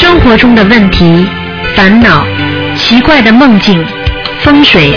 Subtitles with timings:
[0.00, 1.28] 生活中的问题、
[1.76, 2.26] 烦恼、
[2.74, 3.86] 奇怪的梦境、
[4.40, 4.94] 风水，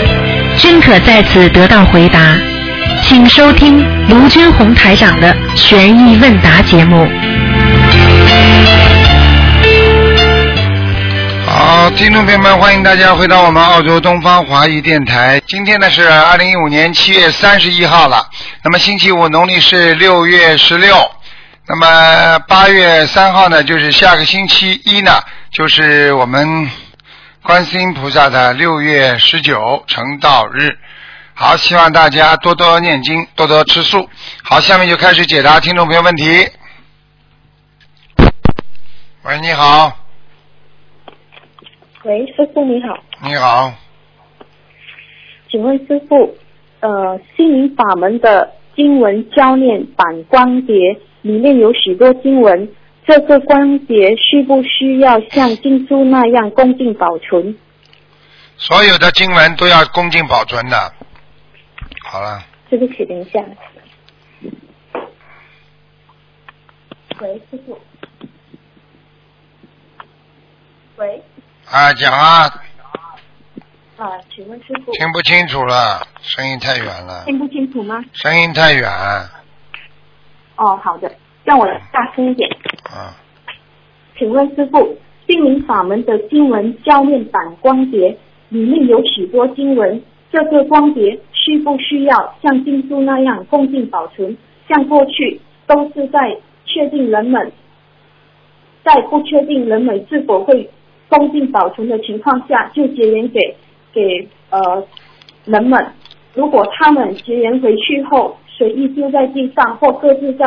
[0.56, 2.38] 均可在此得到回答。
[3.02, 7.06] 请收听卢军红台长的《悬疑问答》节目。
[11.46, 15.38] 好，听众朋友们，欢迎大家回到我们澳洲东方华语电台。
[15.46, 18.26] 今天呢是二零一五年七月三十一号了，
[18.62, 20.96] 那么星期五农历是六月十六，
[21.66, 25.12] 那么八月三号呢就是下个星期一呢，
[25.50, 26.68] 就是我们
[27.42, 30.76] 观世音菩萨的六月十九成道日。
[31.32, 34.08] 好，希望大家多多念经，多多吃素。
[34.42, 36.46] 好，下面就开始解答听众朋友问题。
[39.22, 39.90] 喂，你好，
[42.02, 43.72] 喂，师傅你好，你好。
[45.50, 46.36] 请问师傅，
[46.80, 50.76] 呃，心灵法门的经文教念版光碟
[51.24, 52.68] 里面有许多经文，
[53.06, 57.56] 这个光碟需不需要像经书那样恭敬保存？
[58.58, 60.76] 所有的经文都要恭敬保存的。
[62.04, 63.42] 好了，对不起，等一下。
[67.20, 67.80] 喂，师傅。
[70.96, 71.22] 喂，
[71.70, 72.44] 啊，讲啊，
[73.96, 78.04] 啊，请问师傅听不清楚了，声音太远了，听不清楚吗？
[78.12, 78.90] 声音太远，
[80.56, 81.10] 哦，好的，
[81.44, 82.48] 让我大声一点。
[82.84, 83.14] 啊，
[84.16, 88.16] 请问师傅，心灵法门的经文教练版光碟
[88.48, 94.36] 里面有许多经文，这个光碟需不需要像经书那样恭敬保存？
[94.68, 97.52] 像过去都是在确定人们
[98.82, 100.70] 在不确定人们是否会
[101.08, 103.40] 恭敬保存的情况下，就结缘给
[103.92, 104.86] 给呃
[105.44, 105.86] 人们。
[106.34, 110.44] 如果他们结缘回去后随意丢在地上或各自在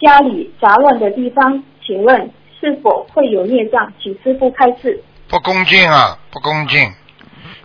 [0.00, 3.92] 家里杂乱的地方，请问是否会有孽障？
[4.02, 5.02] 请师傅开示。
[5.28, 6.92] 不恭敬啊，不恭敬，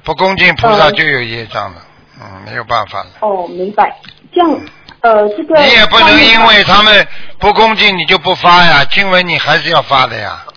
[0.04, 1.82] 不恭敬，菩萨呃就有业障了，
[2.20, 3.10] 嗯，没有办法了。
[3.20, 3.96] 哦，明白。
[4.32, 4.62] 这样，
[5.02, 7.08] 呃，这个你也不能因为他们
[7.38, 10.51] 不恭敬你就不发呀，经文你还是要发的呀，嗯，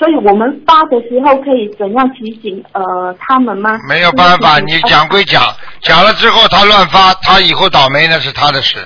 [0.00, 3.78] 所以我们发的时候可以怎样提醒呃他们吗？
[3.86, 5.44] 没有办法，你讲归讲，
[5.82, 8.78] 讲了之后他乱发，他以后倒霉那是他的事，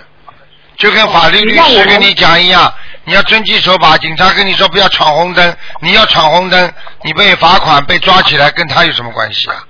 [0.76, 6.72] 就跟法律律师跟你讲一样，你要遵纪守法，警察跟你说不要闯红灯，你要闯红灯，
[7.04, 9.64] 你被罚款被抓起来，跟他有什么关系啊？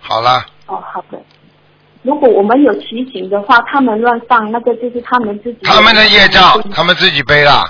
[0.00, 1.20] 好了，哦，好的。
[2.00, 7.66] 如果我们有提醒的话，他们乱放，那个就是他们自己他们的业障他们自己背了，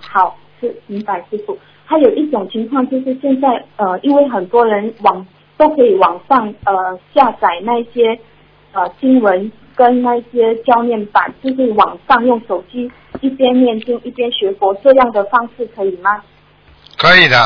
[0.00, 1.56] 好，是明白师傅。
[1.90, 8.16] 还有一种情况就是现在呃，因为很多人网都可以网上呃下载那些
[8.70, 12.88] 呃新闻跟那些教念版，就是网上用手机
[13.20, 16.22] 一边念经一边学佛，这样的方式可以吗？
[16.96, 17.36] 可以的，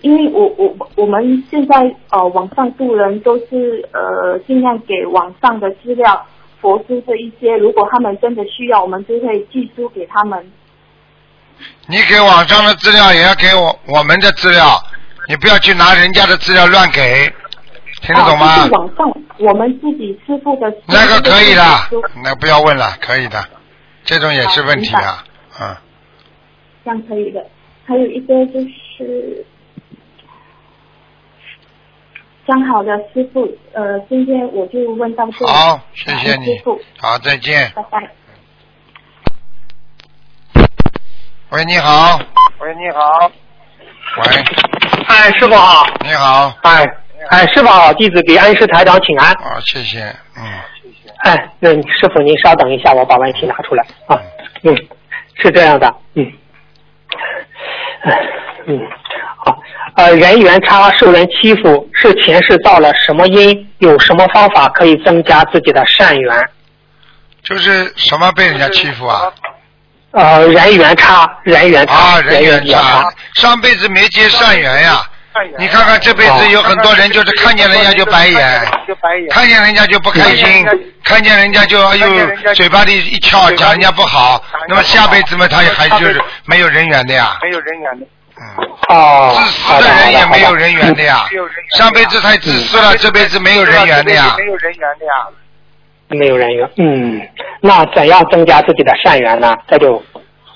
[0.00, 6.24] 因为我我我们现在呃网上度人都是呃尽量给网上的资料
[6.58, 10.42] 佛书这一些，如果他们真的需要，我们就会寄书给他们。
[11.86, 14.82] 你给网上的资料也要给我我们的资料，
[15.28, 17.32] 你不要去拿人家的资料乱给，
[18.02, 18.72] 听得懂哦，吗就是？
[18.72, 21.62] 网上我们自己师傅的那个可以的，
[22.22, 23.44] 那不要问了，可以的，
[24.04, 25.24] 这种也是问题啊，
[25.60, 25.76] 嗯，
[26.84, 27.44] 这样可以的。
[27.86, 28.60] 还有一个就
[28.96, 29.44] 是，
[32.46, 35.52] 讲好的师傅，呃，今天我就问到这里。
[35.52, 37.70] 好，谢谢你师傅，好，再见。
[37.74, 38.10] 拜拜。
[41.54, 42.18] 喂，你好，
[42.58, 43.30] 喂，你好。
[44.16, 44.44] 喂，
[45.06, 45.86] 哎，师傅好。
[46.00, 46.84] 你好，哎，
[47.30, 49.30] 哎，师傅好，弟子给恩师台长请安。
[49.34, 50.00] 啊，谢谢，
[50.36, 50.42] 嗯，
[51.18, 54.20] 哎，那师傅您稍等一下，我把问题拿出来啊。
[54.64, 54.76] 嗯，
[55.36, 56.26] 是这样的，嗯，
[58.02, 58.18] 哎
[58.66, 58.80] 嗯，
[59.36, 59.56] 好，
[59.94, 63.70] 呃，人缘差受人欺负是前世造了什么因？
[63.78, 66.50] 有什么方法可以增加自己的善缘？
[67.44, 69.32] 就是什么被人家欺负啊？
[70.14, 75.02] 呃，人缘差，人缘差，啊，人缘差，上辈子没结善缘呀。
[75.58, 80.64] 你看看这辈子有很多人就是看见人家就白眼，就白眼看见人家就不开心，
[81.02, 82.06] 看见人家就哎呦
[82.54, 88.06] 嘴巴里一翘讲人家不好，那么下辈子嘛他也还就是没有人缘的呀，没有人缘的。
[88.36, 91.26] 嗯，哦，自私的人也没有人缘的呀，
[91.76, 95.12] 上辈子太自私了，这辈子没有人缘的呀没，有人缘的呀。
[96.08, 97.20] 没有人缘，嗯，
[97.60, 99.54] 那怎样增加自己的善缘呢？
[99.68, 100.02] 这就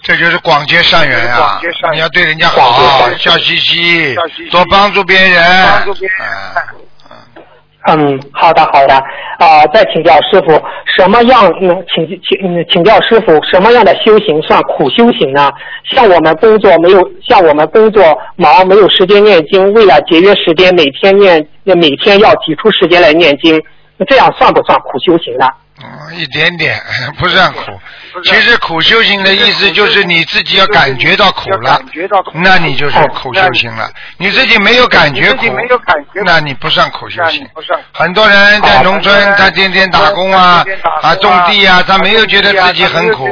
[0.03, 1.61] 这就是广结善缘呀
[1.93, 4.15] 你要对人家好笑嘻嘻
[4.51, 5.35] 多帮助别人，
[5.67, 6.17] 帮助别人。
[7.91, 8.95] 嗯好的好的，
[9.39, 10.63] 啊、再请教师傅，
[10.99, 15.51] 什么样嗯，请请嗯，请教师傅，什么样的修行算苦修行呢？
[15.91, 18.05] 像我们工作没有，像我们工作
[18.37, 23.59] 忙，没有时间念经，为了节约时间，每天念，每天要挤出时间来念经，
[23.99, 25.47] 那这样算不算苦修行呢？
[25.83, 26.81] 嗯，一点点
[27.19, 27.61] 不算苦。
[28.25, 31.81] 其实苦修行的意思就是你自己要感觉到苦了，
[32.35, 33.89] 那你就是苦修行了。
[34.17, 35.45] 你自己没有感觉苦，
[36.25, 37.47] 那你不算苦修行。
[37.93, 40.65] 很多人在农村，他天天打工啊，
[41.03, 43.25] 啊种地啊，他没有觉得自己很苦，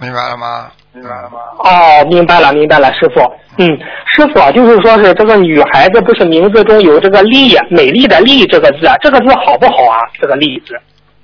[0.00, 0.70] 明白了吗？
[0.92, 1.38] 明白了吗？
[1.62, 3.20] 哦，明白了，明白了，师傅。
[3.58, 3.68] 嗯，
[4.06, 10.00] 师傅啊，就是说是这个女孩子不是名字中有这个丽，美丽的丽这个字啊，这个字好不好啊？
[10.20, 10.74] 这个丽字。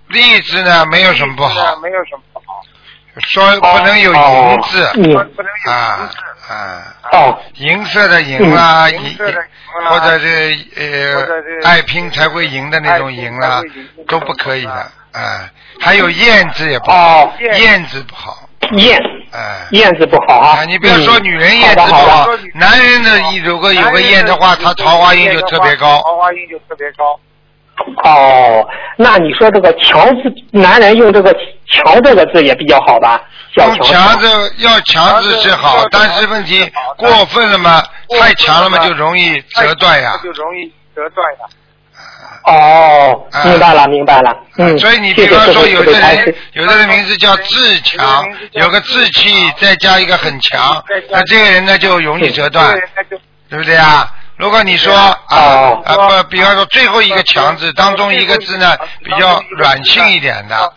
[0.09, 2.63] 例子呢，没有什么不好，没有什么不好。
[3.29, 5.17] 说不能有银字嗯，
[5.73, 6.11] 啊
[6.49, 13.63] 啊，哦，银色的银啦，银银色的银啦或者是呃爱拼才会赢的那种赢啦，
[14.07, 15.51] 都不可以的啊。
[15.81, 19.01] 还有燕字也不好哦，燕字不好，燕
[19.33, 19.67] 哎。
[19.71, 20.65] 燕子不好啊啊，。
[20.65, 26.03] 你不要说嗯女人燕子不好男人的如果有个燕的话，他桃花运就特别高。
[26.03, 27.19] 桃花运就特别高。
[28.05, 31.35] 哦，那你说这个强字，男人用这个
[31.71, 33.21] 强这个字也比较好吧？
[33.57, 37.83] 小用强强字要强字是好，但是问题过分了嘛，
[38.21, 40.19] 太强了嘛，就容易折断呀。
[40.23, 41.47] 就容易折断呀。
[42.45, 44.37] 哦，啊明白了，明白了。
[44.57, 46.35] 嗯，所以你比方说有的人。
[46.53, 52.79] 有的人名字叫自强，有个志气，再加一个很强，那这个人呢就容易折断
[53.51, 54.09] 对不对啊？
[54.37, 60.73] 如果你说啊哦啊不，比方说最后一个强字当中一个字呢比较软性一点的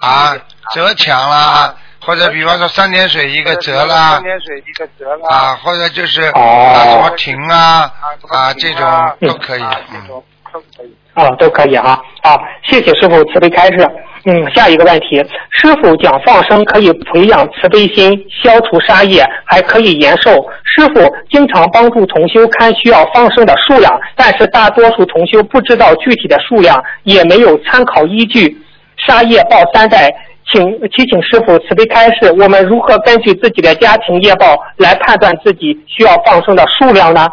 [0.00, 0.34] 啊，
[0.72, 5.28] 折强啦，或者比方说三点水一个折啦三点水一个折啦。
[5.28, 7.92] 啊，或者就是哦啊什么停啊
[8.28, 9.62] 啊这种啊都可以，
[9.92, 10.06] 嗯。
[10.08, 10.96] 都可以。
[11.14, 12.00] 啊，都可以哈。
[12.22, 13.88] 啊，谢谢师傅慈悲开示。
[14.24, 15.16] 嗯，下一个问题，
[15.50, 20.30] 师傅讲放生可以培养慈悲心，消除杀业，还可以延寿。
[20.64, 28.56] 师傅经常帮助同修看需要放生的数量，但是大多数同修不知道具体的数量，也没有参考依据。
[28.96, 30.08] 杀业报三代，
[30.52, 30.62] 请
[30.92, 37.26] 祈请师傅慈悲开示，我们如何根据自己的家庭业报来判断自己需要放生的数量呢？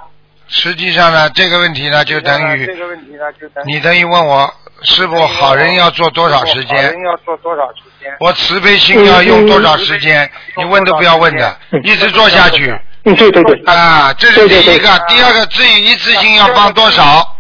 [0.50, 6.94] 实际上呢，这个问题呢，就等这于个问题呢，就等于你等于问我师傅好人要做多少时好间人？
[7.06, 8.12] 要做多少时间？
[8.20, 10.30] 我慈悲心要用多少时间？
[10.58, 12.76] 你问都不要问的，一直做下去
[13.06, 15.00] 嗯，对对对，啊，这是第一个。
[15.08, 17.36] 第二个，至于一次性要放多少？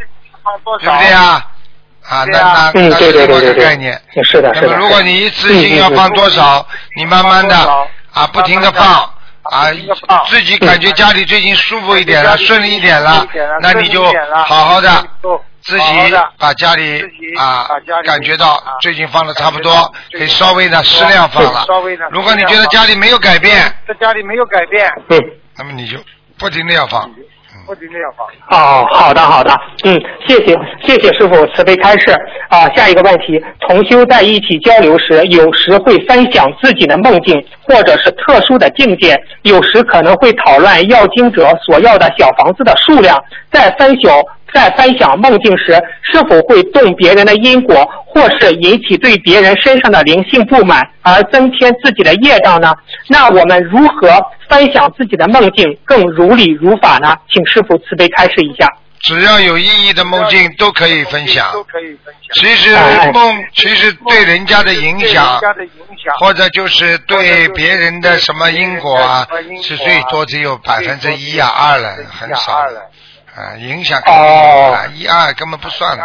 [0.79, 1.45] 对不对啊？
[2.07, 3.99] 啊，那那那是另外一个概念。
[4.23, 4.67] 是的，是的。
[4.67, 6.65] 那么如果你一次性要放多少，
[6.95, 7.55] 你慢慢的
[8.13, 9.13] 啊，不停的放
[9.51, 9.71] 啊，
[10.27, 13.27] 自己感觉家里最近舒服一点了，顺利一点了，
[13.61, 14.03] 那你就
[14.45, 14.89] 好好的
[15.61, 15.85] 自己
[16.37, 17.03] 把家里
[17.37, 17.67] 啊
[18.05, 19.73] 感觉到最近放的差不多，
[20.11, 21.65] 可以稍微的适量放了。
[22.11, 25.19] 如果你觉得家里没有改变，在家里没有改变，嗯。
[25.57, 25.97] 那么你就
[26.37, 27.09] 不停的要放。
[27.69, 28.25] 不停的要放。
[28.49, 29.53] 哦，好的好的，
[29.85, 29.93] 嗯，
[30.27, 32.11] 谢谢谢谢师傅慈悲开示
[32.49, 32.67] 啊。
[32.75, 43.15] 下一个问题，同修在一起交流时，有时会分享自己的梦境或者是特殊的境界，有时可能会讨论要经者所要的小房子的数量。
[43.51, 44.13] 在分享
[44.53, 52.73] 在分享梦境时，是否会动别人的因果，或是引起对别人身上的灵性不满，而增添自己的业障呢？
[53.07, 54.09] 那我们如何
[54.49, 57.15] 分享自己的梦境更如理如法呢？
[57.31, 58.67] 请师傅慈悲开示一下。
[59.01, 61.49] 只要有意义的梦境都可以分享。
[61.53, 62.33] 都可以分享。
[62.33, 65.71] 其实哎梦，其实对人家的影响对人，家的影
[66.03, 69.25] 响，或者就是对别人的什么因果啊，
[69.63, 72.81] 是最多只有百分之一啊二了，很少二了，
[73.39, 76.03] 啊，影响哦啊一二根本不算了。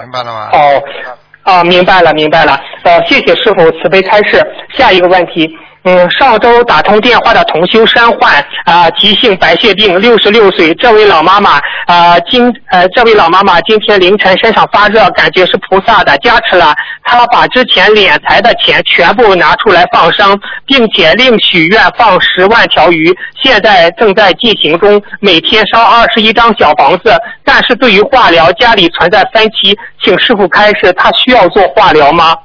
[0.00, 0.50] 明白了吗？
[0.52, 0.82] 哦，
[1.44, 2.58] 啊，明白了，明白了。
[2.82, 4.44] 呃，谢谢师傅慈悲开示。
[4.76, 5.48] 下一个问题，
[5.88, 23.10] 嗯，上周打通电话的同修山患啊、急性白血病，六十六岁，这位老妈妈啊、今呃这位老妈妈今天凌晨身上发热，感觉是菩萨的加持了，她把之前敛财的钱全部拿出来放生，并且另许愿放十万条鱼，
[23.42, 27.16] 现在正在进行中，每天烧二十一张小房子。
[27.42, 32.36] 但是对于化疗，家里存在分歧，请师傅开示，她需要做化疗吗？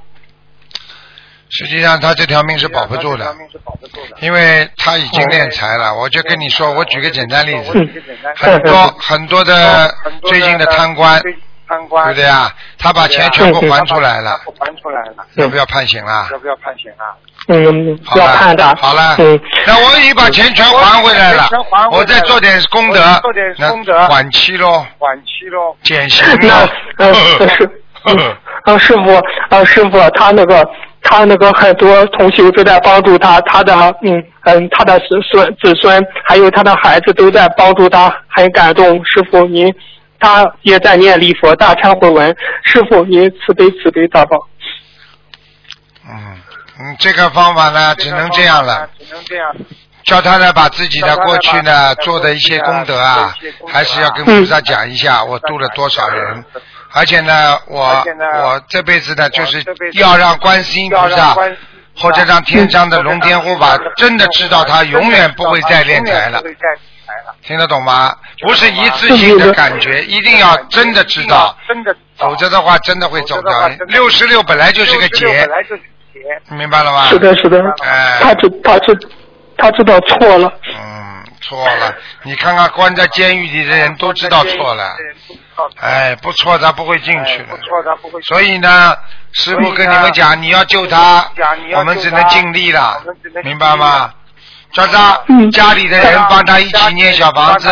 [1.53, 3.35] 实际上他这条命是保不住的。
[4.21, 5.93] 因为他已经敛财了。
[5.93, 7.71] 我就跟你说，我举个简单例子，
[8.35, 9.93] 很多很多的
[10.23, 11.33] 最近的贪官，对
[12.07, 12.51] 不对啊？
[12.79, 16.27] 他把钱全部还出来了，还出来了，要不要判刑啊？
[16.31, 17.13] 要不要判刑啊？
[17.49, 18.75] 嗯，好了要判的。
[18.77, 21.49] 好了嗯，那我已经把钱全还回来了
[21.91, 25.75] 我再做点功德做点，那功德缓期喽，缓期喽。
[25.83, 26.69] 减刑那喽。
[26.97, 27.13] 呃
[27.49, 27.69] 是
[28.05, 30.65] 嗯 呃师傅呃师傅他那个
[31.03, 38.95] 他那个很多同学都在帮助他，他的嗯嗯他的子孙子孙还有他的孩子都在帮助他，很感动。
[39.05, 39.71] 师傅您
[40.19, 44.47] 他也在念礼佛大忏悔文，师傅您慈悲慈悲大宝。
[46.09, 46.37] 嗯
[46.79, 48.89] 嗯，这个方法呢，只能这样了。
[48.97, 49.55] 只能这样。
[50.03, 53.33] 叫他呢，把自己的过去呢做的一些功德啊，
[53.67, 56.43] 还是要跟菩萨讲一下，我度了多少人。
[56.93, 61.35] 而且呢，我呢我这辈子呢，就是要让观世音菩萨
[61.97, 66.41] 或者让天上的龙天护法真的知道他永远不会再练财了。
[67.41, 68.15] 听得懂吗？
[68.41, 73.67] 不是一次性的感觉，一定要真的知道，真的，否则的话真的会走掉。
[73.87, 75.47] 六十六本来就是个劫。
[76.49, 77.07] 明白了吗？
[77.09, 78.19] 是的，是的，哎。
[78.21, 78.97] 他知他知
[79.57, 80.51] 他知道错了。
[80.73, 81.02] 嗯，
[81.43, 81.93] 错了。
[82.23, 84.95] 你看看关在监狱里的人都知道错了，
[85.79, 87.59] 哎，不错他不会进去的。
[88.23, 88.95] 所以呢，
[89.31, 91.29] 师傅跟你们讲，你要救他
[91.75, 93.01] 我们只能尽力了
[93.43, 94.13] 明白吗？
[94.73, 97.69] 叫他嗯家里的人帮他一起念小房子，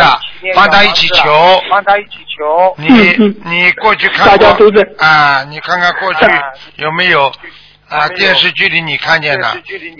[0.55, 1.59] 帮他一起求。
[1.67, 2.75] 帮他一起求。
[2.77, 4.67] 你你过去看大家过
[4.99, 5.43] 啊？
[5.49, 6.41] 你看看过去啊
[6.75, 7.31] 有没有
[7.91, 8.07] 啊？
[8.09, 9.47] 电视剧里你看见的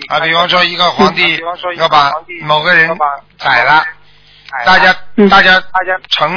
[0.08, 0.20] 啊？
[0.20, 1.38] 比方说一个皇帝
[1.76, 2.10] 要把
[2.42, 2.90] 某个人
[3.38, 3.84] 宰了，
[4.50, 6.36] 哎大家嗯大家大家成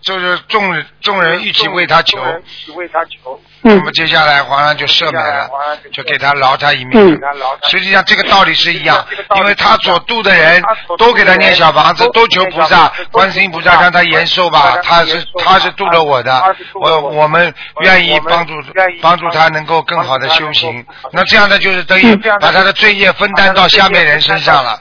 [0.00, 3.40] 就是众人众人一起为他求一起为他求。
[3.40, 5.48] 嗯那么接下来皇上就赦免了，
[5.92, 7.14] 就给他饶他一命。
[7.14, 7.20] 嗯。
[7.68, 9.04] 实际上这个道理是一样
[9.36, 10.62] 因为他所度的人
[10.98, 14.76] 都给他念小房子，都求菩萨、观世音菩萨让他延寿吧。
[14.82, 16.42] 他是他是度了我的，
[16.74, 18.52] 我我们愿意帮助
[19.00, 20.84] 帮助他能够更好的修行。
[21.12, 24.78] 那这样的就是等于把他的罪业分担到下面人身上了。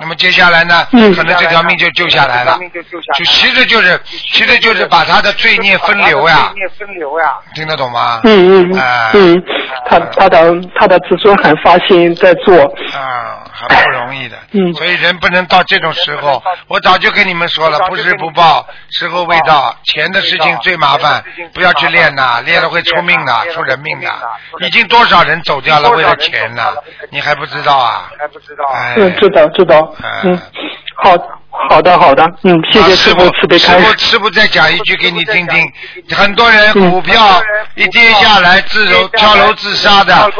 [0.00, 1.14] 那么接下来呢，嗯。
[1.14, 2.58] 可能这条命就救下来了。
[3.16, 6.50] 就其实就是其实就是把他的罪孽分流呀。
[6.54, 7.34] 罪，孽分流呀。
[7.54, 8.20] 听得懂吗？
[8.24, 9.42] 嗯嗯哎嗯，
[9.86, 12.56] 他他的他的子孙很发心在做。
[12.94, 14.36] 啊，很不容易的。
[14.52, 16.42] 嗯所以人不能到这种时候。
[16.68, 19.74] 我早就跟你们说了，不是不报，时候未到。
[19.84, 21.22] 钱的事情最麻烦，
[21.54, 24.08] 不要去练呐，练了会出命的，出人命的。
[24.60, 26.62] 已经多少人走掉了，为了钱呢？
[27.10, 28.10] 你还不知道啊？
[28.18, 28.64] 还不知道。
[28.72, 29.92] 哎，嗯，知道知道。
[30.02, 30.40] 哎嗯，
[30.96, 31.16] 好
[31.68, 33.98] 好的好的，嗯，谢谢啊师傅慈悲师傅，开示。
[33.98, 35.72] 师傅再讲一句给你听听。
[36.16, 37.40] 很多人股票
[37.74, 40.30] 一跌下来，自楼跳楼自杀的，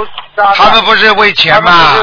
[0.54, 1.94] 他们不是为钱吗？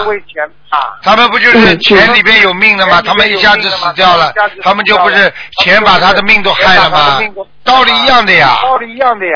[1.01, 3.01] 他们不就是嗯钱里边有命的吗？
[3.01, 4.31] 他们一下子死掉了，
[4.63, 5.33] 他们就不是
[5.63, 7.19] 钱把他的命都害了吗？
[7.63, 9.31] 道理一样的呀，道理一样的呀。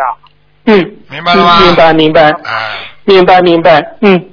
[0.66, 0.78] 嗯，
[1.10, 1.58] 明白了吗？
[1.60, 4.28] 嗯明白明白哎，明白明白，嗯。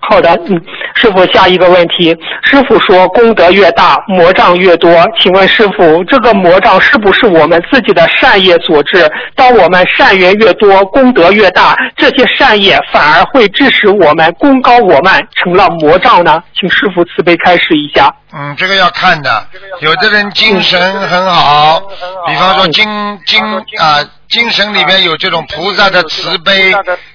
[0.00, 0.60] 好的，嗯，
[0.94, 4.90] 师傅，下一个问题，师傅说功德越大，魔障越多，
[5.20, 9.08] 请问师傅，这个魔障是不是我们自己的善业所致？
[9.36, 16.42] 当我们善缘越多，功德越大，这些善业反而会致使我们功高我慢，成了魔障呢？
[16.58, 18.12] 请师傅慈悲开示一下。
[18.32, 19.46] 嗯，这个要看的。
[19.80, 21.80] 有的人精神很好，
[22.26, 22.84] 比方说精
[23.26, 23.44] 精
[23.78, 23.98] 啊，
[24.30, 26.72] 精神里面有这种菩萨的慈悲，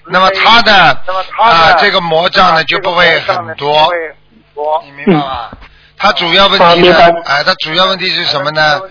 [0.07, 0.74] 那么他的
[1.38, 3.91] 啊这个魔障呢就不会很多，
[4.84, 5.50] 你明白吗？
[5.98, 8.81] 他主要问题呢啊他主要问题是什么呢？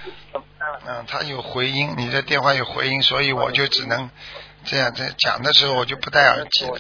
[0.87, 4.11] 嗯，他有回音，你的电话有回音，所以我就只能
[4.65, 6.79] 这样在讲的时候我就不戴耳机了。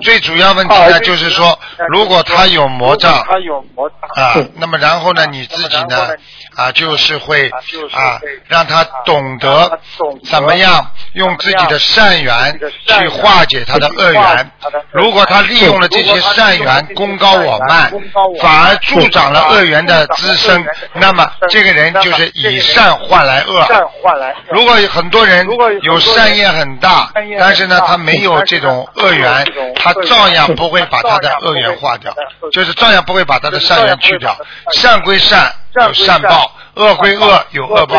[0.00, 1.58] 嗯最主要问题呢，就是说，
[1.90, 6.08] 如果他有魔障他有魔障啊，那么然后呢，你自己呢
[6.56, 7.50] 啊，就是会
[7.92, 9.78] 啊，让他懂得
[10.24, 14.50] 怎么样用自己的善缘去化解他的恶缘。
[14.92, 17.92] 如果他利用了这些善缘功高我慢，
[18.40, 20.64] 反而助长了恶缘的滋生，
[20.94, 23.62] 那么这个人就是以善换来恶。
[23.66, 24.36] 善换来恶。
[24.50, 25.46] 如果有很多人
[25.82, 32.12] 有善业很大，但是呢，他没有这种恶缘，他照样不会把他的恶缘化掉，
[32.52, 34.36] 就是照样不会把他的善缘去掉。
[34.74, 35.52] 善归善，
[35.86, 37.96] 有善报；恶归恶，有恶报。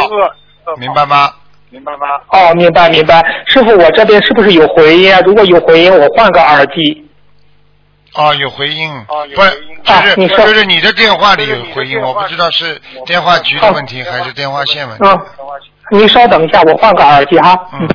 [0.77, 1.33] 明白吗？
[1.69, 2.07] 明白吗？
[2.27, 3.24] 哦，明白明白。
[3.48, 5.21] 师傅，我这边是不是有回音啊？
[5.25, 7.10] 如果有回音，我换个耳机。
[8.13, 15.05] 哦，有回音，哦有不是回音，就是啊你说就是你的电话里有回音，我不知道是电话局的问题还是电话线问题。
[15.05, 15.17] 嗯，
[15.91, 17.57] 您稍等一下，我换个耳机哈。
[17.74, 17.88] 嗯。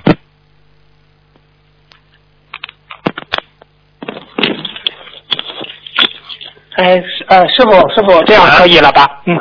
[6.77, 9.09] 哎，师呃，师傅，师傅，这样可以了吧？
[9.27, 9.37] 嗯。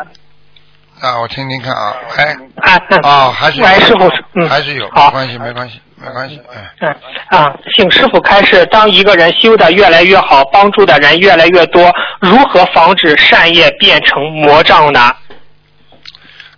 [1.01, 2.99] 啊，我听听看啊，哎，啊嗯。
[3.03, 15.13] 哦，还是有喂，师傅嗯，还是有，好没关系，没关系，没关系，哎，嗯啊，请师傅开示，当一个人修的越来越好，帮助的人越来越多，如何防止善业变成魔障呢？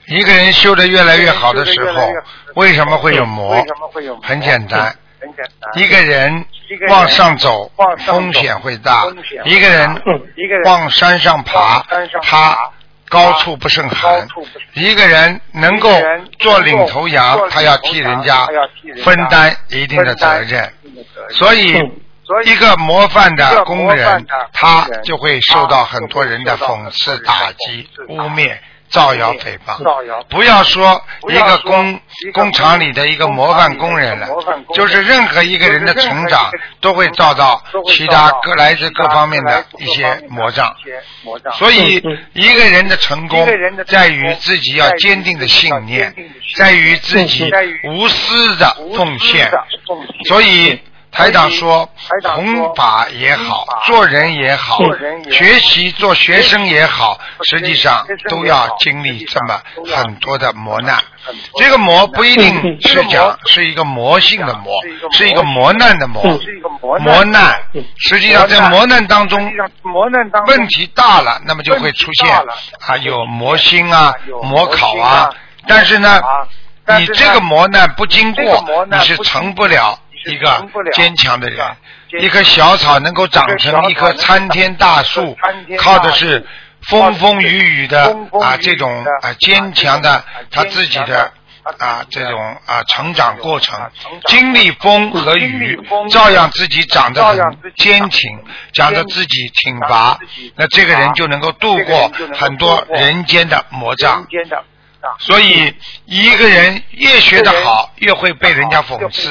[0.05, 2.07] 一个人修的越来越好的时候，
[2.55, 3.57] 为什么会有魔为？
[3.61, 4.95] 什么会有魔很简单，很简单。
[5.75, 6.45] 一个人
[6.89, 7.71] 往上走
[8.05, 9.05] 风险会大。
[9.45, 10.01] 一个人
[10.65, 11.83] 往山上爬
[12.21, 12.57] 他
[13.09, 14.27] 高处不胜寒。
[14.73, 15.89] 一个人能够
[16.39, 18.47] 做领头羊，他要替人家
[19.03, 20.73] 分担一定的责任。
[21.29, 21.73] 所以
[22.45, 28.57] 一个模范的工人，他就会受到很多人的讽刺、打击污蔑、
[28.89, 29.83] 造谣、诽谤。
[29.83, 31.99] 造谣不要说一个工
[32.33, 34.27] 工厂里的一个模范工人了
[34.73, 36.49] 就是任何一个人的成长
[36.81, 40.75] 都会遭到其他各来自各方面的一些魔障。
[41.53, 42.01] 所以
[42.33, 43.47] 一个人的成功
[43.85, 46.13] 在于自己要坚定的信念，
[46.55, 47.49] 在于自己
[47.83, 48.47] 无私。
[48.57, 49.51] 的奉献
[50.25, 51.89] 所以台长说
[52.35, 54.77] 弘法也好，做人也好
[55.31, 59.59] 学习做学生也好，实际上都要经历这么
[59.95, 61.01] 很多的磨难。
[61.57, 64.71] 这个磨不一定嗯是讲是一个魔性的磨
[65.11, 66.23] 是一个，磨难的磨
[66.99, 67.59] 磨难
[67.97, 69.51] 实际上在磨难当中
[70.47, 72.29] 问题大了，那么就会出现
[72.79, 75.29] 啊有魔心啊、有磨考啊。
[75.67, 76.21] 但是呢
[76.99, 81.65] 你这个磨难不经过你是成不了一个坚强的人
[82.19, 85.35] 一棵小草能够长成一棵参天大树，
[85.77, 86.45] 靠的是
[86.89, 91.31] 风风雨雨的啊这种啊坚强的他自己的
[91.79, 93.77] 啊这种啊成长过程，
[94.27, 95.77] 经历风和雨，
[96.09, 97.37] 照样自己长得很
[97.75, 98.39] 坚挺，
[98.71, 100.17] 长得自己挺拔，
[100.55, 104.25] 那这个人就能够度过很多人间的魔障
[105.19, 105.73] 所以
[106.05, 109.29] 一个人越学得好，越会被人家讽刺；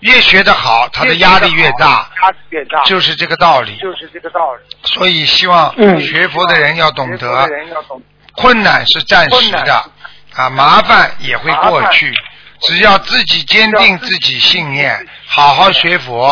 [0.00, 2.10] 越学得好，他的压力越大，
[2.50, 3.76] 越大，就是这个道理。
[3.76, 4.76] 就是这个道理。
[4.84, 6.00] 所以希望嗯。
[6.00, 7.48] 学佛的人要懂得
[8.34, 9.84] 困难是暂时的，
[10.34, 12.12] 啊，麻烦也会过去。
[12.66, 16.28] 只要自己坚定自己信念，好好学佛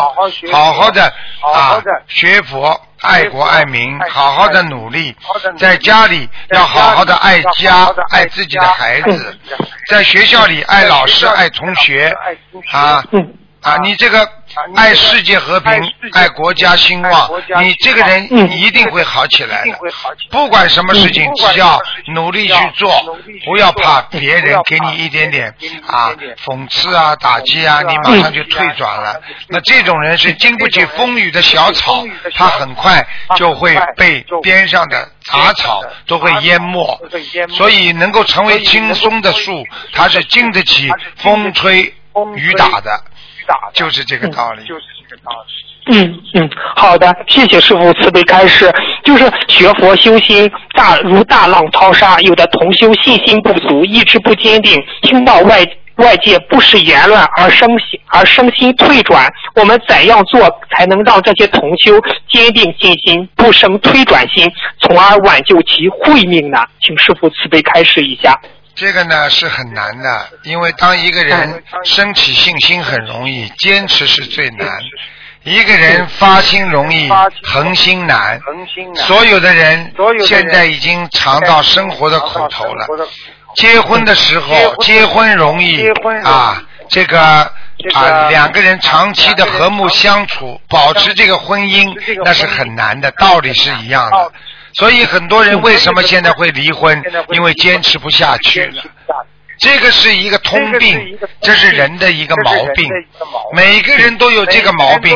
[0.51, 1.05] 好好的
[1.53, 5.15] 啊学佛，爱国爱民，好好的努力
[5.57, 9.39] 在家里要好好的爱家爱爱自己的孩子
[9.87, 12.15] 在学校里爱老师、爱同学
[12.71, 13.33] 啊嗯。
[13.63, 13.77] 啊！
[13.83, 14.27] 你这个
[14.75, 15.71] 爱世界和平
[16.13, 17.29] 爱国家兴旺，
[17.61, 19.71] 你这个人一定会好起来的。
[20.29, 21.81] 不管什么事情只要
[22.13, 22.91] 努力去做
[23.45, 25.53] 不要怕别人给你一点点
[25.87, 26.11] 啊
[26.45, 29.19] 讽刺啊、打击啊，你马上就退转了。
[29.47, 32.03] 那这种人是经不起风雨的小草
[32.35, 37.49] 他很快就会被边上的杂草都会淹没都会淹。
[37.49, 41.93] 没所以能够成为轻松的树，它是经得起风吹
[42.35, 43.03] 雨打的，
[43.51, 44.63] 打的就是这个道理。
[44.63, 45.51] 就是这个道理。
[45.87, 48.71] 嗯嗯，好的，谢谢师傅慈悲开示。
[49.03, 59.27] 就是学佛修心大如大浪淘沙，有的同修信心不足，意志不坚定，听到外外界不实言论而生心而生心退转。
[59.55, 66.59] 我们怎样做才能让这些同修坚定信心，不生退转心，从而挽救其慧命呢？
[66.79, 68.39] 请师傅慈悲开示一下。
[68.75, 74.67] 这个呢是很难的，因为当一个人升起信心很容易，坚持是最难。
[75.43, 77.09] 一个人发心容易，
[77.43, 78.39] 恒心难。
[78.45, 79.03] 恒心难。
[79.05, 79.93] 所有的人
[80.25, 82.87] 现在已经尝到生活的苦头了。
[83.55, 85.87] 结婚的时候，结结婚容易
[86.23, 91.91] 啊，这个啊两个人长期的和睦相处，保持这个婚姻
[92.23, 94.31] 那是很难的，道理是一样的。
[94.73, 97.01] 所以很多人为什么现在会离婚？
[97.31, 98.83] 因为坚持不下去了。
[99.59, 102.89] 这个是一个通病这是人的一个毛病。
[103.53, 105.15] 每个人都有这个毛病。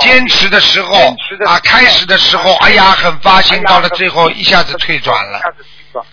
[0.00, 5.40] 坚持的时候啊，开始的时候，哎呀，很发心，到了最后一下子退转了。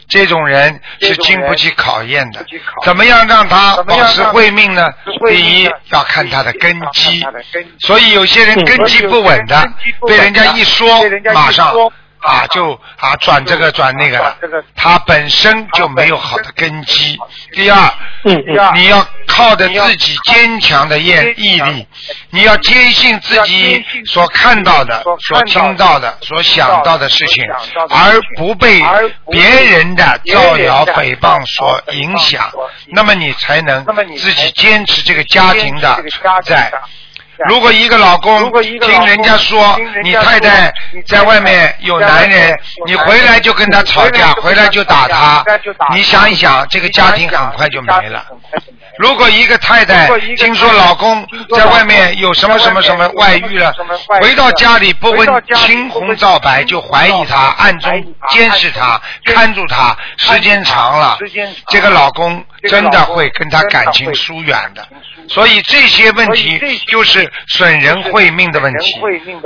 [0.10, 2.46] 这种人是经不起考验的。
[2.84, 4.90] 怎么样让他保持让慧命呢？
[5.30, 7.26] 第一要看他的根基。
[7.80, 9.72] 所以有些人嗯根基不稳的
[10.06, 11.02] 被人家一说
[11.34, 14.64] 马上说啊就啊转这个转那个了转这个。
[14.76, 17.18] 他本身就没有好的根基。
[17.54, 17.92] 第二，
[18.74, 21.88] 你要靠着自己坚强的毅毅力，
[22.30, 27.44] 你要坚信自己所看到的、所听到的、所想到的事情，
[27.90, 28.82] 而不被
[29.32, 32.52] 别人的造谣诽谤所影响，
[32.88, 33.86] 那么你才能
[34.18, 36.72] 自己坚持这个家庭的存在。
[37.48, 40.74] 如果一个老公听人家说你太太
[41.06, 45.44] 在外面有男人，你回来就跟他吵架，回来就打他，
[45.94, 48.26] 你想一想，这个家庭很快就没了。
[48.98, 51.26] 如果一个太太听说老公
[51.56, 53.74] 在外面有什么什么什么外遇了，
[54.20, 61.18] 回到家里不问青红皂白就怀疑他，暗中监视他，看住他，时间长了，
[61.70, 64.88] 这个老公真的会跟他感情疏远的。
[65.28, 69.00] 所以这些问题就是损人会命的问题，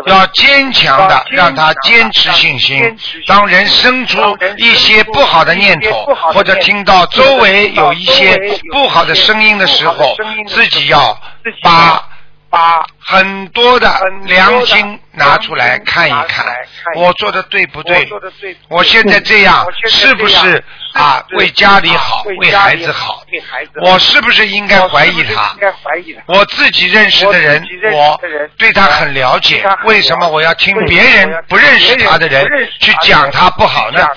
[0.06, 2.98] 要坚强的让他坚持信心。
[3.28, 4.18] 当人生出
[4.58, 8.40] 一些不好的念头，或者听到周围有一些
[8.72, 10.16] 不好的声音的时候，
[10.48, 11.20] 自己要
[11.62, 12.02] 把
[12.54, 13.92] 把很多的
[14.26, 16.46] 良心拿出来看一看，
[16.96, 18.08] 我做的对不对？
[18.70, 20.64] 我现在这样是不是
[20.94, 23.24] 啊为家里好，为孩子好？
[23.82, 25.56] 我是不是应该怀疑他？
[26.28, 28.22] 我自己认识的人，我
[28.56, 32.46] 对他很了解，为什么我要听别人不认识他的人
[32.80, 34.08] 去讲他不好呢？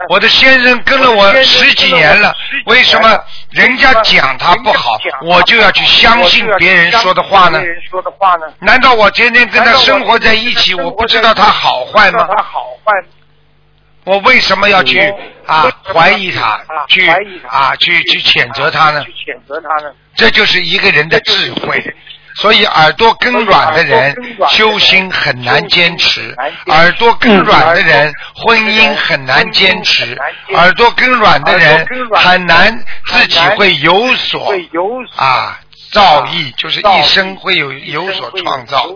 [0.08, 2.34] 我的先生跟了我十几年了，
[2.66, 3.18] 为什么
[3.50, 7.60] 人家讲他不好，我就要去相信别人说的话呢？
[8.60, 12.26] 难道我天天跟他生活在一起，我不知道他好坏吗？
[14.04, 15.12] 我为什么要去
[15.46, 17.06] 啊怀疑他，去
[17.46, 19.04] 啊去去谴责他呢？
[20.16, 21.94] 这就是一个人的智慧。
[22.40, 24.14] 所以耳朵根软的人
[24.48, 26.34] 修心很难坚持，
[26.66, 30.16] 耳朵根软的人婚姻很难坚持，
[30.54, 34.54] 耳朵根软的人很难自己会有所
[35.16, 35.58] 啊
[35.90, 38.86] 造诣，就是一生会有有所创造。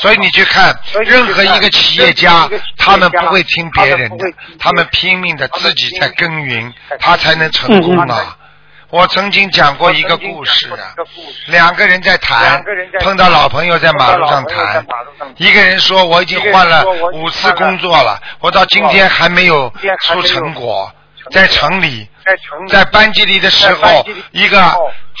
[0.00, 4.24] 所以你去看任何一个企业家，他们不会听别人的，
[4.58, 8.36] 他们拼命的自己在耕耘，他才能成功啊。
[8.94, 10.94] 我曾经讲过一个故事啊，
[11.48, 12.62] 两个人在谈，
[13.00, 14.86] 碰到老朋友在马路上谈，
[15.36, 19.68] 一个人说我已经换了五次工作了，我到今天还没有
[20.02, 20.92] 出成果，
[21.30, 22.08] 在城里，
[22.68, 24.60] 在班级里的时候，一个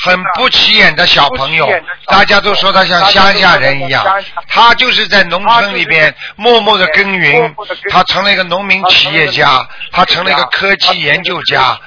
[0.04, 1.68] 很不起眼的小朋友，
[2.06, 4.04] 大家都说他像乡下人一样，
[4.48, 7.54] 他就是在农村里边默默的耕耘，
[7.90, 11.78] 他成了一个农民企业家，他成了一个科技研究家，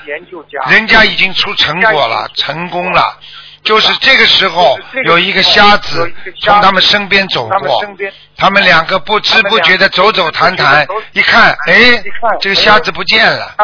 [0.67, 3.17] 人家已经出成果了，成功了。
[3.67, 6.09] 就是这个时候，有一个瞎子
[6.41, 7.83] 从他们身边走过，
[8.37, 12.01] 他们两个不知不觉的走走谈谈，一看，哎，
[12.39, 13.55] 这个瞎子不见了。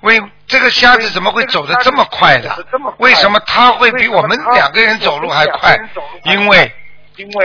[0.00, 2.54] 为这个瞎子怎么会走得这么快的？
[2.98, 5.78] 为什么他会比我们两个人走路还快？
[6.24, 6.72] 因为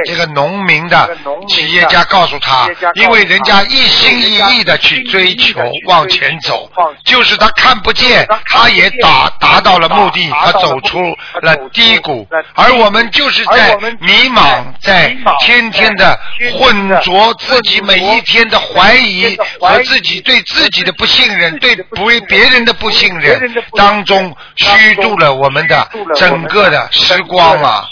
[0.06, 1.10] 这个农民的
[1.48, 6.70] 企业家告诉他，因为人家一心一意的去追求往前走，
[7.04, 11.00] 就是他看不见，他也达达到了目的，他走出
[11.42, 16.20] 了低谷，而我们就是在迷茫，在天天的
[16.58, 23.40] 混浊自己每一天的怀疑和自己对自己的不信任，对不为别人的不信任
[23.76, 27.86] 当中虚度了我们的整个的时光啊！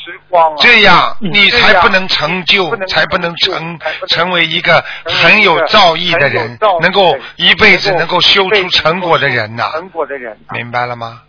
[0.60, 9.70] 这样你才不能成就，才不能成成为一个很有造诣的人，能够一辈子能够修出成果的人呐！
[9.74, 11.22] 成果的人明白了吗？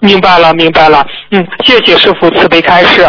[0.00, 1.06] 明白了，明白了。
[1.30, 3.02] 嗯，谢谢师傅慈悲开示。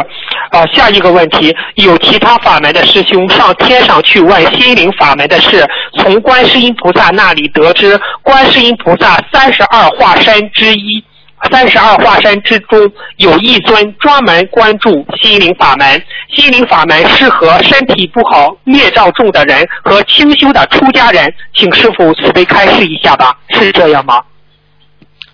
[0.51, 5.65] 啊，下一个问题，有其他法门的师兄上天上去问心灵法门的事，
[5.97, 11.03] 从观世音菩萨那里得知，观世音菩萨三十二化身之一。
[11.51, 12.79] 三十二化身之中
[13.17, 16.03] 有一尊专门关注心灵法门，
[16.33, 24.21] 心灵法门适合身体不好、孽障重的人和清修的出家人，请师傅慈悲开示一下吧，是这样吗？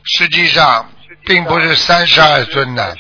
[0.04, 0.86] 实际上
[1.26, 2.96] 并不是三十二尊的，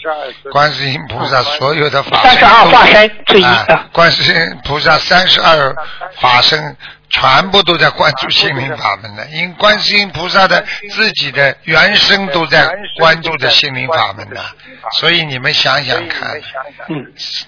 [0.52, 5.76] 观世音菩萨所有的法三十二化身之一哎观世音菩萨三十二
[6.20, 6.78] 法身。
[7.12, 14.42] 全部都在关注心灵法门的，因为观世音菩萨的自己的原生都在关注着心灵法门的，
[14.94, 16.40] 所以你们想想看，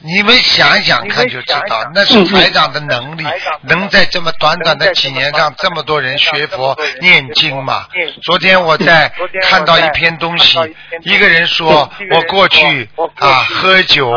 [0.01, 1.23] 你们想想看。
[1.29, 3.25] 就知道，那是台长的能力，
[3.61, 7.87] 能在这么短短的几年让这么多人学佛念经嘛？
[8.23, 10.59] 昨天我在看到一篇东西，
[11.03, 14.11] 一个人说我过去啊喝酒、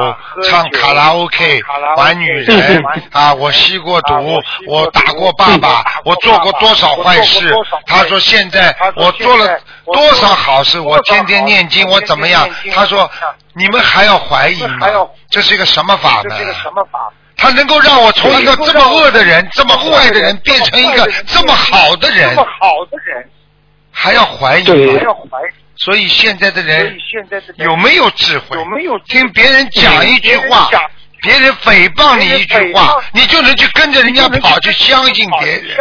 [0.49, 1.63] 唱卡拉 OK、
[1.97, 2.83] 玩女人
[3.13, 5.33] 啊，我吸过毒，我打过。
[5.37, 7.55] 爸爸，我做过多少坏事？
[7.87, 10.81] 他说现在我做了多少好事？
[10.81, 12.49] 我天天念经，我怎么样？
[12.75, 13.11] 他说
[13.55, 14.87] 你们还要怀疑吗？
[15.31, 16.55] 这是一个什么法门？
[17.37, 22.35] 他能够让我从一个这么恶的人、这么坏的人，变成一个这么好的人？
[23.93, 25.01] 还要怀疑吗？
[25.79, 26.97] 所以现在的人
[27.57, 28.57] 有没有智慧？
[28.57, 30.71] 有没有听别人讲一句话，
[31.23, 35.77] 别人诽谤你一句话，你就能去跟着人家跑，去相信别人。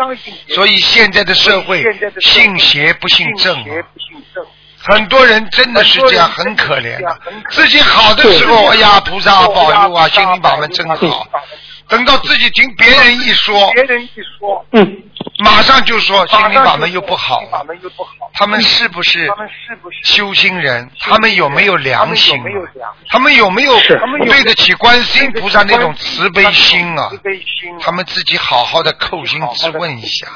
[0.49, 1.83] 所以现在的社会
[2.21, 3.65] 信邪不信正啊。
[4.87, 7.19] 很多人真的是这样，很可怜的。
[7.49, 11.27] 自己好的时候，哎呀，菩萨保佑啊，心灵法门真好。
[11.87, 15.03] 等到自己听别人一说，别人一说，嗯，
[15.39, 18.11] 马上就说心灵法门又不好心法门又不好。
[18.33, 19.31] 他们是不是
[20.03, 20.89] 修心人？
[20.99, 22.37] 他们有没有良心
[23.09, 23.79] 他们有没有
[24.25, 27.17] 对得起观世音菩萨那种慈悲心啊慈？
[27.17, 27.79] 悲心啊。
[27.81, 30.27] 他们自己好好的叩心自问一下，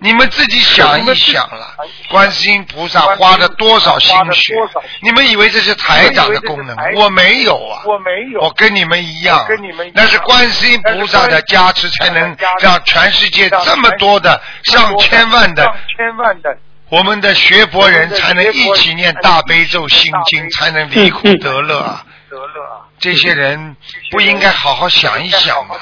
[0.00, 1.76] 你们自己想一想了，
[2.10, 4.54] 观世音菩萨花了多少心血？
[5.00, 6.76] 你们以为这是台长的功能？
[6.96, 8.40] 我没有啊，我没有。
[8.40, 16.58] 我跟你们一样我跟你们一样，那是观世音菩萨的加持，才能让全世界这么多的上千万的上千万的
[16.88, 22.04] 我们的学佛人才能一起念大悲咒心经，才能离苦得乐啊！
[22.28, 22.86] 得乐啊！
[22.98, 23.76] 这些人
[24.10, 25.76] 不应该好好想一想吗？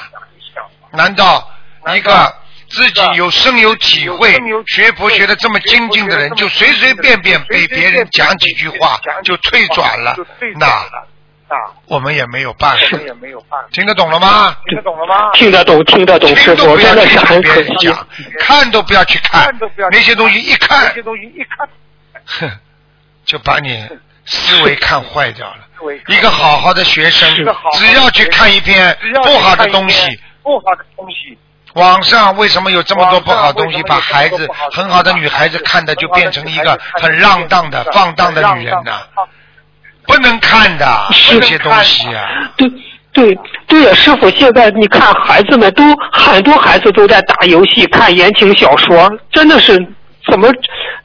[0.91, 1.51] 难道
[1.95, 2.35] 一个
[2.69, 4.35] 自己有深有体会
[4.67, 10.15] 学佛学的这么精进的人，就随随便便被别人讲几句话就退转了
[10.55, 10.85] 那
[11.87, 12.97] 我们也没有办法我。
[12.97, 13.67] 们也没有办法。
[13.71, 14.55] 听得懂了吗？
[14.67, 15.31] 听得懂了吗？
[15.33, 17.87] 听得懂，听得懂，师听都傅真的不要去听是很可别人惜。
[17.87, 18.07] 讲，
[18.39, 21.69] 看都不要去看看都不要去那些东西，一看那些东西一看，
[22.25, 22.51] 哼，
[23.25, 23.87] 就把你
[24.25, 25.57] 思维看坏掉了。
[25.77, 27.29] 思维一个好好的学生
[27.73, 31.37] 只要去看一篇不好的东西，不好的东西，
[31.73, 33.83] 网上为什么有这么多不好的东西？
[33.83, 39.01] 把孩子很好的女孩子看的就变成一个很浪荡的、放荡的女人呐、
[40.07, 42.51] 不能看的是这些东西啊！
[42.57, 42.69] 对
[43.13, 43.37] 对
[43.67, 49.77] 对呀，师傅，现在你看孩子们都很多孩子都在打游戏、看言情小说，真的是
[50.29, 50.49] 怎么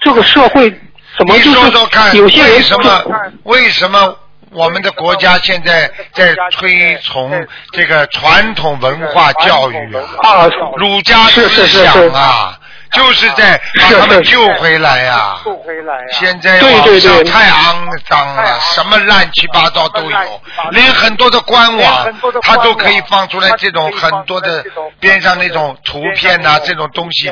[0.00, 0.70] 这个社会
[1.18, 3.04] 怎么你就是说说看，有些人为什么
[3.44, 4.16] 为什么
[4.50, 10.02] 我们的国家现在在推崇这个传统文化教育啊？
[10.22, 12.57] 啊儒家思是是是想啊，
[12.92, 16.06] 就是在把他们救回来呀、救回来啊！
[16.12, 24.64] 现在网上太肮脏了，什么乱七八糟都有，连很多的官网他都可以放出来这种很多的
[25.00, 27.30] 边上那种图片呐、这种东西。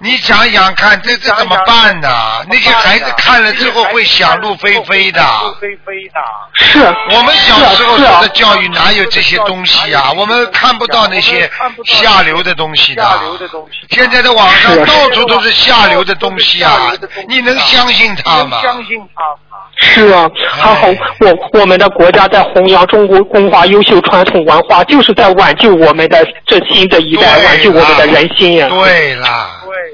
[0.00, 2.08] 你想想看，这这怎么办呢？
[2.48, 5.22] 那些孩子看了之后会想入非非的。
[5.42, 6.20] 入非非的。
[6.54, 6.78] 是
[7.16, 10.12] 我们小时候受的教育哪有这些东西啊？
[10.12, 11.50] 我们看不到那些
[11.86, 13.02] 下流的东西的。
[13.02, 13.86] 下流的东西。
[13.90, 16.92] 现在的网上到处都是下流的东西啊！
[17.28, 18.60] 你能相信他吗？
[18.62, 19.58] 相信他吗？
[19.80, 20.28] 是啊，
[20.60, 20.88] 他好
[21.20, 28.68] 我我们的国家在弘扬中国中华优秀传统文化，就是在挽救我们的这新的一代，挽救我们的人心呀。
[28.68, 29.89] 对啦，对的。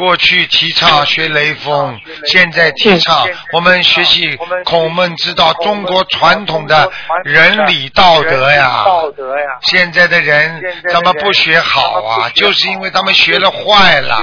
[0.00, 4.34] 过去提倡学雷锋，现在提倡我们学习
[4.64, 6.90] 孔孟之道，中国传统的
[7.22, 8.82] 仁礼道德呀。
[8.86, 9.44] 道德呀。
[9.60, 10.58] 现在的人
[10.90, 12.30] 怎么不学好啊？
[12.30, 14.18] 就是因为他们学了坏了，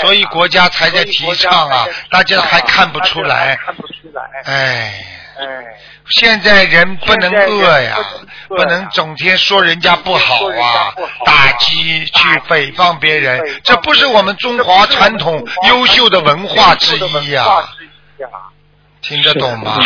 [0.00, 3.58] 所以国家才在提倡啊，大家还看不出来。
[3.62, 4.22] 看不出来。
[4.46, 4.94] 哎，哎。
[6.10, 7.96] 现在人不能恶呀，
[8.48, 17.44] 不能整天说人家不好啊，打击去诽谤别人，这不是我们中华传统优秀的文化之一呀、
[19.02, 19.78] 听得懂吗？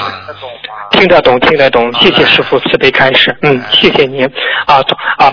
[0.90, 4.24] 听得懂，听得懂，谢谢师傅慈悲开示，嗯，谢谢您
[4.66, 4.76] 啊
[5.18, 5.32] 啊，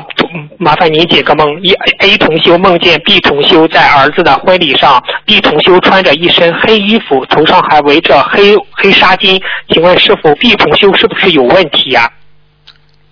[0.57, 1.47] 麻烦您解个梦。
[1.61, 12.09] 一 A 同修梦见 B 同修在儿子的婚礼上，B 同修穿着一身黑衣服，头上还围着黑黑纱巾，请问师傅，B 同修是不是有问题呀、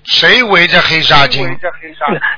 [0.10, 1.48] 谁围着黑纱巾？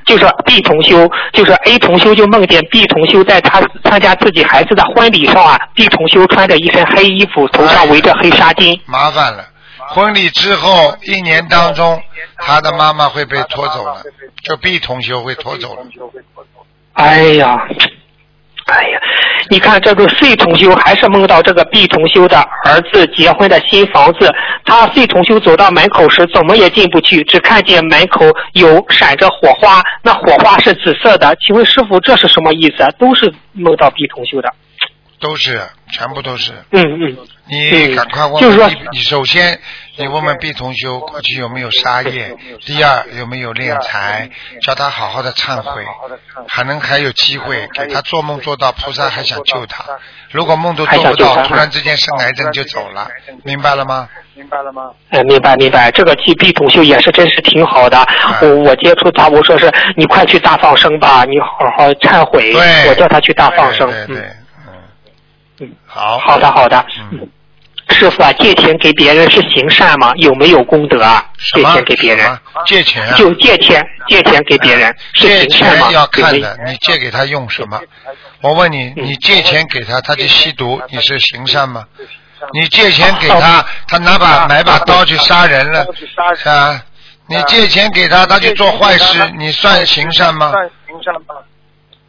[0.04, 8.78] 就是 B 同修，就是 A 同修就梦见 B 同修在他参加自己孩子的婚礼上啊，B 同修穿着一身黑衣服，头上围着黑纱巾。
[8.84, 9.46] 麻烦了，
[9.88, 12.02] 婚礼之后一年当中，
[12.36, 14.02] 他的妈妈会被拖走了，
[14.42, 15.82] 就 B 同修会拖走了。
[16.92, 17.66] 哎呀，
[18.66, 19.00] 哎呀，
[19.50, 24.32] 你看这个 C 同修还是梦到这个 B 同修的儿子结婚的新房子，
[24.64, 31.36] 他 C 同修走到门口时怎么也进不去，只看见门口有闪着火花，那火花是紫色的。
[31.44, 32.86] 请问师傅这是什么意思？
[32.98, 34.52] 都是梦到 B 同修的。
[35.20, 36.52] 都是，全部都是。
[36.70, 37.16] 嗯嗯。
[37.52, 39.60] 你赶快问就是说你首先
[39.96, 42.34] 你问问 B 同修过去有没有杀业，
[42.64, 44.30] 第二有没有敛财，
[44.62, 45.84] 叫他好好的忏悔，
[46.48, 49.84] 还能还有机会给他做梦做到菩萨还想救他，
[50.30, 53.06] 如果梦都做不到，突然之间生癌症就走了，
[53.44, 54.08] 明白了吗？
[54.34, 54.90] 明白了吗？
[55.10, 57.98] 哎，明白明白，这个替 B 同修也是真是挺好的。
[58.40, 62.50] 我我接触他，我说是你快去大放生吧，你好好忏悔。
[62.50, 63.90] 对我叫他去大放生。
[63.90, 64.24] 对对对，
[64.66, 64.72] 嗯
[65.60, 66.16] 嗯，好。
[66.16, 66.82] 好的好的。
[67.12, 67.28] 嗯。
[67.92, 70.12] 师傅啊，借钱给别人是行善吗？
[70.16, 71.24] 有没有功德啊？
[71.54, 73.14] 借什么钱给别人借钱啊？
[73.16, 76.06] 就借钱借钱给别人是借行善吗钱要？
[76.06, 77.80] 看的，你借给他用什么？
[78.40, 81.84] 我问你，嗯你借钱给他，他去吸毒，你是行善吗？
[82.52, 85.86] 你借钱给他，他拿把买把刀去杀人了，
[86.36, 86.82] 是啊？
[87.28, 90.50] 你借钱给他，他去做坏事，你算行善吗？
[90.50, 91.36] 算行善吗？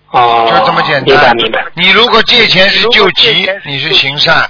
[0.10, 1.64] 哦，就这么简明白单明白。。
[1.76, 4.44] 你如果借钱是救急，你是行善；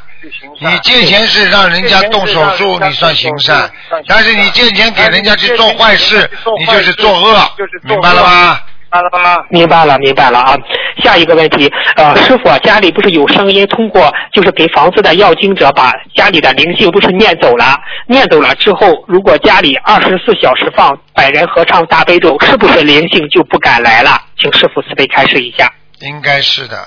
[0.59, 3.69] 你借钱是让人家动手术，你算行善。
[4.07, 7.37] 但是你借钱给人家去做坏事，你就是作恶，
[7.83, 8.59] 明白了吗？
[8.93, 9.43] 明白了吗？
[9.49, 10.55] 明白了，明白了啊！
[11.03, 17.75] 下一个问题，呃，师傅啊，家里不是有声音通过就是给房子的要经者把家里的灵性不是念走了，
[18.07, 24.21] 念走了之后，如果家里二十四小时放百人合唱大悲咒，是不是灵性就不敢来了？
[24.37, 25.73] 请师傅慈悲开示一下。
[26.01, 26.77] 应该是的。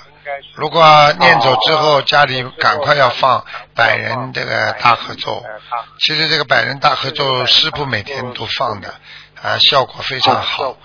[0.55, 5.43] 如果念走之后，家里赶快要放百人这个大合奏。
[6.01, 8.95] 其实这个百人大合奏，师傅每天都放的，
[9.43, 10.77] 啊，效果非常好。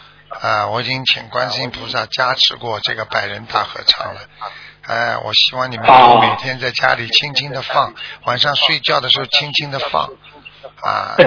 [0.42, 4.22] 啊，我已经请观世音菩萨加持过这个百人大合唱了。
[4.88, 10.10] 哎，我希望你们都每天在家里轻轻的放，晚上睡觉的时候轻轻的放。
[10.84, 11.26] 啊，嗯，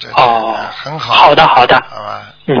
[0.00, 1.14] 对哦很好。
[1.14, 2.22] 好的好的好吧。
[2.46, 2.54] 嗯，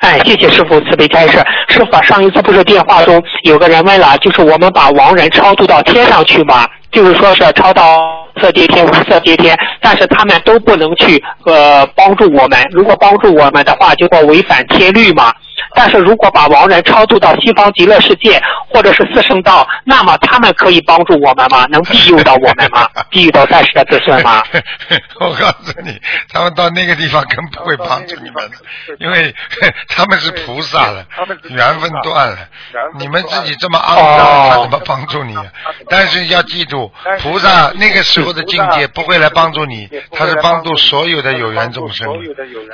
[0.00, 1.38] 哎，谢谢师傅慈悲开示。
[1.68, 6.66] 师傅啊，上一次不是电话中有个人问了，就是我们把亡人超度到天上去吗？
[6.90, 8.00] 就是说是超到
[8.40, 12.66] 色界天、无色界天，但是他们都不能去呃帮助我们。
[12.72, 15.32] 如果帮助我们的话，就会违反天律嘛。
[15.74, 21.66] 但是如果把亡人超度到西方极乐世界或者是四圣道，那么他们可以帮助我们吗？
[21.70, 22.88] 能庇佑到我们吗？
[23.10, 24.42] 庇佑到在世的子孙吗？
[25.20, 26.00] 我告诉你，
[26.32, 28.56] 他们到那个地方更不会帮助你们的，
[28.98, 29.34] 因为
[29.88, 31.04] 他们是菩萨了，
[31.48, 32.38] 缘分断了。
[32.98, 35.36] 你们自己这么肮脏，哦他怎么帮助你？
[35.88, 42.08] 但是要记住，菩萨那个时候的境界不会来帮助你，他是帮助所有的有缘众生，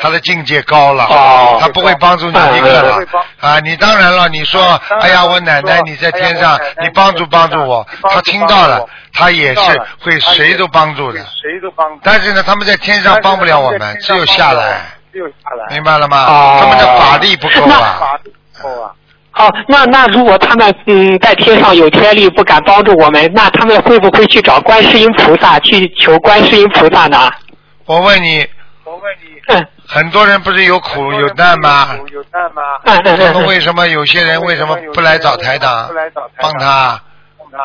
[0.01, 2.98] 他的境界高了哦，他不会帮助你一个了
[3.40, 3.58] 啊！
[3.60, 4.62] 你当然了，你说，
[5.00, 9.60] 哎呀，我奶奶你在天上，你帮助帮助我，他听到了，他也是
[10.00, 11.18] 会谁都帮助的。
[11.20, 11.86] 谁都帮。
[12.02, 14.80] 但是呢，他们在天上帮不了我们，只有下来，
[15.12, 15.74] 只有下来。
[15.74, 16.24] 明白了吗？
[16.24, 17.96] 哦他们的法力不够啊。
[18.00, 18.90] 法力不够啊。
[19.34, 27.30] 哦，那那如果他们嗯在天上有天力不敢帮助我们，那他们会不会去找观世音菩萨去求观世音菩萨呢？
[27.84, 28.46] 我问你，
[28.87, 31.88] 我问你，嗯很多人不是有苦有难吗？
[32.12, 32.62] 有难吗？
[32.85, 37.01] 嗯嗯那么嗯为什么有些人为什么不来找台长不来找台长帮他？
[37.38, 37.59] 帮他。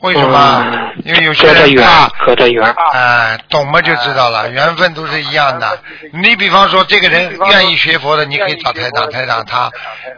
[0.00, 0.64] 为什么？
[0.66, 0.88] 嗯。
[1.04, 2.74] 因为有些人怕，隔着缘。
[2.92, 5.78] 哎，懂嘛就知道了，缘分都是一样的。
[6.12, 9.44] 你比方说，这个人愿意学佛的，你可以找台长，台长。
[9.46, 9.70] 他，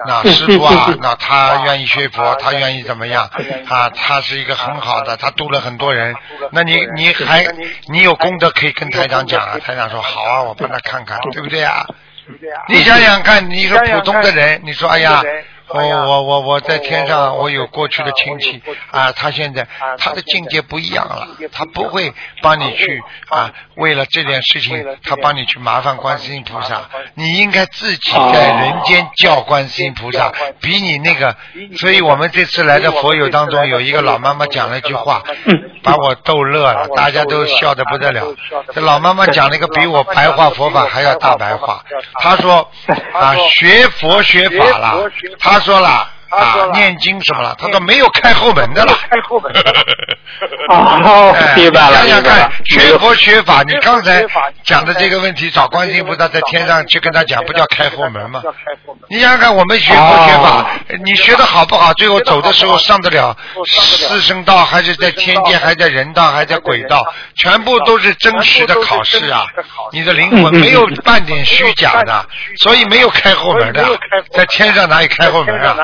[0.06, 3.28] 那师傅啊，那他愿意学佛，他愿意怎么样？
[3.68, 3.90] 啊？
[3.90, 6.14] 他是一个很好的，他度了很多人。
[6.50, 7.46] 那你你还
[7.88, 11.42] 你有功德可以跟台长讲啊，台长说好啊，我帮他看看，对。
[11.42, 11.84] 不对啊？
[12.68, 15.22] 你想想看，你一个普通的人，你说哎呀。
[15.72, 19.66] 我我我我在天上，我有过去的亲戚啊，他现在
[19.98, 31.36] 他的境界不一样了，他不会帮你去啊，为了这件事情，他帮你去麻烦观世音菩萨，你应该自己在人间叫观世音菩萨，比你那个，
[31.78, 35.22] 所以我们这次来的佛友当中有一个老妈妈讲了一句话，
[35.82, 38.26] 把我逗乐了，大家都笑得不得了。
[38.74, 42.68] 这老妈妈讲了一个比我白话佛法还要大白话，她说
[43.14, 46.19] 啊，学佛学法了，她说了。
[46.30, 47.54] 啊，念经什么了？
[47.58, 48.92] 他都没有开后门的了。
[49.10, 49.72] 开后门的了。
[50.70, 52.50] 哦，哎明白了，想想看。
[52.66, 54.24] 学佛学法，你刚才
[54.64, 58.42] 讲的这个问题，找观世音菩萨在天上去跟他讲，不叫开后门吗？
[59.08, 60.70] 你想想看，我们学佛学法，
[61.04, 61.92] 你学的好不好？
[61.94, 69.44] 最后走的时候上得了四圣道，还是在天界，还在人道，还在鬼道，全部都是真实的考试啊！
[69.92, 72.24] 你的灵魂没有半点虚假的，
[72.58, 73.84] 所以没有开后门的，
[74.32, 75.76] 在天上哪里开后门啊？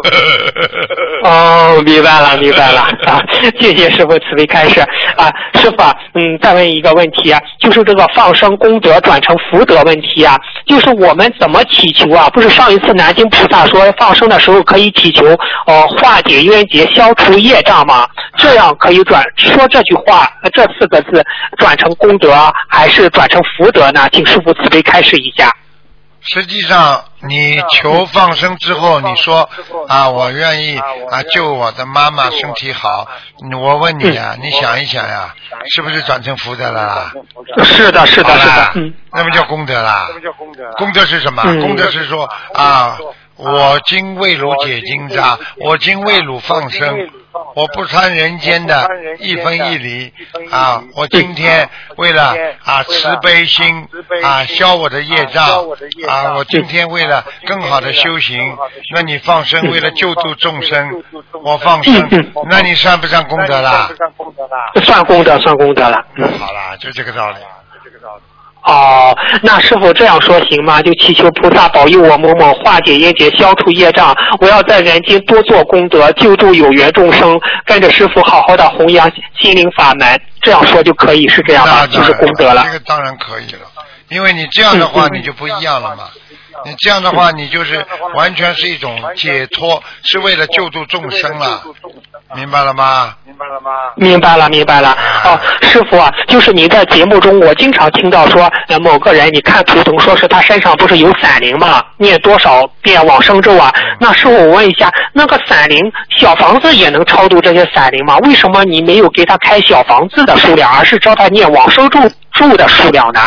[1.24, 3.20] 哦，明白了，明白了 啊！
[3.58, 4.80] 谢谢师傅慈悲开示
[5.16, 12.28] 啊，师傅啊，嗯，再问一个问题啊，就是这个放生功德转成福德问题啊，就是我们怎么祈求啊？
[12.30, 15.26] 不是上一次南京菩萨说放生的时候可以祈求
[15.66, 18.08] 呃化解冤结、消除业障吗？
[18.36, 21.22] 这样可以转说这句话呃这四个字
[21.58, 22.32] 转成功德，
[22.68, 24.08] 还是转成福德呢？
[24.12, 25.50] 请师傅慈悲开示一下。
[26.24, 29.48] 实际上，你求放生之后，你说
[29.88, 33.06] 啊，我愿意啊救我的妈妈身体好。
[33.44, 35.34] 嗯我问你啊，你想一想呀，
[35.74, 37.12] 是不是转成福德了啦？
[37.64, 38.94] 是的，是的，是的嗯。
[39.12, 40.14] 那么叫功德啦什。
[40.14, 40.70] 么叫功德？
[40.78, 41.42] 功德是什么？
[41.44, 42.96] 嗯功德是说啊，
[43.36, 47.08] 我今为汝解金吒，我今为汝放生，
[47.54, 48.86] 我不贪人间的
[49.18, 50.12] 一分一厘。
[50.50, 50.82] 啊！
[50.94, 53.88] 我今天为了啊慈悲心
[54.22, 55.46] 啊消我的业障
[56.06, 58.56] 啊，我今天为了更好的修行，
[58.94, 61.02] 那你放生为了救度众生，
[61.42, 63.90] 我放生，那你算不算功德啦？
[64.84, 66.04] 算功德，算功德了。
[66.16, 66.38] 嗯。
[66.38, 67.36] 好啦，就这个道理。
[68.64, 70.80] 哦，那师傅这样说行吗？
[70.82, 74.16] 就祈求菩萨保佑我某某化解业结，消除业障。
[74.40, 79.10] 我要在人间多做功德，救助有缘众生，跟着师傅好好的弘扬
[79.40, 80.20] 心灵法门。
[80.40, 81.86] 这样说就可以，是这样吗？
[81.86, 82.72] 就是功德了这。
[82.72, 83.68] 个当然可以了，
[84.08, 86.04] 因为你这样的话你就不一样了嘛。
[86.64, 87.84] 你这样的话，你就是
[88.14, 91.62] 完全是一种解脱，是为了救助众生了，
[92.34, 93.14] 明白了吗？
[93.24, 93.70] 明白了吗？
[93.96, 94.96] 明白了，明白了。
[95.24, 101.82] 哦，师傅啊，就是你在节目中，我经常听到说，呃，某个人，你看图腾，说是他身上不是有散灵吗？
[101.96, 103.72] 念多少遍往生咒啊？
[103.98, 105.78] 那师傅，我问一下，那个散灵
[106.18, 108.18] 小房子也能超度这些散灵吗？
[108.18, 112.00] 为什么你没有给他开小房子的数量，而是教他念往生咒
[112.32, 113.20] 咒的数量呢？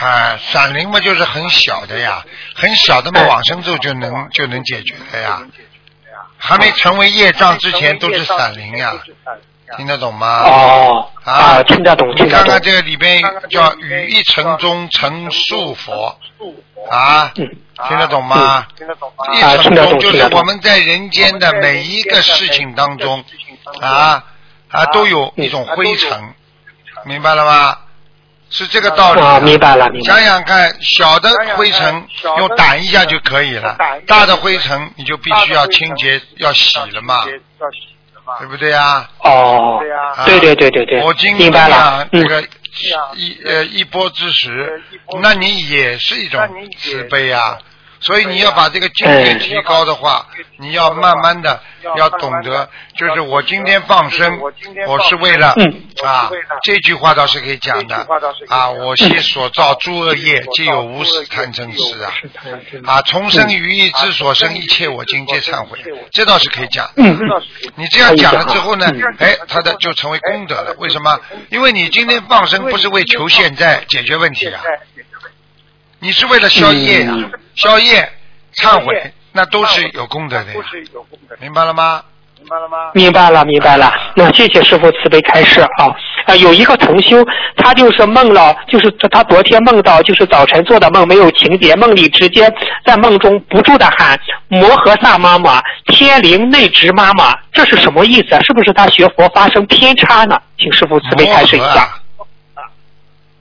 [0.00, 2.24] 啊，闪灵嘛就是很小的呀，
[2.54, 5.42] 很小的嘛，往生咒就能就能解决的呀。
[6.38, 8.94] 还没成为业障之前都是闪灵呀，
[9.76, 10.42] 听得懂吗？
[10.44, 12.62] 哦，啊啊，听得懂，听得懂你看看。
[12.62, 16.18] 这个里边叫雨一城中成数佛
[16.90, 17.56] 啊，嗯
[17.88, 18.66] 听得懂吗？
[18.76, 19.34] 听得懂吗？
[19.34, 23.22] 一城中就是我们在人间的每一个事情当中
[23.82, 24.24] 啊
[24.68, 26.34] 啊都有一种灰尘，
[27.04, 27.76] 明白了吗？
[28.50, 30.22] 是这个道理啊，明白了，明白想了。
[30.24, 32.06] 想看，小的灰尘
[32.38, 33.76] 用掸一下就可以了，
[34.06, 38.34] 大的灰尘你就必须要清洁、要洗了嘛，要洗了嘛。
[38.38, 39.08] 对不对呀？
[39.20, 40.24] 哦对，呀啊。
[40.24, 41.00] 对对对对对。
[41.02, 42.22] 我今明白了啊嗯。
[42.22, 42.42] 这个
[43.14, 44.82] 一呃一波之时，
[45.22, 46.40] 那你也是一种
[46.78, 47.56] 慈悲啊。
[48.00, 50.26] 所以你要把这个境界提高的话，
[50.58, 51.60] 你要慢慢的
[51.96, 54.38] 要懂得，就是我今天放生，
[54.86, 55.84] 我是为了嗯。
[56.02, 56.30] 啊，
[56.62, 58.06] 这句话倒是可以讲的。
[58.48, 62.12] 啊，我昔所造诸恶业，皆有无始贪嗔痴啊。
[62.86, 65.78] 啊，重生于意之所生，一切我今皆忏悔，
[66.12, 66.90] 这倒是可以讲。
[67.76, 70.74] 你这样讲了之后呢嗯，哎，他的就成为功德了。
[70.78, 71.20] 为什么？
[71.50, 74.62] 因为你今天放生不是为求现在解决问题啊，
[76.00, 78.10] 你是为了消业呀、嗯消业、
[78.54, 82.02] 忏悔，那都是有功德的呀都，是有功德，明白了吗？
[82.38, 82.76] 明白了吗？
[82.94, 83.92] 明白了，明白了。
[84.14, 85.68] 那谢谢师傅慈悲开示啊。
[86.26, 87.22] 啊，有一个同修，
[87.56, 92.50] 他就是梦了，就是他昨天梦到，就是早晨做的梦没有情节，梦里直接
[92.86, 98.40] 在梦中不住的喊摩诃萨妈妈、天灵内直妈妈，这是什么意思啊？
[98.42, 100.40] 是不是他学佛发生偏差呢？
[100.56, 101.88] 请师傅慈悲开示一下。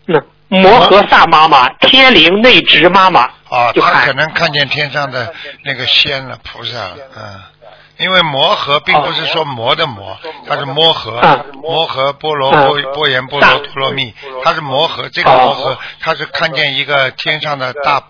[0.07, 5.33] 嗯，摩诃萨妈妈、天灵内直妈妈，啊，他可能看见天上的
[5.63, 7.41] 那个仙了，菩萨了，嗯。
[7.97, 15.09] 因为摩诃并不是说魔的魔，它是摩诃嗯，摩诃波罗嗯波波言波罗陀罗蜜，它是摩诃。
[15.09, 18.01] 这个摩诃，它是看见一个天上的大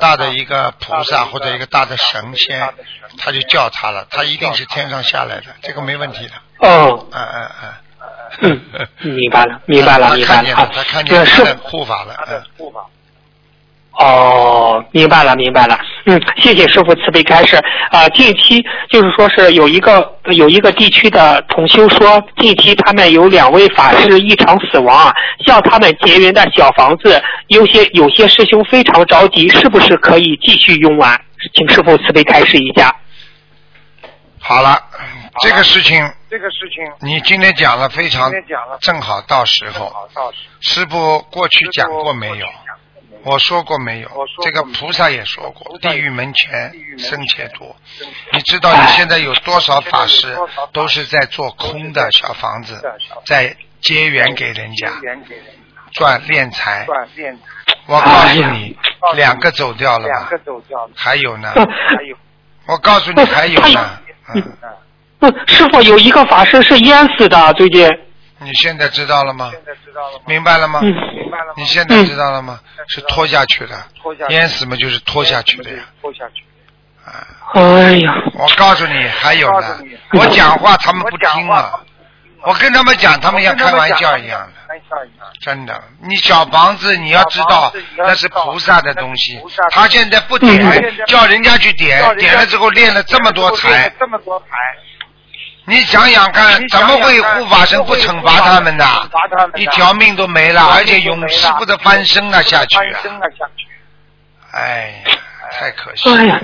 [0.00, 2.74] 大的一个菩萨或者一个大的神仙，
[3.18, 6.68] 他就叫他了，他一定是天上下来的，这个没问题的。
[6.68, 7.72] 哦，嗯嗯嗯。
[8.40, 8.60] 嗯，
[9.02, 11.04] 明白了，明白了，明白了啊他看见，他看。
[11.04, 12.42] 见呃，师他的护法了，嗯。
[12.56, 12.80] 护法。
[13.98, 15.78] 哦，明白了，明白了。
[16.04, 17.56] 嗯，谢谢师傅慈悲开示。
[17.90, 25.14] 啊、近期就是说是有一个有一个地区的同修说，近期他们有两位法师异常死亡啊，
[25.46, 31.18] 向他们结缘的小房子，有些有些师兄非常着急，是不是可以继续用完？
[31.54, 32.94] 请师傅慈悲开示一下。
[34.38, 34.78] 好了，
[35.40, 39.92] 这个事情这个事情你今天讲了非常今天讲了正好到时候。
[40.60, 42.46] 师傅过去讲过没有？
[43.22, 44.10] 我说过没有？
[44.42, 47.74] 这个菩萨也说过，地狱门前生且多。
[48.32, 50.36] 你知道你现在有多少法师
[50.72, 52.80] 都是在做空的小房子，
[53.26, 54.88] 在结缘给人家
[55.92, 56.86] 赚敛财。
[57.86, 58.76] 我告诉你，
[59.14, 60.14] 两个走掉了吧？
[60.14, 60.38] 两个？
[60.38, 62.16] 走掉了，还有呢，还有。
[62.66, 63.98] 我告诉你还有呢。
[64.34, 64.56] 嗯，
[65.20, 67.88] 嗯，师傅有一个法师是淹死的，最近。
[68.38, 69.50] 你现在知道了吗？
[69.52, 70.24] 现在知道了吗？
[70.26, 70.80] 明白了吗？
[70.82, 71.64] 嗯明白了吗你？
[71.64, 72.60] 现在知道了吗？
[72.88, 75.84] 是拖下去的，拖下去淹死嘛就是拖下去的呀。
[76.02, 76.44] 拖下去。
[77.04, 79.78] 啊，哎呀，我告诉你，还有呢
[80.12, 81.80] 我讲话他们不听啊
[82.42, 84.52] 我跟他们讲，他们像开玩笑一样的。
[85.40, 89.40] 真的，你小房子你要知道那是菩萨的东西
[89.70, 94.46] 他现在不点嗯，叫人家去点点了之后练了这么多练财，这么多财，
[95.68, 99.52] 你想想看，怎么会护法神不惩罚他们的怎么会护法神不惩罚他们？
[99.52, 103.00] 的一条命都没了，而且永世不得翻身啊下去啊！
[103.02, 103.66] 身了下去。
[104.52, 105.18] 哎呀，
[105.58, 106.16] 太可惜了。
[106.16, 106.40] 哎呀，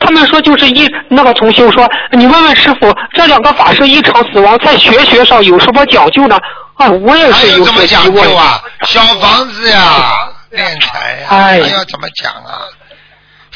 [0.00, 6.36] 他们说就是一那个同修说，你问问师傅，这两个法师一场死亡，在学学上有什么讲究呢？
[6.74, 8.34] 啊，我也是有有怎么讲些疑问究。
[8.36, 8.60] 啊？
[8.82, 12.60] 小房子呀，炼财呀，哎还要怎么讲啊？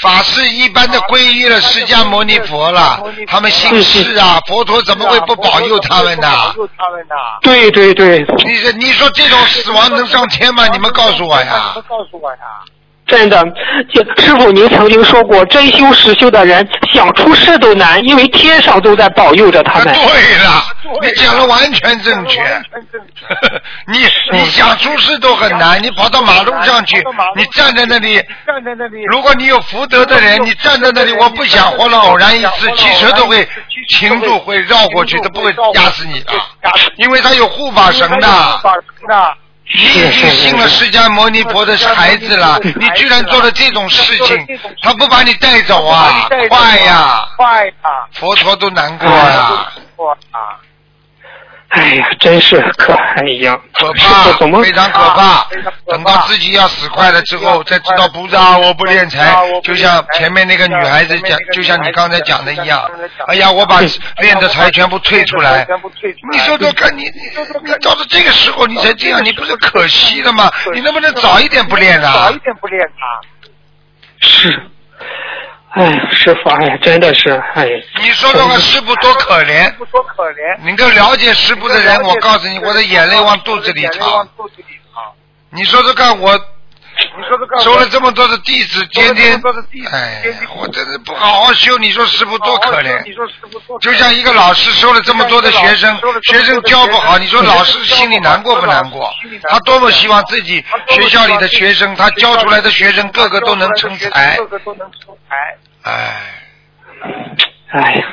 [0.02, 6.52] 法师一般的皈依了释迦牟尼佛了，他们信释啊，佛陀怎么会不保佑他们呢？
[6.54, 7.14] 救他们呢！
[7.42, 10.66] 对对对，你说你说这种死亡能上天吗？
[10.68, 11.82] 你们告诉我呀你！
[11.82, 12.38] 告诉我呀！
[13.10, 13.44] 真的，
[13.92, 19.92] 这师傅您曾经说过，真修实修的人想出世都难，因为天上都在保佑着他啊，们。
[19.94, 20.62] 对了，
[21.02, 22.40] 你讲的完全正确。
[22.40, 23.26] 完全正确。
[23.88, 23.98] 你
[24.30, 27.02] 你想出事都很难，你跑到马路上去，
[27.34, 28.14] 你站在那里，
[28.46, 33.46] 站在那里，如果你有福德的人，你站在那里，我不想活了，偶然一次，汽车都会
[33.88, 36.32] 停住，会绕过去，都不会压死你的，
[36.96, 38.28] 因为他有护法神的。
[38.62, 39.34] 法神的，
[39.72, 44.46] 你已经信了释迦牟尼佛的孩子了，你居然做了这种事情，
[44.82, 47.28] 他不把你带走啊，坏呀！
[47.36, 47.72] 快呀！
[48.12, 49.72] 佛陀都难过呀！
[51.70, 55.46] 哎呀，真是可哎呀，师可怕怎，么非常可怕。
[55.86, 62.90] 等到自己要死快了之后，才知道菩萨我不练财，就像前面那个女孩子讲，就像你刚才讲的一样。
[63.28, 63.80] 哎呀，我把
[64.18, 65.64] 练的财全部退出来。
[66.32, 67.10] 你说说看，你你
[67.64, 70.50] 你到了这个时候你才这样，你不是可惜了吗？
[70.74, 72.38] 你能不能早一点不练啊早一？
[72.40, 74.26] 点不练他。
[74.26, 74.60] 是？
[75.70, 79.72] 哎呀，师傅，哎呀，真的是，哎呀，你说这个，师傅多可怜。
[79.76, 80.58] 不多可怜。
[80.64, 84.28] 你够了解师傅的人，我告诉你，我的眼泪往肚子里眼泪往淌。
[84.36, 85.04] 肚子里淌。
[85.50, 86.36] 你说说看，我
[87.62, 89.40] 收了这么多的弟子，天天
[89.92, 90.22] 哎
[90.56, 93.12] 我真的不好好修，你说师傅多可怜你。
[93.12, 99.12] 说师傅多就像一个老师收了这么多的学生，学生教不好，你说老师心里难过不难过？
[99.48, 104.46] 他多么希望自己学校里的学生，他教出来的学生个个都能成才个。
[104.46, 105.90] 个都能成才。
[105.90, 106.16] 哎，
[107.72, 108.04] 哎呀，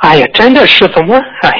[0.00, 1.16] 哎呀，真的是怎么？
[1.42, 1.59] 哎呀，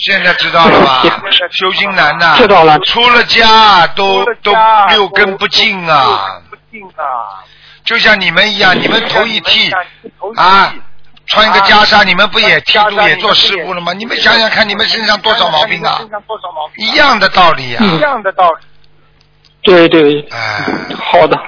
[0.00, 1.02] 现在知道了吧？
[1.50, 4.52] 修心难呐，知道了出了家都都
[4.88, 7.44] 六根不净啊，不净啊！
[7.84, 9.70] 就像你们一样，你们头一剃
[10.36, 10.72] 啊，
[11.26, 13.92] 穿一个袈裟，你们不也剃度也做师傅了吗？
[13.92, 16.08] 你们想想看，你们身上多少毛病啊身？
[16.10, 16.86] 上多少毛病？
[16.86, 17.84] 一样的道理啊。
[17.84, 18.66] 一样的道理。
[19.62, 20.64] 对对，哎，
[20.96, 21.38] 好的？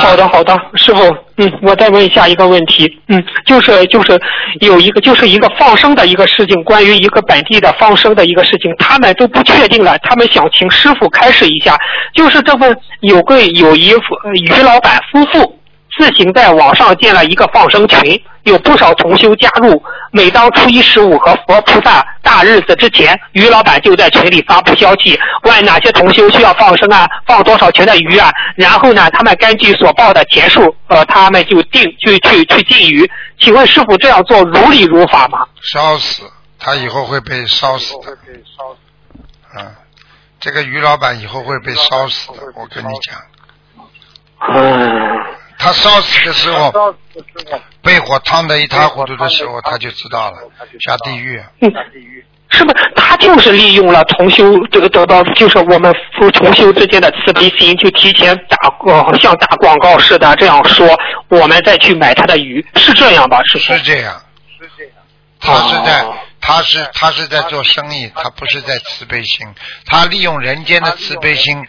[0.00, 1.02] 好的，好的，师傅，
[1.36, 4.20] 嗯，我再问下一个问题，嗯，就是就是
[4.60, 11.76] 有一个就是一个放生的一个事情，关于一个本地的放生的一个事情，他们都不确定了，他们想请师傅开示一下，
[12.14, 15.57] 就是这份有个有一夫呃于老板夫妇
[15.98, 19.82] 自行在网上建了一个放生群，有不少同修加入。
[20.12, 28.30] 每当初一十五和佛菩萨大日子之前，于老板就在群里发布消息，问哪些同修需要放生啊，放多少钱的鱼啊。
[28.56, 33.10] 然后呢，他们根据所报的钱数，呃，他们就定去去去进鱼。
[33.38, 35.46] 请问师傅这样做如理如法吗？
[35.72, 36.22] 烧死，
[36.58, 38.16] 他以后会被烧死的。
[38.26, 38.78] 被烧死。
[39.58, 39.74] 嗯，
[40.40, 43.16] 这个于老板以后会被烧死的，我跟你讲，
[44.54, 45.18] 嗯，
[45.58, 50.38] 他烧死的时候，烧死的时候被火烫得一塌糊涂的时候，他就知道了，
[50.80, 51.42] 下地狱。
[51.60, 52.24] 嗯下地狱。
[52.50, 60.98] 是不是他就是利用了同修这个得到，就是我们夫同修之间的慈悲心，就提前打呃像打广告似的这样说，
[61.28, 63.38] 我们再去买他的鱼，是这样吧？
[63.52, 63.58] 是？
[63.58, 64.22] 是这样，
[64.58, 64.92] 是这样。
[65.38, 69.46] 他是在哦，他是他是在做生意，他不是在慈悲心，
[69.84, 71.66] 他利用人间的慈悲心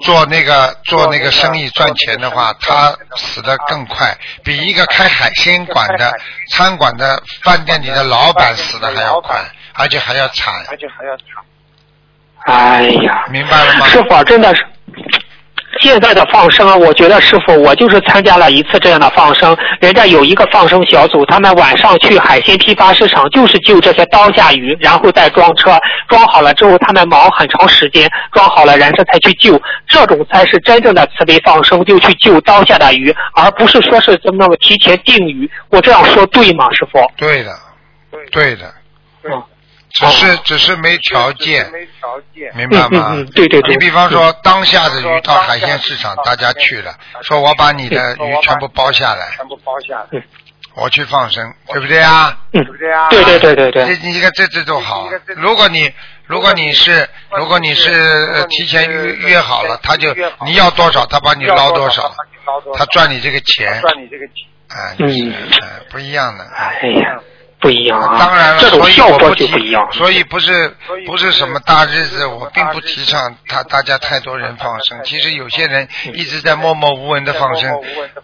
[0.00, 6.12] 做那个做那个生意赚钱的话，他死的更快，比一个开海鲜馆的
[6.50, 9.40] 餐馆的饭店里的老板死的还要快，
[9.74, 11.26] 而且还要惨，而且还要惨。
[12.46, 13.86] 哎呀，明白了吗？
[13.86, 14.66] 师傅真的是。
[15.80, 25.76] 现在的放生，我觉得师傅，我就是参加了一次这样的放生，人家有一个放生小组，他们晚上去海鲜批发市场，就是救这些刀下鱼，然后再装车，
[26.08, 35.50] 装好了之后，他们忙很长时间，装好了人这才去救，这种才是真正的慈悲放生，就去救刀下的鱼，而不是说是那么提前定鱼。
[35.70, 37.00] 我这样说对吗，师傅？
[37.16, 37.52] 对的，
[38.30, 38.72] 对的，
[39.94, 42.52] 只是只是没条件，没条件。
[42.56, 43.10] 明白吗？
[43.14, 43.74] 嗯嗯嗯对对对。
[43.74, 46.92] 你比方说，当下的鱼到海鲜市场，大家去了，
[47.22, 50.22] 说我把你的鱼全部包下来，全部包下来，
[50.74, 52.36] 我去放生，对不对啊？
[52.52, 52.64] 嗯。
[52.64, 53.08] 对，不对啊？
[53.08, 53.24] 对。
[53.24, 53.86] 对对对对。
[53.96, 55.08] 这，你看这这都好。
[55.36, 55.88] 如果你
[56.26, 60.12] 如果你是如果你是呃提前约约好了，他就
[60.44, 62.12] 你要多少，他帮你捞多少，
[62.76, 64.48] 他赚你这个钱，赚你这个钱。
[64.68, 66.44] 啊，嗯就是呃不一样的。
[66.52, 67.20] 哎呀。
[67.64, 68.18] 不一样啊。
[68.18, 69.82] 当然了，这种所以效果就不一样。
[69.92, 75.02] 所以不是不是什么大日子，我并不提倡他大家太多人放生。
[75.02, 77.72] 其实有些人一直在默默无闻的放生，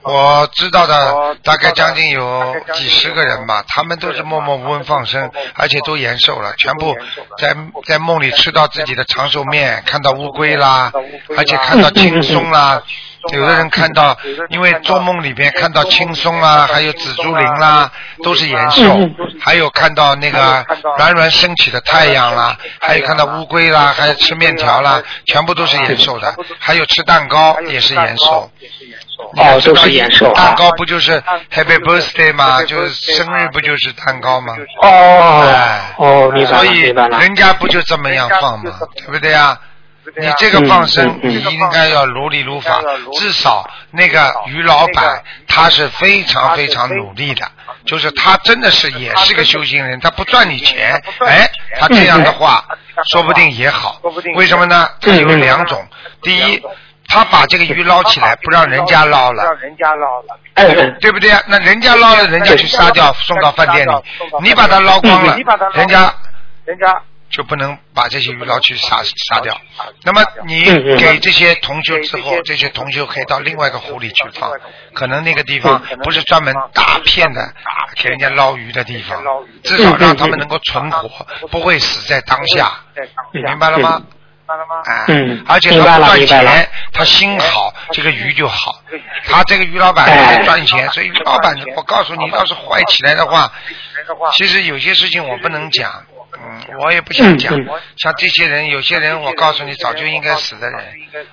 [0.02, 6.94] 我知道的大概将近有几十个人吧，他们都是默默无闻放生，而且都延寿了，全部
[7.38, 10.92] 在在梦里吃到自己的长寿面，看到乌龟啦，
[11.38, 12.82] 而且看到青松啦。
[13.32, 14.16] 有的人看到，
[14.48, 17.90] 因为做梦里边看到青松啊，还有紫竹林啦，
[18.22, 18.82] 都是延寿；
[19.40, 20.64] 还有看到那个
[20.98, 26.34] 冉冉升起的太阳啦，还有看到乌龟啦，还有吃面条啦，全部都是延寿的。
[26.58, 28.50] 还有吃蛋糕也是延寿。
[29.36, 30.54] 哦，都是延寿啊蛋。
[30.56, 32.62] 糕不就是 Happy Birthday 吗？
[32.64, 34.54] 就是生日不就是蛋糕吗？
[34.82, 37.18] 哦哎，哦，明白了，所以明白了。
[37.18, 38.72] 人家不就这么样放吗？
[38.96, 39.58] 对不对啊？
[40.16, 42.80] 你这个放生，你应该要如理如法，
[43.18, 47.46] 至少那个于老板他是非常非常努力的，
[47.84, 51.48] 就是他真的是也是个修行人，他不赚你钱，哎，
[51.78, 52.64] 他这样的话，
[53.12, 54.00] 说不定也好。
[54.34, 54.88] 为什么呢？
[55.00, 55.86] 他有两种，
[56.22, 56.62] 第一，
[57.08, 60.40] 他把这个鱼捞起来，不让人家捞了，让人家捞了，
[61.00, 61.42] 对不对啊？
[61.46, 63.92] 那人家捞了，人家去杀掉，送到饭店里，
[64.42, 65.36] 你把它捞光了
[65.74, 66.12] 人家
[66.64, 69.58] 人家就不能把这些鱼捞去杀杀掉。
[70.02, 70.64] 那么你
[70.96, 74.50] 给这些同修之后，这些同修可以到另外一个湖里去放，
[74.94, 77.54] 可能那个地方不是专门大片的
[77.96, 79.22] 给人家捞鱼的地方，
[79.62, 82.72] 至少让他们能够存活，不会死在当下，
[83.32, 83.98] 明，白了吗？
[83.98, 84.06] 明
[84.46, 84.82] 白了吗？
[84.84, 88.82] 哎嗯，而且明白他不赚钱，他心好，这个鱼就好。
[89.26, 90.38] 他这个鱼老板哎。
[90.38, 93.52] 也赚钱，所以鱼老板，我告诉你，要是坏起来的话，
[94.32, 96.04] 其实有些事情我不能讲，
[96.42, 97.52] 嗯，我也不想讲。
[97.96, 100.78] 像这些人，有些人我告诉你，早就应该死的人，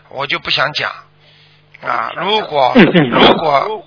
[0.09, 0.91] 我就不想讲。
[1.81, 3.81] 啊，如果如果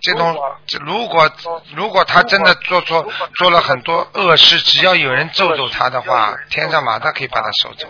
[0.00, 0.38] 这种，
[0.84, 1.30] 如果
[1.74, 3.06] 如果他真的做错
[3.36, 7.86] 做了很多恶事，只要有人咒咒他的话，天上马上可以把他收走。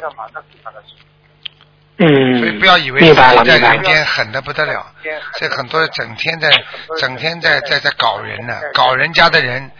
[2.00, 3.58] 嗯，所以不要以为自明白了，己在。
[3.58, 4.92] 人间狠的不得了，
[5.34, 6.50] 这很多人整天在
[6.98, 9.70] 整天在在在搞人呢，搞人家的人，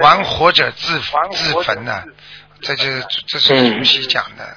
[0.00, 0.98] 玩火者自
[1.32, 2.02] 自焚呢，
[2.60, 4.56] 这就是这是嗯主席讲的，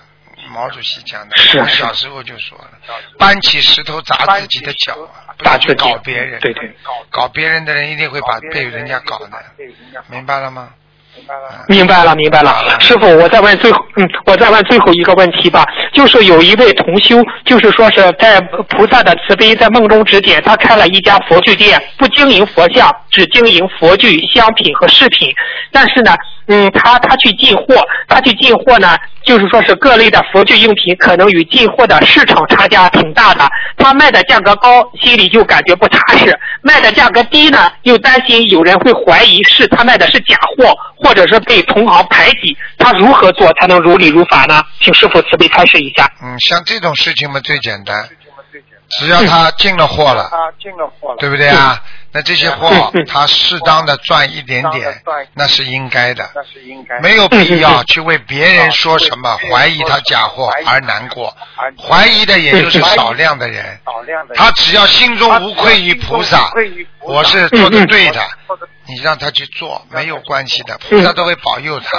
[0.50, 2.72] 毛主席讲的，我小时候就说了，
[3.20, 6.76] 搬起石头砸自己的脚啊，不要去搞别人，对对，
[7.12, 9.46] 搞别人的人一定会把被人家搞的，
[10.08, 10.70] 明白了吗？
[11.68, 12.16] 明白了。
[12.16, 25.30] 明白了，师傅，我再问最后，嗯，我再问最后一个问题吧，就是有一位同修，就是说是在菩萨的慈悲在梦中指点，他开了一家佛具店，不经营佛像，只经营佛具、香品和饰品，
[25.72, 26.14] 但是呢，
[26.48, 27.76] 嗯，他他去进货，
[28.08, 36.32] 他去进货呢，就是说是各类的佛具用品，可能与进货的市场差价挺大的，他卖的价格高，心里就感觉不踏实；
[36.62, 42.58] 卖的价格低呢，又担心有人会怀疑是他卖的是假货，或者是被同行排挤。
[42.78, 44.64] 他如何做才能如理如法呢？
[44.80, 46.10] 请师傅慈悲开示一下。
[46.24, 47.96] 嗯，像这种事情嘛最简单，
[48.90, 51.82] 只要他进了货了，他进了货了，对不对啊？
[52.14, 55.02] 那这些货他适当的赚一点点，
[55.34, 57.00] 那是应该的，那是应该。
[57.02, 61.36] 没有必要去为别人说什么怀疑他假货而难过。
[61.78, 66.50] 怀疑的也就是少量的人，少量的他只要心中无愧于菩萨，
[67.02, 68.26] 我是做的对的，
[68.88, 71.98] 你让他去做没有关系的，菩萨都会保佑他。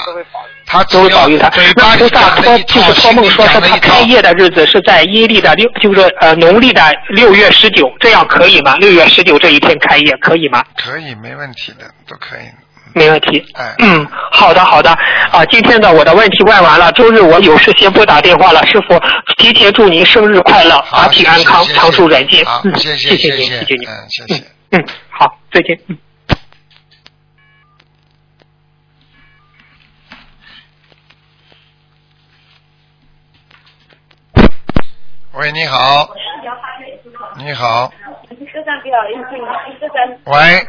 [0.67, 1.51] 他都会保佑他。
[1.77, 8.77] 那菩萨托就是托梦说是他开，业的日子是在阴历的六，就是呃农历的六月十九，这样可以吗？
[8.77, 10.65] 六月十九这一天开业可以吗？
[10.77, 12.41] 可以没问题的，都可以。
[12.95, 13.45] 没问题。
[13.55, 14.91] 哎嗯，好的好的。
[15.31, 18.65] 啊，今天的我的问题问完了，周日我有事先不打电话了。
[18.67, 18.99] 师傅，
[19.37, 22.45] 提前祝您生日快乐，好法体安康，长寿人间。
[22.65, 23.89] 嗯，谢谢谢您，谢谢谢谢您。
[23.89, 25.79] 嗯谢谢嗯，好，再见。
[25.87, 25.97] 嗯。
[35.35, 36.09] 喂，你好，
[37.37, 37.93] 你好，
[40.25, 40.67] 喂。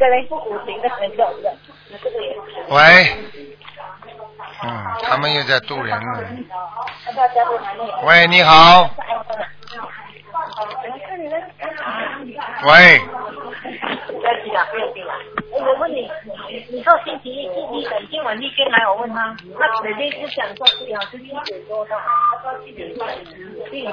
[2.68, 2.80] 喂，
[4.62, 6.24] 嗯，他们又在渡人了。
[8.04, 8.88] 喂，你好，
[12.66, 13.00] 喂。
[15.60, 16.10] 我问你，
[16.48, 23.08] 你你说星期一、星期一等今晚那天来，我问他，他每天是想说最好是七点多到，他说七点半，
[23.70, 23.84] 对，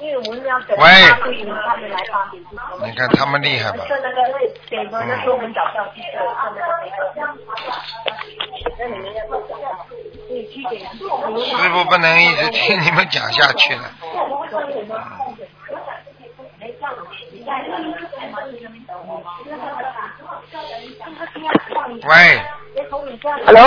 [0.00, 2.60] 因为我们要等他们来八点之前。
[2.84, 3.84] 你看他们厉害吧？
[3.86, 4.18] 说那个
[4.68, 7.26] 点播的时候我们早上去的，看那个没有。
[8.78, 9.54] 那你们要多少？
[10.28, 10.86] 对，七点。
[10.92, 13.90] 师傅不能一直听你们讲下去了。
[22.04, 22.40] 喂
[23.46, 23.66] ，Hello，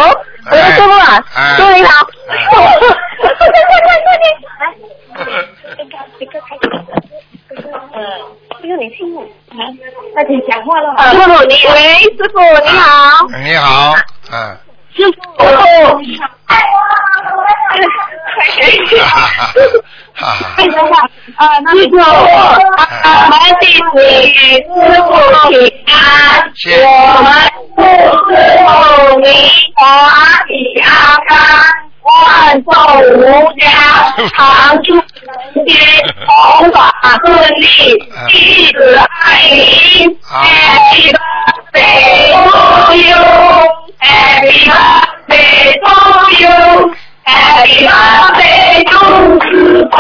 [0.51, 1.39] 喂，哎师傅啊，哎。
[1.55, 2.33] 师傅你好，哎。
[3.19, 4.25] 快快快快快点，
[4.59, 4.63] 来，
[6.19, 6.61] 这个开始，
[7.93, 7.99] 呃，
[8.61, 8.97] 这个你听，
[10.13, 13.93] 快点讲话了，师傅你，喂，师傅你好，你好，
[14.31, 14.57] 嗯，
[14.95, 16.23] 师傅，你好，
[20.13, 20.47] 哈哈，
[21.35, 21.99] 啊，那师傅，我
[23.29, 23.99] 们弟子给
[24.63, 24.63] 师
[25.03, 25.07] 傅
[25.49, 25.53] 请
[25.85, 25.93] 安，
[26.79, 26.87] 我
[27.21, 27.27] 们
[27.75, 28.33] 祝师
[28.63, 28.63] 傅
[29.19, 29.27] 你
[29.75, 29.83] 法
[30.47, 30.87] 体安
[31.27, 31.35] 康，
[32.01, 32.07] 万
[32.63, 32.63] 寿
[33.17, 33.19] 无
[33.59, 33.67] 疆，
[34.29, 34.37] 长
[34.83, 35.03] 驻人
[35.67, 35.75] 间，
[36.25, 36.27] 弘
[36.71, 36.75] 法
[37.25, 37.27] 顺
[37.59, 37.65] 利，
[38.29, 38.33] 弟
[38.71, 38.77] 子
[39.19, 39.19] 爱
[39.49, 41.11] 您，Happy
[41.73, 42.95] birthday to
[44.01, 45.93] you，Happy birthday to
[46.39, 48.99] you，Happy birthday to
[49.45, 49.51] 师
[49.91, 49.95] 傅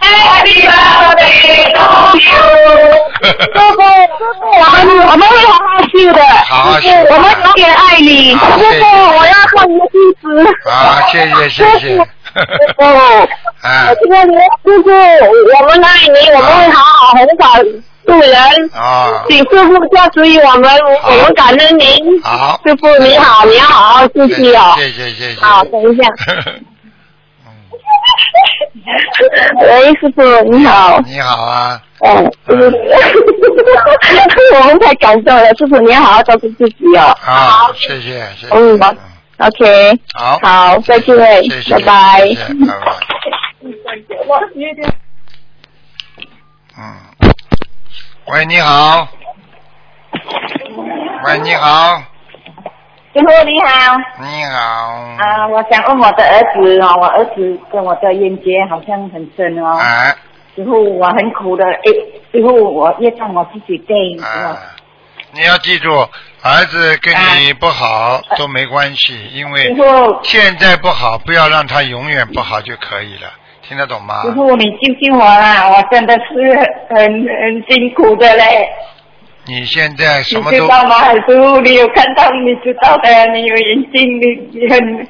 [0.00, 1.78] ，Happy birthday to
[2.18, 2.28] you。
[3.20, 3.26] 师
[3.74, 3.80] 傅，
[4.58, 4.76] 我们
[5.08, 8.08] 我们会好好修的，好好修我们永远爱你。
[8.32, 8.72] 师好谢谢。
[8.80, 8.84] 傅，
[9.18, 10.24] 我要做你的弟子。
[10.70, 11.64] 啊，谢谢谢。
[11.64, 11.82] 谢师，
[12.76, 12.80] 傅，
[13.62, 17.42] 哎 我这个师傅，我们爱你，我们会好好弘法
[18.08, 18.34] 度人。
[18.74, 20.70] 啊，请师傅加持于我们，
[21.04, 22.20] 我们感恩您。
[22.22, 24.74] 好，师傅你好，你要好好休息哦。
[24.76, 26.02] 谢谢谢谢，好，等一下。
[27.46, 27.48] 嗯，
[29.60, 30.98] 喂，师傅你好。
[31.06, 32.58] 你好啊，嗯，嗯
[34.54, 37.14] 我们太感动了，师傅你要好好照顾自己哦。
[37.24, 38.78] 啊，谢谢谢谢，嗯
[39.38, 42.26] ，OK，好，好，再见谢，谢，拜拜。
[42.26, 42.96] 谢谢拜拜。
[46.80, 46.94] 嗯，
[48.30, 49.08] 喂，你好。
[51.24, 51.96] 喂，你好，
[53.14, 54.58] 师傅你好，你好。
[55.18, 60.14] 啊、我想问我的儿子哦，我儿子跟我的冤结好像很深哦，啊。
[60.54, 64.56] 师傅我很苦的，诶，师傅我也让我自己背，是吧？
[64.56, 64.56] 哎，
[65.32, 65.90] 你要记住，
[66.42, 73.30] 儿子跟你不好都没关系，因师为傅，现在不好，不要让他永远不好就可以了，
[73.68, 74.32] 听得懂吗师？
[74.32, 76.56] 傅你救救我啦，我真的是
[76.88, 78.66] 很很辛苦的嘞，
[79.44, 81.12] 你现在什么都知道吗？
[81.12, 85.06] 师傅你有看到，你知道的，你有眼睛，你你很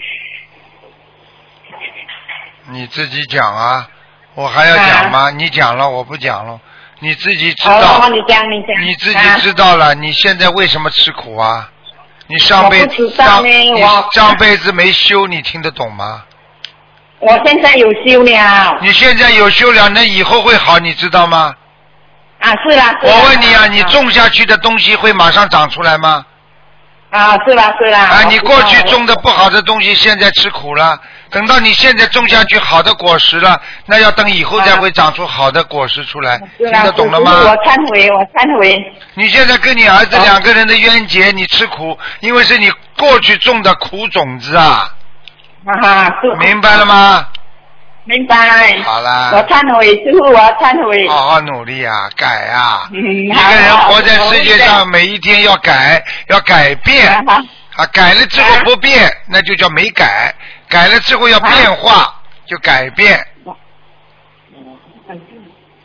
[2.71, 3.89] 你自己讲啊，
[4.35, 5.31] 我还要讲吗？
[5.31, 6.61] 你讲了，我不讲了，
[6.99, 11.71] 你自己知哦道，，你讲你讲，你自己啊知道了，你现在为什么吃苦啊？
[12.27, 13.81] 你上辈我不知道上你
[14.13, 16.25] 上辈子没修，你听得懂吗？
[17.21, 21.55] 我现在有修了，你现在有修了，那以后会好，你知道吗？
[22.41, 26.25] 啊是啦，是我问你啊，你种下去的东西会马上长出来吗？
[27.11, 30.97] 啊是啦是啦，啊，你过去种的不好的东西，现在吃苦了。
[31.31, 37.33] 等到你现在种下去好的果实了，那要等以后才会长出好的果实出来，听得懂了吗？
[37.33, 38.79] 我忏悔，我忏悔。
[39.15, 44.89] 你现在跟你儿子两个人的冤结，你吃苦，因为是你过去种的苦种子啊，
[45.65, 47.27] 哈哈，明白了吗？
[48.05, 48.37] 明白。
[48.85, 51.07] 好啦我忏悔，师傅，我忏悔。
[51.09, 52.89] 好好努力啊，改啊！
[52.93, 54.57] 嗯，一个人活在世界。
[54.59, 57.07] 上，每一天要改，要改变
[57.77, 57.87] 啊！
[57.93, 60.07] 改了之后不变，那就叫没改；
[60.69, 62.15] 改了之后要变化，
[62.47, 63.23] 就改变。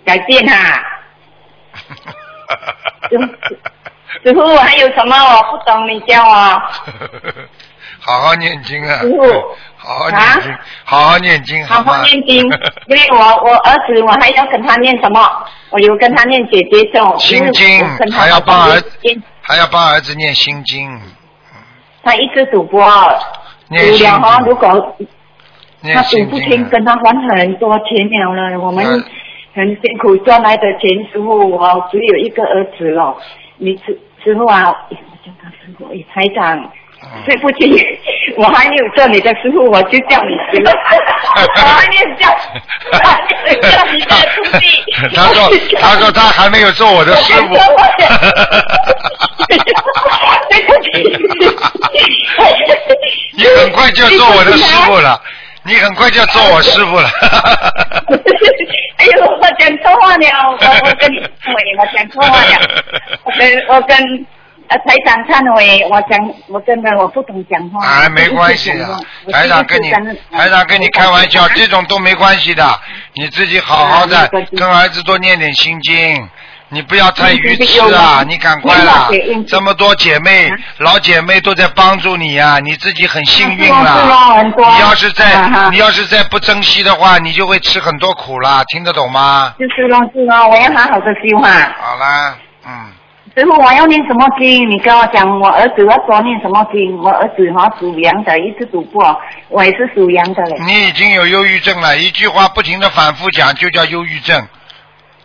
[0.06, 0.82] 改变 哈。
[4.24, 6.62] 师傅，还有什么我不懂，你教我。
[8.06, 9.00] 好好念经啊。
[9.00, 9.24] 师傅！
[9.86, 12.38] 好好念经，好好念经，好好念经，
[12.88, 15.20] 因为我我儿子我还要跟他念什么？
[15.72, 20.90] 我有跟他念姐姐咒，心经还要帮儿念还要帮儿子念心经，
[22.02, 22.82] 他一直赌博，
[23.68, 24.96] 念心赌了哈，如，果
[25.94, 29.04] 他赌不停，跟他还很多钱了了，我们嗯
[29.54, 33.18] 很辛苦赚来的钱，师傅，我只有一个儿子了。
[33.58, 36.70] 你之之后啊，哎我叫他师傅，哎台长，嗯
[37.26, 37.72] 对不起，
[38.36, 40.72] 我还没有做你的师傅，我就叫你师傅，
[41.62, 42.30] 我还没有叫，
[42.92, 44.66] 我还没有叫你的徒弟。
[45.16, 45.50] 他说
[45.80, 47.54] 他说他还没有做我的师傅。
[50.50, 50.88] 对不起，
[53.38, 55.20] 你很快就要做我的师傅了，
[55.64, 57.10] 你很快就要做我师傅了。
[58.98, 60.54] 哎呦，我讲错话了，我
[60.88, 61.18] 我跟你
[61.78, 62.84] 我讲错话了，
[63.24, 64.26] 我跟我跟
[64.68, 67.86] 呃台长忏悔，我讲我真的我不懂讲话。
[67.86, 69.00] 啊，没关系的，
[69.32, 69.92] 台长跟你
[70.32, 72.80] 台长跟你开玩笑，这种都没关系的，
[73.14, 76.30] 你自己好好的跟儿子多念点心经。
[76.70, 78.24] 你不要太愚痴有啊！
[78.28, 79.08] 你赶快啦！
[79.48, 89.54] 这么多姐妹啊、老姐妹都在帮助你呀、你自己很幸运了你要是再你要是再不珍惜的话，你就会吃很多苦啦，听得懂吗？
[89.60, 91.76] 就是咯是咯，我要好好的修哈。
[91.80, 92.36] 好啦，
[92.66, 92.72] 嗯，
[93.36, 94.70] 师傅，我要念什么经？
[94.70, 96.96] 你跟我讲，我儿子要多念什么经？
[97.00, 99.20] 我儿子哈属羊的，一直赌博，
[99.50, 100.58] 我也是属羊的嘞。
[100.66, 104.40] 你已经有忧郁症了，一句话不停的反复讲就叫忧郁症。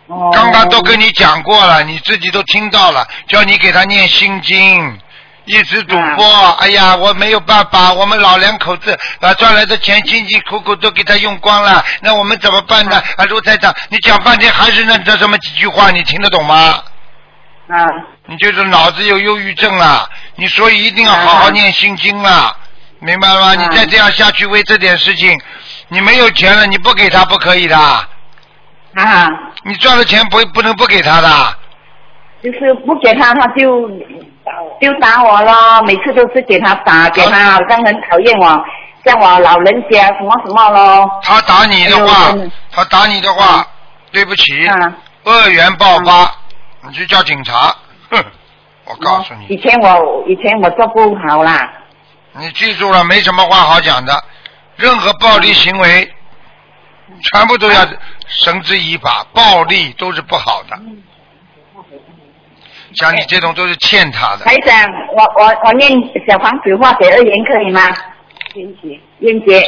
[0.07, 4.97] 哦刚刚都跟你讲过了，你自己都听到了，叫你给他念心经，
[5.45, 6.25] 一直赌博。
[6.61, 12.99] 哎呀，我没有办法，我们老两口子把赚来的钱辛辛苦苦都给他用光了，那我们怎么办呢？
[13.17, 16.81] 啊，卢台长，你讲半天还是那这这么几句话，你听得懂吗？
[17.69, 17.85] 啊，
[18.25, 22.55] 你就是脑子有忧郁症了，你所以一定要好好念心经了，
[22.99, 23.53] 明白了吗？
[23.55, 25.39] 你再这样下去为这点事情，
[25.87, 27.77] 你没有钱了，你不给他不可以的。
[27.77, 29.29] 啊，
[29.63, 31.29] 你赚了钱不不能不给他的。
[32.41, 33.87] 就是不给他，他就
[34.81, 38.65] 就打我了，每次都是给他打，给他好像很讨厌我，
[39.05, 41.07] 像我老人家什么什么咯。
[41.21, 42.33] 他打你的话
[42.71, 43.63] 他打你的话，
[44.11, 44.75] 对不起，啊
[45.25, 46.33] 恶缘爆发，
[46.81, 47.75] 你去叫警察。
[48.09, 48.23] 哼，
[48.85, 51.71] 我告诉你，以前我以前我做不好啦，
[52.33, 54.23] 你记住了，没什么话好讲的，
[54.75, 56.11] 任何暴力行为，
[57.31, 57.85] 全部都要
[58.27, 60.79] 绳之以法，暴力都是不好的。
[62.95, 64.45] 像你这种都是欠他的。
[64.45, 64.75] 台长，
[65.15, 65.91] 我我我念
[66.27, 67.81] 小房子化给二言可以吗？
[68.55, 69.61] 燕姐，燕姐，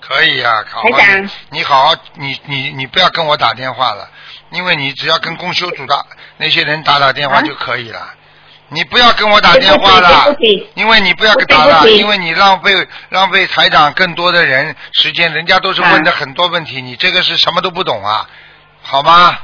[0.00, 4.10] 可以啊，好好台长，你好好，你你你不要跟我打电话了，
[4.50, 8.14] 因为你只要跟公修组的那些人打打电话啊就可以了。
[8.72, 10.32] 你不要跟我打电话了
[10.74, 12.70] 因为你不要对打了因为你浪费
[13.08, 18.28] 浪费台长更多的人时间，人家都是问的很多问题，你这个是什么都不懂啊，
[18.80, 19.36] 好吗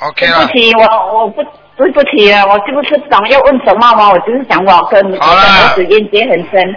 [0.00, 1.42] ？OK 了对不，起，我我不
[1.78, 4.10] 对不起了，我是不是想要问什么吗？
[4.10, 6.76] 我就是想我跟我的好了儿子冤结很深，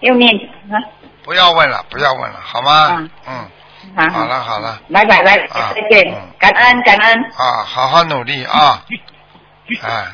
[0.00, 0.30] 要念
[0.70, 0.76] 啊，
[1.24, 3.08] 不要问了，不要问了，好吗？
[3.26, 3.48] 嗯，
[3.96, 7.24] 好好了好了，拜拜拜，啊再见嗯，感恩感恩。
[7.36, 8.82] 啊，好好努力啊，
[9.82, 10.06] 哎。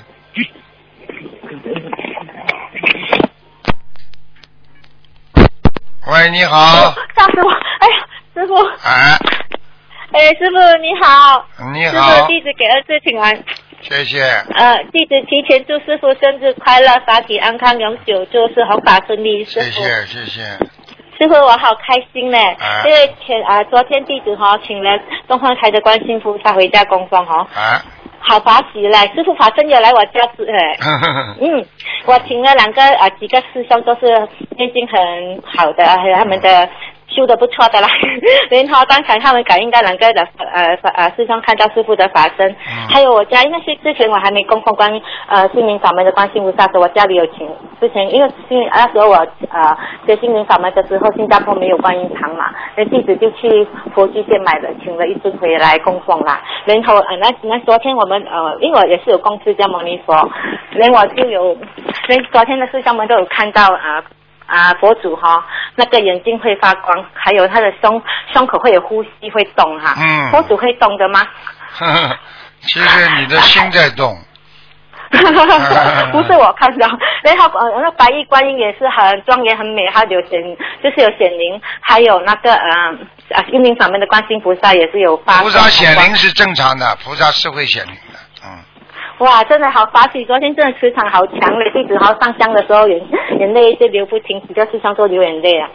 [6.09, 7.51] 喂，你好，吓死我！
[7.51, 8.55] 哎呀，师傅，
[8.85, 9.19] 哎，
[10.13, 13.45] 哎，师傅你好，师你好师傅，弟子给儿子请安。
[13.83, 14.23] 谢谢，
[14.55, 19.45] 呃，弟子提前祝师傅生日快乐，法体安康，永久就是弘法顺利。
[19.45, 20.59] 师傅，谢谢，谢谢，
[21.19, 22.83] 师傅我好开心呢，啊。
[22.85, 27.83] 因为前啊、昨天弟子哈、请了东方台的观世音菩萨回家供奉哈、啊，
[28.21, 30.77] 好法喜嘞，师傅法身有来我家住哎。
[31.41, 31.65] 嗯，
[32.07, 34.07] 我请了两个啊、几个师兄都是
[34.57, 36.69] 念经很好的，还有他们的
[37.09, 37.89] 修的不错的啦。
[38.51, 42.55] 然后刚才他们感应到两个的呃呃师兄看到师傅的法身，
[42.89, 44.91] 还有我家因为是之前我还没供奉观
[45.29, 47.49] 呃心灵法门的观世音菩萨时，我家里有请
[47.81, 49.17] 之前因为心那时候我
[49.51, 49.77] 呃
[50.07, 56.43] 学心灵法门的时候，新加坡没有观音堂嘛，那弟子就去佛具店买了，请了一尊回来供奉啦。
[56.65, 60.15] 然后呃那那昨天我们呃因为我也是有公司叫牟尼佛，
[60.73, 61.57] 然后我就有，
[62.09, 64.03] 那昨天的师兄们都有看到啊。
[64.47, 65.45] 啊，佛祖哈、
[65.75, 70.31] 那个眼睛会发光，还有他的胸胸口会有呼吸会动哈、嗯。
[70.31, 71.27] 佛祖会动的吗？
[72.63, 74.17] 其实你的心在动，
[76.11, 76.89] 不是我看到，
[77.23, 80.43] 然后呃，那白衣观音也是很庄严很美，还有显
[80.83, 82.69] 就是有显灵，还有那个呃
[83.35, 87.93] 啊心灵上面的观世音菩萨也是有发菩萨显灵是正常的，菩萨是会显灵
[89.19, 90.25] 哇，真的好法喜！
[90.27, 93.01] 昨天真的磁场好强嘞，弟子好上香的时候眼
[93.39, 95.69] 眼泪就流不停，几个师兄都流眼泪啊，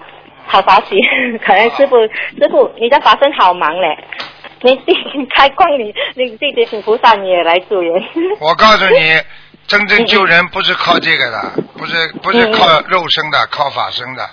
[0.46, 0.96] 好法喜！
[1.44, 3.98] 可能师傅师傅你的法身好忙嘞，
[4.62, 4.96] 你弟
[5.34, 7.94] 开光 你你弟弟请菩萨你也来助缘。
[8.40, 9.20] 我告诉你，
[9.66, 11.42] 真正救人不是靠这个的，
[11.78, 14.24] 不是不是靠肉身的，靠法身的，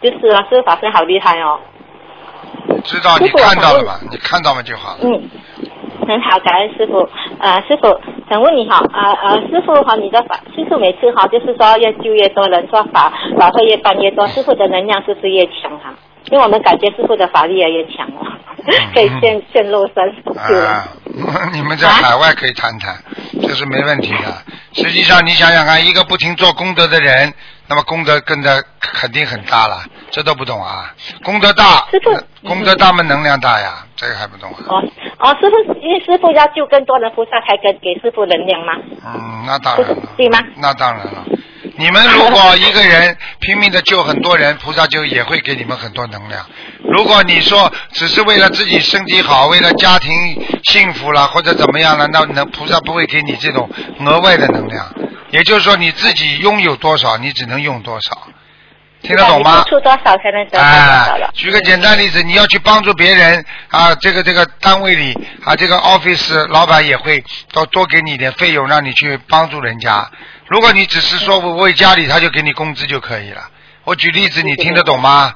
[0.00, 1.60] 就是啊，这个法身好厉害哦。
[2.84, 4.00] 知道你看到了吧？
[4.10, 5.00] 你看到了就好了。
[5.02, 5.30] 嗯，
[6.06, 7.08] 很好，感恩师傅。
[7.38, 8.00] 呃，师傅
[8.30, 15.94] 想问你哈，啊呃，师傅和，你的法，师傅每次哈，就是说越救越多人，说法法会越办越多，师傅的能量是不是越强哈？
[16.30, 18.38] 因为我们感觉师傅的法力也越强了，
[18.94, 19.96] 可以现现露身。
[20.66, 20.88] 啊，
[21.52, 22.96] 你们在海外可以谈谈，
[23.42, 24.42] 这是没问题的。
[24.72, 27.32] 实际上，你想想看，一个不停做功德的人，
[27.68, 30.94] 那么功德跟着肯定很大了，这都不懂啊？
[31.22, 31.86] 功德大，
[32.42, 34.58] 功德大嘛，能量大呀，这个还不懂啊？
[34.68, 34.82] 哦
[35.18, 38.74] 哦，师傅，因为师傅要救更多的菩萨，才给给师傅能量吗？
[39.06, 40.38] 嗯，那当然了，对吗？
[40.58, 41.24] 那当然了。
[41.76, 46.44] 你们如果一个人 拼命的救很多人，菩萨就也会给你们很多能量。
[46.82, 50.12] 如果你说只是为了自己身体好，为了家庭
[50.64, 53.68] 幸福了或者怎么样了，那那菩萨不会给你这种
[54.04, 54.86] 额外的能量。
[55.30, 58.28] 也就是说，你自己拥有多少，你只能用多少。
[59.04, 59.62] 听得懂吗？
[59.68, 65.12] 出多少才能得到多少哎了？，举个简单例子，你要去帮助别人啊，这个这个单位里
[65.44, 70.10] 啊，这个 office 老板也会多多给你一点费用，让你去帮助人家。
[70.48, 73.42] 如果你只是说我为家里，他就给你工资就可以了。
[73.84, 75.34] 我举例子，你听得懂吗？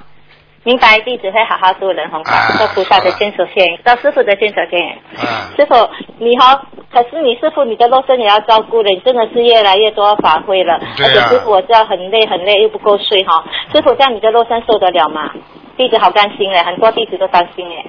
[0.65, 4.99] 明白，弟子会好好做人红包啊，做菩萨的坚守线，做师傅的坚守线。
[5.17, 5.75] 啊，师傅，
[6.19, 6.61] 你好，
[6.93, 13.45] 可是你师傅你的肉身也要照顾的，你真的是越来越多法会了，啊而且师傅我知道很累很累，又不够睡哈。
[13.73, 15.33] 师傅这样你的肉身受得了吗？
[15.79, 17.85] 弟子好担心嘞，很多弟子都担心哎。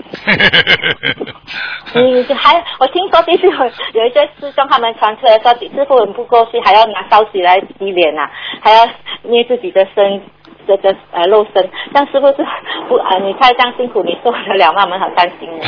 [1.99, 8.30] 你还我听说弟子有有一些师兄他们传出来说，师傅很不够睡，还要拿烧水来洗脸呐、
[8.61, 8.88] 还要
[9.24, 10.22] 捏自己的身。
[10.78, 12.45] 这个呃肉身，这样师傅是
[12.88, 14.84] 不啊、你太这样辛苦，你受得了吗？
[14.84, 15.65] 我们很担心的。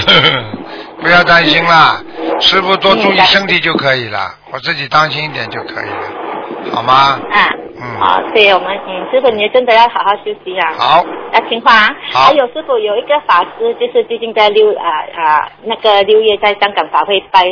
[1.02, 2.00] 不要担心啦，
[2.40, 4.20] 师傅多注意身体就可以了，
[4.54, 7.20] 我自己当心一点就可以了，好吗？
[7.32, 7.50] 啊，
[7.84, 10.72] 嗯好，对我们嗯，师傅你真的要好好休息啊。
[10.78, 11.04] 好，
[11.34, 11.90] 要听话啊！
[12.14, 17.44] 好还有师傅有一个法师，就是最近在六啊啊那个六月在香港法会拜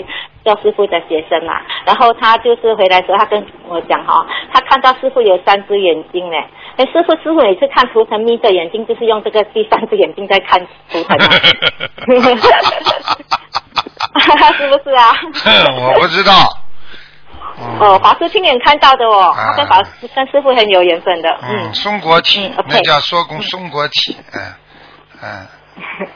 [0.46, 6.38] 教师傅的学生嘛，然后他就是回来的时候，他跟我讲哈、他看到师傅有三只眼睛呢。
[6.78, 10.60] 哎，师傅师傅每次看图腾眯着眼睛，就是用这个第三只眼睛在看
[10.92, 11.26] 图腾、啊，
[14.54, 15.12] 是不是啊？
[15.96, 16.32] 我不知道。
[17.62, 19.51] 嗯哦，华师亲眼看到的哦，啊。
[19.51, 21.74] 他跟法师跟师傅很有缘分的，嗯，嗯。
[21.74, 24.41] 松果体嗯那叫说公松果体，嗯
[25.22, 25.47] 嗯，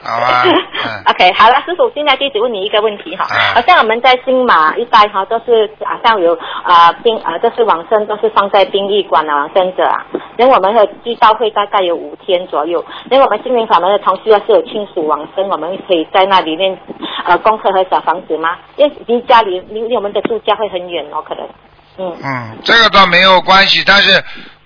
[0.03, 1.03] 好吧， 嗯。
[1.07, 3.55] OK，好了，师傅，现在弟子问你一个问题哈，啊。
[3.55, 9.83] 好像我们在新马一带哈，都是好像有啊殡啊，都是往生都是放在殡仪馆的往生者。
[9.83, 10.05] 啊，
[10.37, 16.77] 然后我们的祭道会大概有五天左右，然后我们心灵法门的同学要是有亲属往生，我们可以在那里面
[17.25, 18.57] 呃功课和小房子吗？
[18.75, 21.45] 因为离家里离离我们的住家会很远哦，可能，
[21.97, 24.23] 嗯，嗯，这个倒没有关系，但是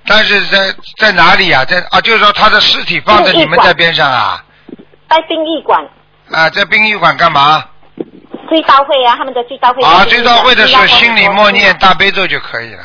[0.07, 1.65] 但是在在哪里啊？
[1.65, 4.41] 在啊，就是说他的尸体放在你们在边上啊
[5.09, 5.87] 在殡仪馆
[6.31, 7.63] 啊，在殡仪馆干嘛？
[8.49, 11.93] 追悼会啊，他们的追悼会啊，追悼会的时候心里默念大。
[11.93, 12.83] 悲咒就可以了。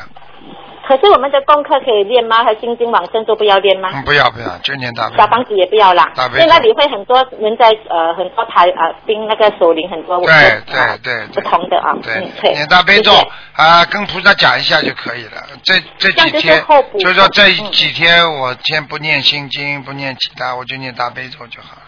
[0.85, 2.43] 可是我们的功课可以练吗？
[2.43, 3.89] 和心经往生咒不要练吗？
[3.93, 5.21] 嗯，不要不要，就念大悲咒。
[5.21, 13.13] 小房子也不要啦，大悲咒因为那里会很多人在呃很多台呃盯那个首领很多对对呃对不同的啊，对念大悲咒
[13.53, 15.43] 啊，跟菩萨讲一下就可以了。
[15.63, 16.61] 这这几天，
[16.99, 21.82] 就是说这嗯几天我先不念心经，不念其他，我就念大悲咒就好了，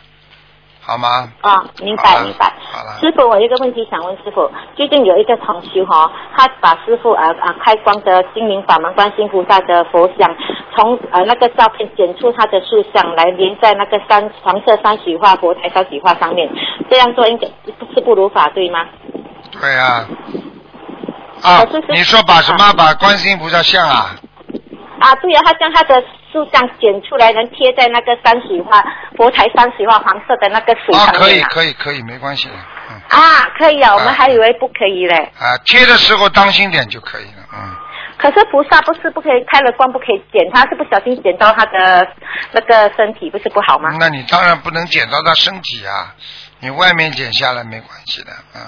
[0.86, 1.28] 好吗？
[1.42, 2.54] 啊，明白明白。
[2.72, 10.36] 好了师傅，我有一个问题想问师傅，最近有一个同修哈、他把师傅啊啊开光的心灵法门观世音菩萨的佛像，
[10.76, 16.48] 从呃那个照片剪出他的塑像来连在那个山黄色山水画佛台山水画上面，
[16.90, 17.48] 这样做应该
[17.96, 18.86] 是不如法对吗？
[19.60, 20.08] 对啊、
[21.42, 21.66] 啊。
[21.90, 22.74] 你说把什么？
[22.78, 24.16] 把观世音菩萨像啊？
[25.06, 28.84] 啊，对啊，他将他的树上剪出来，能贴在那个山水画
[29.16, 31.41] 佛台山水画黄色的那个水啊，上可以。
[31.43, 32.56] 可以可以，没关系的。
[32.89, 35.16] 嗯啊，可以啊，我们啊还以为不可以嘞。
[35.39, 37.45] 啊，贴的时候当心点就可以了。
[37.53, 37.76] 嗯。
[38.18, 42.08] 可是菩萨不是不可以开了光不可以剪，他是不小心剪到他的
[42.51, 43.89] 那个身体，不是不好吗？
[43.99, 46.16] 那你当然不能剪到他身体啊，
[46.62, 48.62] 你外面剪下来没关系的，嗯。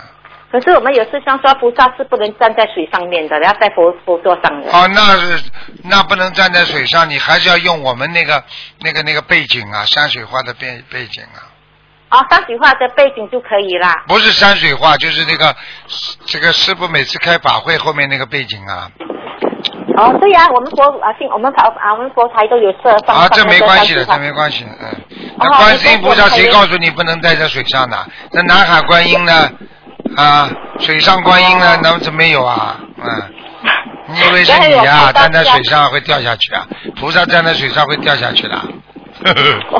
[0.58, 4.72] 可是我们有师兄说菩萨是不能站在水上面的，要在佛佛座上的。
[4.72, 5.43] 哦，那是
[5.84, 8.43] 那不能站在水上，你还是要用我们那个
[8.80, 11.45] 那个那个背景啊，山水画的背背景啊，
[12.10, 13.93] 哦，山水画的背景就可以啦。
[14.08, 15.55] 不是山水画，就是那个
[16.26, 18.89] 这个师傅每次开法会后面那个背景啊，
[19.95, 23.16] 哦，对呀、我们佛啊，信我们佛啊，我们佛台都有设放。
[23.16, 25.03] 啊，这没关系的，这没关系的，嗯。
[25.38, 28.08] 那哦观世音菩萨谁告诉你不能待在水上的？
[28.32, 29.51] 那南海观音呢？
[30.16, 30.49] 啊，
[30.80, 31.80] 水上观音呢？
[31.84, 32.78] 那怎么没有啊？
[32.97, 33.34] 嗯。
[34.10, 36.66] 你以为是你呀、站在水上会掉下去啊？
[36.95, 38.62] 菩萨站在水上会掉下去的。
[39.72, 39.80] 哦，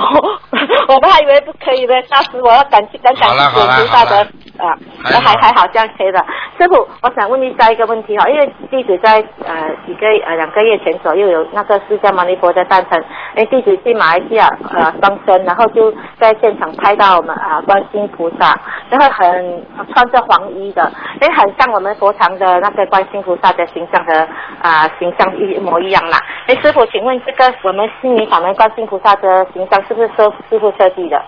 [0.90, 2.64] 我们还以为不可以呢，吓死我了！
[2.72, 4.18] 感激感感谢好了好了菩萨的
[4.58, 4.74] 啊，
[5.04, 6.20] 还还好还好这样可以的。
[6.58, 13.04] 师傅，我想问一下一个问题哈，因为弟子在呃几个呃两个月前左右有那个释迦牟尼佛的诞辰，
[13.36, 18.60] 哎，弟子去马来西亚呃双生，然后就在现场拍到我们啊、观世音菩萨，
[18.90, 19.64] 然后很
[19.94, 20.82] 穿着黄衣的，
[21.20, 24.28] 哎，很像我们佛堂的那个观世音菩萨的形象和
[24.64, 26.18] 啊、形象一模一样啦。
[26.48, 30.14] 哎，师傅，请问这个我们心灵法门观世音菩萨的形象是不是师
[30.50, 31.22] 师傅设计的？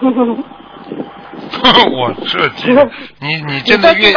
[1.92, 2.88] 我设计的，
[3.20, 4.12] 你你真的越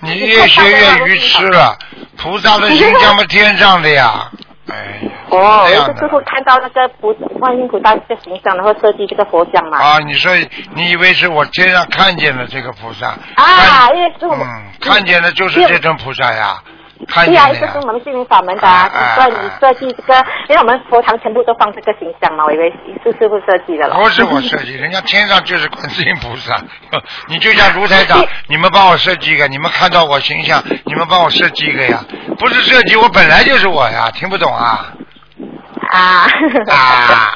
[0.00, 1.76] 你越学越愚痴了。
[2.16, 4.30] 菩萨的形象嘛天上的呀，
[4.68, 9.78] 哎呀， 哦，这样的有个师傅看到那个菩观音菩萨这个形象，然后设计这个佛像嘛。
[9.78, 10.32] 啊，你说
[10.74, 13.16] 你以为是我天上看见了这个菩萨？
[13.36, 14.44] 啊，因为师傅嗯，
[14.80, 16.62] 看见的就是这尊菩萨呀，
[17.08, 20.14] 看见了呀这是我们心灵法门的啊，啊所以你设计这个，
[20.48, 22.72] 因为我们佛堂全部都放这个形象嘛，我以为
[23.02, 23.96] 是师傅设计的了。
[23.96, 26.56] 不是我设计， 人家天上就是观世音菩萨。
[27.28, 32.04] 你就像卢台长，你们帮我设计一个，你们看到我形象，你们帮我设计一个呀。
[32.38, 34.92] 不是设计，我本来就是我呀，听不懂啊？
[35.92, 36.24] 啊，
[36.72, 37.32] 啊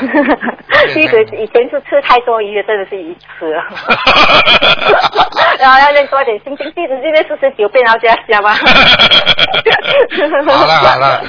[0.92, 3.62] 这个以前是吃太多鱼了，真的是鱼痴了。
[5.58, 8.52] 然后要练多点心经，弟子今天四十九遍，然后这样下吗？
[10.46, 11.22] 好 了好了。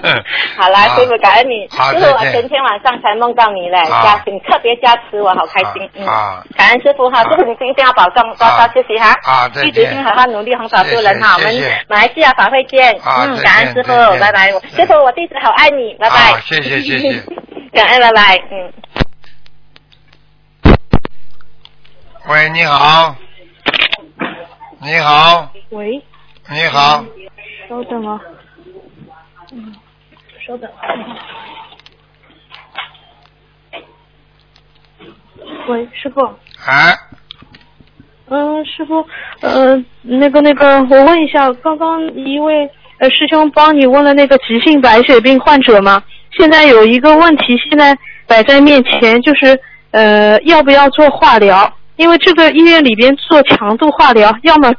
[0.57, 4.03] 好了，师傅感恩你，好师傅我前天晚上才梦到你嘞，好。
[4.03, 9.69] 加你特别加持我，好开心，嗯，啊感恩师傅哈，师傅你一定要保重，多多休息哈，啊再见。
[9.69, 11.55] 一直心好好努力，弘法度人哈，我们
[11.87, 16.15] 马来西亚法会见，嗯，感恩师傅拜拜，师傅我弟子好爱你，拜拜。
[16.15, 17.23] 好，谢谢谢谢。
[17.73, 18.73] 感恩，拜拜，嗯。
[22.29, 23.15] 喂，你好。
[24.79, 26.01] 你好，喂，
[26.49, 27.03] 你好，
[27.67, 28.21] 稍等啊。
[29.51, 29.75] 嗯，
[30.45, 30.69] 稍等。
[35.67, 36.21] 喂，师傅。
[36.65, 36.95] 哎，
[38.29, 39.05] 嗯，师傅，
[39.41, 47.97] 呃，那个那个，我问一下，刚刚一位呃师兄帮你问了那个急性白血病患者嘛，现在有一个问题，现在
[48.27, 49.59] 摆在面前，就是
[49.91, 51.77] 呃要不要做化疗？
[51.95, 54.71] 因为这个医院里边做强度化疗，要么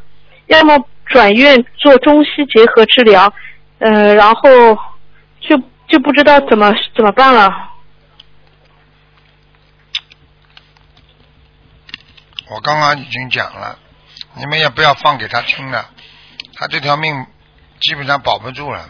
[0.46, 3.32] 要么转院做中西结合治疗，
[3.78, 4.50] 呃，然后
[5.40, 7.50] 就就不知道怎么怎么办了。
[12.50, 13.78] 我刚刚已经讲了，
[14.36, 15.90] 你们也不要放给他听了，
[16.54, 17.26] 他这条命
[17.80, 18.88] 基本上保不住了。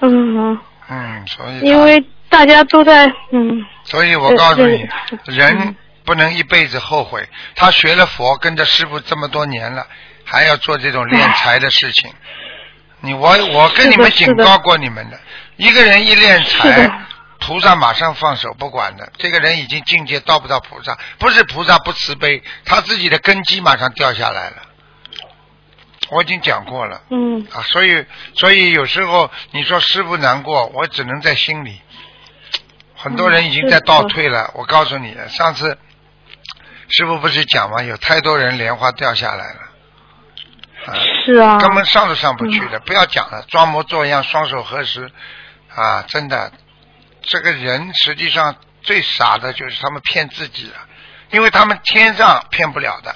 [0.00, 0.58] 嗯，
[0.88, 3.64] 嗯，所以因为大家都在嗯。
[3.84, 4.86] 所以我告诉你
[5.24, 7.26] 人不能一辈子后悔。
[7.54, 9.86] 他学了佛，跟着师傅这么多年了，
[10.24, 12.10] 还要做这种敛财的事情。
[13.00, 15.18] 你我我跟你们警告过你们的，
[15.56, 16.90] 一个人一敛财，
[17.38, 19.12] 菩萨马上放手不管的。
[19.16, 24.56] 这个人已经境界到不到菩萨，不是菩萨不慈悲，他自己的根基马上掉下来了。
[26.10, 27.02] 我已经讲过了。
[27.10, 28.04] 嗯啊，所以
[28.34, 31.80] 所以有时候你说师傅难过，我只能在心里。
[32.94, 35.78] 很多人已经在倒退了，我告诉你，上次
[36.88, 37.80] 师傅不是讲吗？
[37.82, 39.60] 有太多人莲花掉下来了，
[40.86, 40.94] 啊，
[41.24, 42.80] 是啊，根本上都上不去的。
[42.80, 45.08] 不要讲了，装模作样，双手合十，
[45.72, 46.50] 啊，真的，
[47.22, 50.74] 这个人实际上最傻的就是他们骗自己了，
[51.30, 53.14] 因为他们天上骗不了的，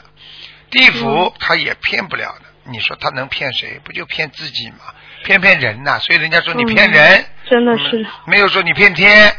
[0.70, 2.51] 地府他也骗不了的。
[2.64, 3.80] 你说他能骗谁？
[3.84, 4.76] 不就骗自己吗？
[5.24, 9.32] 骗骗人呐、所以人家说你骗人，嗯真的是，没有说你骗天，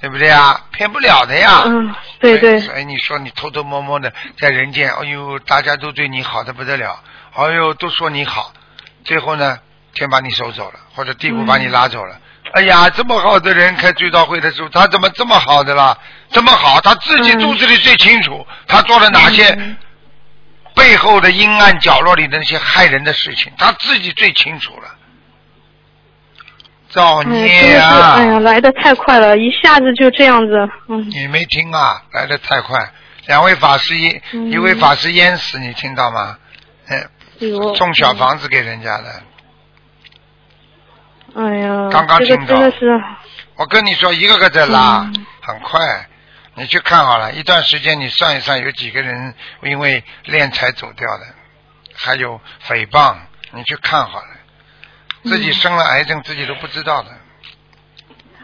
[0.00, 0.60] 对不对啊？
[0.72, 1.62] 骗不了的呀。
[1.66, 7.02] 嗯，对对，所以你说你偷偷摸摸的在人间，哎呦，大家都对你好的不得了，
[7.34, 8.52] 哎呦，都说你好，
[9.04, 9.58] 最后呢，
[9.92, 12.20] 天把你收走了，或者地府把你拉走了。
[12.52, 15.98] 哎呀，这么好的人开追悼会的时候，他怎么这么好的啦？
[16.30, 19.76] 这么好，他自己肚子里最清楚，他做了哪些
[20.74, 24.94] 背后的阴暗角落里的那些害人的事情，他自己最清楚了。
[26.88, 28.14] 造孽，啊！
[28.16, 32.00] 哎呀，来的太快了，一下子就这样子，嗯，你没听啊？
[32.12, 32.92] 来的太快，
[33.26, 36.38] 两位法师一、嗯一位法师淹死，你听到吗？
[36.86, 37.10] 嗯，
[37.40, 39.22] 哎呦，送小房子给人家的。
[41.34, 43.02] 哎呀，刚刚这个听到真的是，
[43.56, 45.80] 我跟你说，一个个在拉，嗯很快。
[46.56, 51.24] 你去看好了，一段时间你算一算，有几个人因为敛财走掉的，
[51.94, 53.16] 还有诽谤，
[53.52, 54.28] 你去看好了，
[55.24, 57.08] 自己生了癌症自己都不知道的。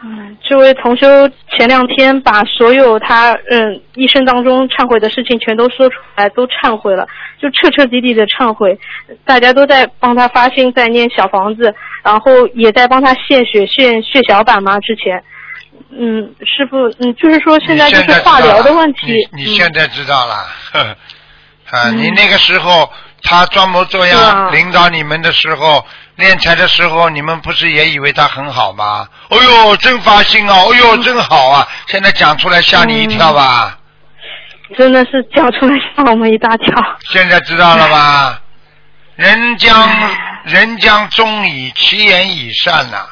[0.03, 7.07] 嗯，这位同修前两天把所有他嗯一生当中忏悔的事情全都说出来，都忏悔了，
[7.39, 8.79] 就彻彻底底的忏悔。
[9.25, 14.79] 大家都在帮他发心，在念小房子，然后也在帮他献血、献血小板嘛。
[14.79, 15.23] 之前，
[15.91, 19.13] 嗯，师傅，嗯，就是说现在就是化疗的问题。
[19.33, 20.89] 你你现在知道了，呵呵
[21.77, 22.91] 啊，嗯你那个时候
[23.23, 29.07] 他装模作样领导你们的时候，练财的时候，你们不是也以为他很好吗？
[29.29, 30.55] 哎呦，真发心啊！
[30.55, 31.67] 哎呦，真好啊！
[31.87, 33.77] 现在讲出来吓你一跳吧？
[34.77, 36.97] 真的是讲出来吓我们一大跳。
[37.11, 38.41] 现在知道了吧？
[39.15, 39.89] 人将
[40.45, 43.05] 人将忠以其言以善呐、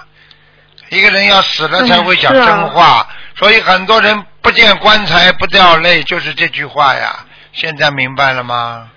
[0.90, 3.08] 一个人要死了才会讲嗯啊真话，
[3.38, 7.26] 所以很多人不见棺材不掉泪，就是这句话呀。
[7.52, 8.90] 现在明白了吗？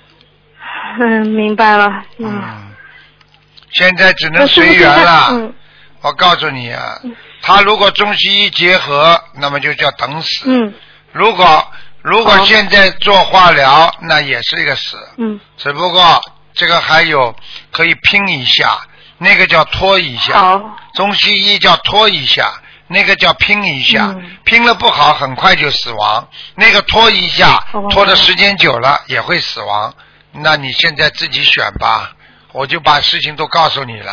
[1.00, 1.86] 嗯， 明白了。
[2.18, 2.74] 嗯，嗯，
[3.72, 5.28] 现在只能随缘了。
[5.30, 5.54] 嗯
[6.02, 6.98] 我告诉你啊，
[7.42, 10.44] 他如果中西医结合，那么就叫等死。
[10.46, 10.74] 嗯
[11.12, 11.70] 如果
[12.02, 14.96] 如果现在做化疗，那也是一个死。
[15.18, 16.20] 嗯只不过
[16.54, 17.32] 这个还有
[17.70, 18.80] 可以拼一下，
[19.22, 20.60] 那个叫拖一下。
[20.94, 22.52] 中西医叫拖一下，
[22.88, 26.28] 那个叫拼一下，嗯拼了不好很快就死亡。
[26.54, 29.94] 那个拖一下，哦拖的时间久了也会死亡。
[30.32, 32.12] 那你现在自己选吧，
[32.52, 34.12] 我就把事情都告诉你了。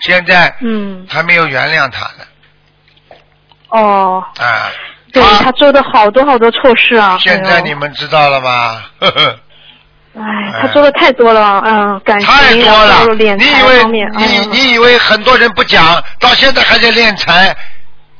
[0.00, 3.16] 现在嗯，还没有原谅他呢，
[3.68, 4.70] 哦，啊，
[5.12, 7.18] 对他做的好多好多错事啊。
[7.20, 8.84] 现在你们知道了吗？
[9.00, 9.40] 呵呵。
[10.18, 13.80] 哎，他做的太多了，嗯，感情太多了，你以为，
[14.16, 17.54] 哎你你以为很多人不讲，到现在还在练财？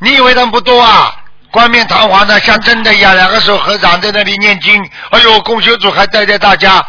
[0.01, 1.15] 你以为他们不多啊？
[1.51, 4.87] 冠冕堂皇的，像真的一样，两个手合掌在那里念经。
[5.11, 6.85] 哎呦，供修组还带带大家，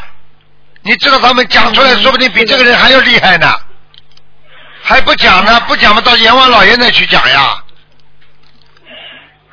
[0.82, 3.50] 你知道他们讲出来，嗯说不定比这个人还要厉害呢。
[4.84, 5.58] 还不讲呢？
[5.68, 7.58] 不讲嘛，到阎王老爷那去讲呀。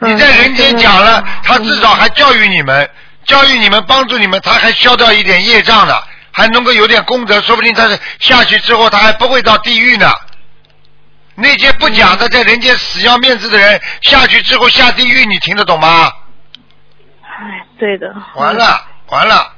[0.01, 2.91] 嗯你在人间讲了，他至少还教育你们，
[3.27, 5.95] 教育你们，帮助你们，他还消掉一点业障呢，
[6.33, 10.13] 还能够有点功德，说不定他是下去之后他还不会到地狱呢。
[11.37, 16.13] 那些不讲的，在人间死要面子的人，下去之后下地狱，你听得懂吗？
[17.23, 18.07] 哎，对的。
[18.37, 19.53] 完了，完了，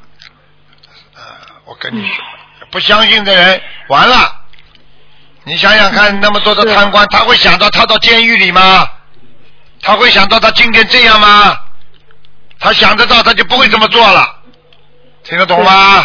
[1.14, 1.22] 呃，
[1.66, 2.24] 我跟你说，
[2.70, 4.42] 不相信的人完了。
[5.44, 8.88] 你想想看，那么多的贪官，他会想到他到监狱里吗？
[9.82, 11.60] 他会想到他今天这样吗？
[12.58, 14.26] 他想得到，他就不会这么做了。
[15.24, 16.04] 听得懂吗？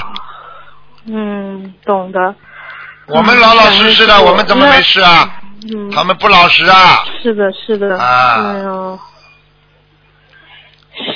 [1.08, 2.36] 嗯，懂的。
[3.08, 5.42] 我们老老实实的，嗯我们怎么没事啊？
[5.74, 7.04] 嗯，他们不老实啊！
[7.22, 7.98] 是的，是的。
[7.98, 9.00] 啊哎呦。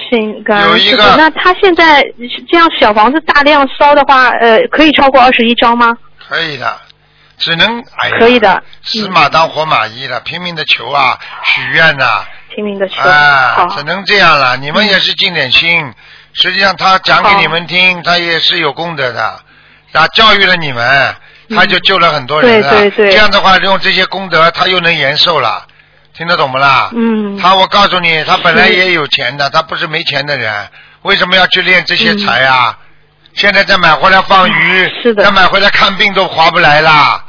[0.09, 1.17] 行，感恩有一个师。
[1.17, 2.01] 那他现在
[2.49, 5.95] 这样小房子大量烧的话，呃，可以超过二十一张吗？
[6.27, 6.81] 可以的，
[7.37, 12.23] 只能哎呀，可以的死马当活马医了，拼命的求啊，许愿呐、
[12.55, 13.01] 拼命的求。
[13.01, 14.55] 啊，只能这样了。
[14.57, 15.93] 你们也是尽点心。
[16.33, 19.39] 实际上，他讲给你们听，他也是有功德的，
[19.93, 21.15] 啊，教育了你们，
[21.55, 22.69] 他就救了很多人了。
[22.69, 25.65] 嗯对对对这样的话，用这些功德，他又能延寿了。
[26.13, 26.89] 听得懂不啦？
[26.95, 27.37] 嗯。
[27.37, 30.69] 他，我告诉你，他本来也有钱的，他不是没钱的人，
[31.01, 32.77] 为什么要去练这些财啊？
[33.33, 37.21] 现在再买回来放鱼，再买回来看病都划不来啦，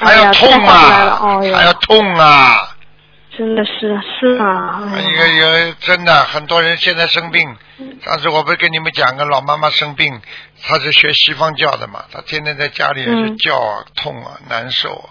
[0.00, 2.69] 还要痛啊，哎还要痛啊！
[3.40, 4.82] 真的是是啊。
[4.92, 7.56] 哎一呀个有真的很多人现在生病，
[8.04, 10.20] 上次我不是跟你们讲个老妈妈生病，
[10.62, 15.08] 她是学西方教的嘛，她天天在家里就嗯叫啊、痛啊、难受啊，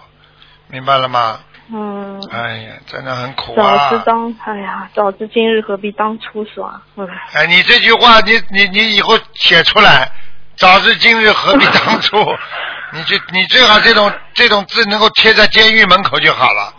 [0.68, 1.40] 明白了吗？
[1.72, 2.22] 嗯。
[2.30, 4.02] 哎呀，真的很苦啊早知啊！
[4.06, 6.80] 当，哎呀，早知今日何必当初是吧？
[6.94, 7.08] 嗯。
[7.32, 10.08] 哎，你这句话，你你你以后写出来，
[10.56, 12.16] 早知今日何必当初？
[12.94, 16.74] 你就你最好这种这种字能够贴在监狱门口就好了。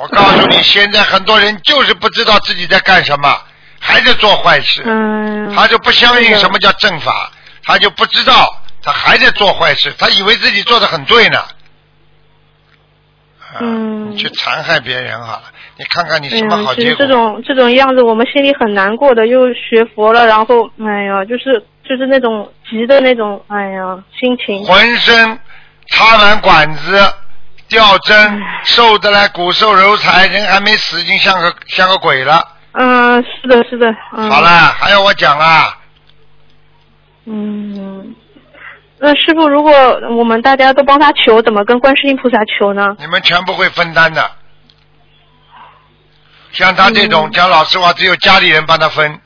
[0.00, 3.34] 我告诉你，现在很多人就是不知道自己在干什么，
[3.80, 4.82] 还在做坏事。
[4.84, 5.54] 嗯。
[5.54, 7.30] 他就不相信什么叫正法，
[7.64, 11.38] 他就不知道，他还在做坏事，他以为自己做的很对呢。
[11.38, 11.48] 啊
[13.60, 15.44] 嗯你去残害别人好了，
[15.78, 17.06] 你看看你哎什么好结果？
[17.06, 19.26] 这种这种样子，我们心里很难过的。
[19.26, 24.62] 又学佛了，然后哎呀，就是就是那种急的那种，哎呀，心情。
[24.64, 25.38] 浑身
[25.88, 27.00] 插满管子，
[27.68, 32.46] 吊针，瘦的来骨瘦如柴，人还没死，已经像个像个鬼了。
[32.72, 33.86] 嗯，是的，是的。
[34.16, 34.48] 嗯、好了，。
[34.78, 35.78] 还要我讲啊？
[37.24, 38.14] 嗯。
[38.98, 39.72] 那师傅，如果
[40.16, 42.96] 我们大家都帮他求，怎么跟观世音菩萨求呢？
[42.98, 44.30] 你们全部会分担的。
[46.52, 49.20] 像他这嗯种讲老实话，只有家里人帮他分。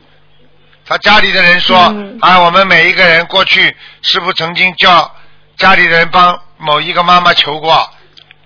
[0.85, 5.15] 他家里的人说：“嗯啊，我们每一个人过去，师傅曾经叫
[5.57, 7.89] 家里人帮某一个妈妈求过，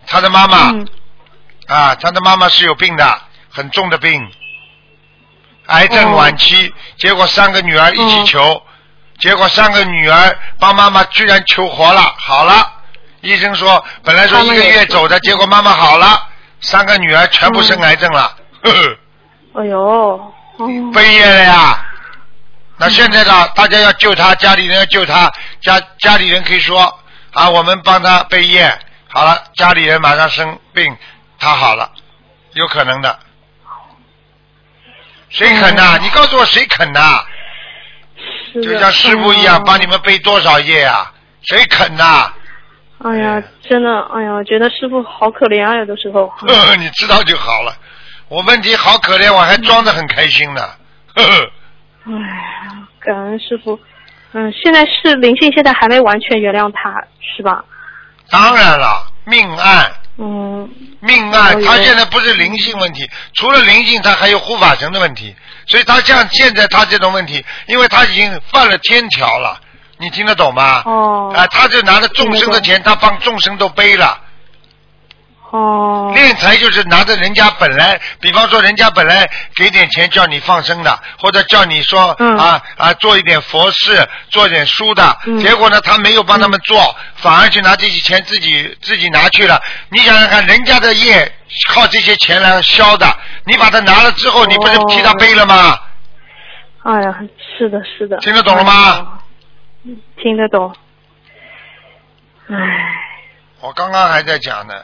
[0.06, 0.88] 他的妈妈、嗯
[1.66, 4.30] 啊，他的妈妈是有病的，很重的病，
[5.66, 8.62] 癌症哦晚期，结果三个女儿一起求，
[9.18, 12.70] 结果三个女儿帮妈妈居然求活了，好了。
[13.22, 16.28] 医生说本来说一个月走的，结果妈妈好了，
[16.60, 18.98] 三个女儿全部生癌症了，呵呵。
[19.62, 20.32] 哎呦，哦，
[20.92, 21.86] 背业了呀。
[22.76, 25.32] 那现在呢，大家要救他，家里人要救他，
[25.62, 26.98] 家家里人可以说
[27.32, 28.78] 啊，我们帮他背业，
[29.14, 30.96] 好了，家里人马上生病，
[31.38, 31.88] 他好了，
[32.54, 33.16] 有可能的。
[35.28, 37.24] 谁肯呐、你告诉我谁肯呐、
[38.54, 41.12] 就像师傅一样，嗯帮你们背多少页啊？
[41.42, 42.32] 谁肯呐、
[43.04, 46.26] 哎呀，真的，哎呀，觉得师傅好可怜啊，有的时候。
[46.28, 47.72] 呵呵，你知道就好了。
[48.28, 50.60] 我问题好可怜，我还装得很开心呢。
[51.14, 51.50] 呵呵。
[52.06, 53.78] 哎呀，感恩师傅。
[54.32, 57.00] 嗯，现在是灵性，现在还没完全原谅他，
[57.36, 57.64] 是吧？
[58.30, 59.92] 当然了，命案。
[60.18, 60.68] 嗯。
[61.00, 65.36] 命案，他现在不是灵性问题，除了灵性，他还有护法神的问题。
[65.66, 69.60] 所以他像现在他这种问题，因为他已经犯了天条了，
[69.98, 70.82] 你听得懂吗？
[70.86, 71.32] 哦。
[71.36, 74.20] 啊，他就拿着众生的钱，他帮众生都背了。
[75.54, 76.12] 哦。
[76.14, 89.60] 敛财就是拿着人家本来，比方说人家本来给点钱叫你放生的，或者叫你说、啊啊做一点佛事，做点书的，结果呢他没有帮他们做，反而去拿这些钱自己自己拿去了。
[89.90, 91.32] 你想想看，人家的业
[91.68, 93.06] 靠这些钱来消的，
[93.44, 95.78] 你把它拿了之后，你不是替他背了吗？
[96.82, 97.18] 哎呀，
[97.56, 98.18] 是的，是的。
[98.18, 99.20] 听得懂了吗？
[100.20, 100.74] 听得懂。
[102.50, 102.56] 唉，
[103.60, 104.74] 我刚刚还在讲呢，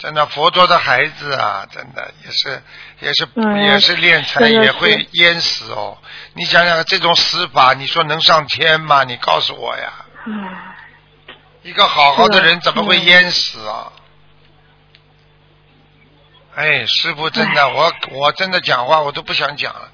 [0.00, 2.62] 真的佛陀的孩子啊，真的也是
[3.00, 3.28] 也是、
[3.66, 5.98] 也是练财真的是也会淹死哦。
[6.32, 9.04] 你想想这种死法，你说能上天吗？
[9.04, 9.92] 你告诉我呀。
[11.62, 13.92] 一个好好的人怎么会淹死啊？
[16.54, 19.90] 哎，师傅真的，我我真的讲话我都不想讲了，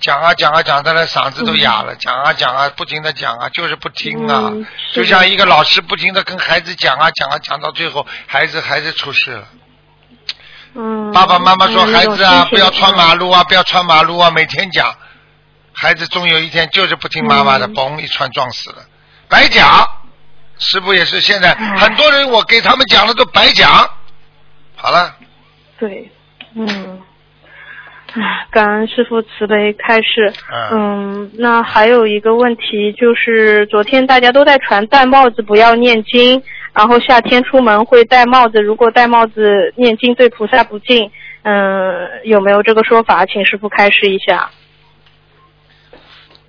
[0.00, 9.48] 讲啊讲啊讲的了嗓子都哑了，讲啊讲啊不停的讲啊，就是不听啊，嗯就像一个老师不停的跟孩子讲啊讲啊讲到最后，孩子孩子出事了。
[10.74, 11.12] 嗯。
[11.12, 14.94] 爸爸妈妈说嗯孩子啊，不要穿马路啊，不要穿马路啊，每天讲，
[15.72, 17.74] 孩子终有一天就是不听妈妈的，嗯。
[17.74, 18.84] 嘣一穿撞死了，
[19.28, 19.86] 白讲。
[20.60, 23.88] 师傅也是，现在很多人我给他们讲的都白讲。
[24.74, 25.14] 好了，
[25.78, 26.10] 对，
[26.56, 27.07] 嗯，唉
[28.50, 30.32] 感恩师傅慈悲开示。
[30.72, 41.10] 嗯，那还有一个问题就是，昨天大家都在传戴帽子不要念经，然后夏天出门会戴帽子，如果戴帽子念经对菩萨不敬，
[41.42, 43.26] 嗯，有没有这个说法？
[43.26, 44.50] 请师傅开示一下。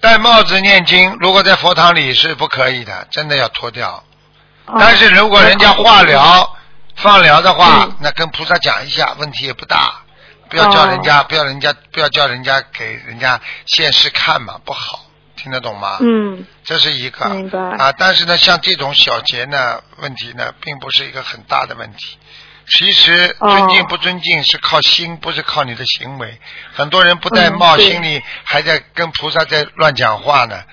[0.02, 4.02] 戴帽子念经，如果在佛堂里是不可以的，真的要脱掉。
[4.66, 6.56] 但是如果人家化疗、
[6.96, 9.99] 放疗的话，那跟菩萨讲一下，问题也不大。
[10.50, 15.06] 不要叫人家，不要人家，不要叫人家给人家现世看嘛，不好，
[15.36, 15.98] 听得懂吗？
[16.02, 17.26] 嗯，这是一个
[17.78, 22.18] 啊，但是呢，像这种小节呢，问题呢，并不是一个很大的问题。
[22.72, 26.40] 其实哦尊敬不尊敬是靠心，不是靠你的行为。
[26.74, 30.64] 很多人不戴帽，嗯心里还在跟菩萨在乱讲话呢，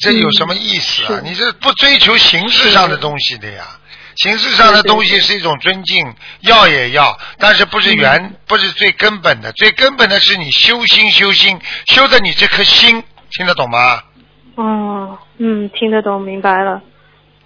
[0.00, 1.06] 这有什么意思啊？
[1.08, 3.78] 是你这不追求形式上的东西的呀？
[4.16, 9.52] 形式上的东西是一种尊敬，要也要，但是不是原，不是最根本的。
[9.52, 14.02] 最根本的是你修心，修心，修的你这颗心，听得懂吗？
[14.54, 16.80] 哦，嗯，听得懂，明白了。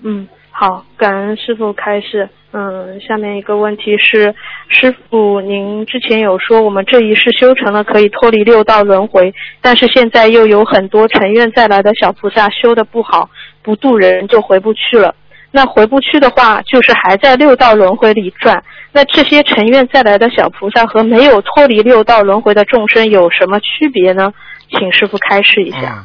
[0.03, 2.29] 嗯，好，感恩师傅开示。
[2.51, 4.35] 嗯，下面一个问题是，
[4.69, 13.29] 师傅，您之前有说我们这一世修成了可以脱离六道轮回，但是现在又有很多成愿再来的小菩萨修的不好，
[13.63, 15.15] 不渡人就回不去了。
[15.51, 18.63] 那回不去的话，就是还在六道轮回里转。
[18.93, 24.33] 那这些成愿再来的小菩萨和没有脱离六道轮回的众生有什么区别呢？
[24.71, 25.79] 请师傅开示一下。
[25.81, 26.05] 嗯，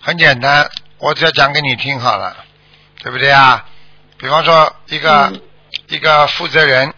[0.00, 2.36] 很简单，我只要讲给你听好了，
[3.02, 3.64] 对不对啊？
[4.18, 5.32] 比方说一个、
[5.88, 6.92] 一个负责人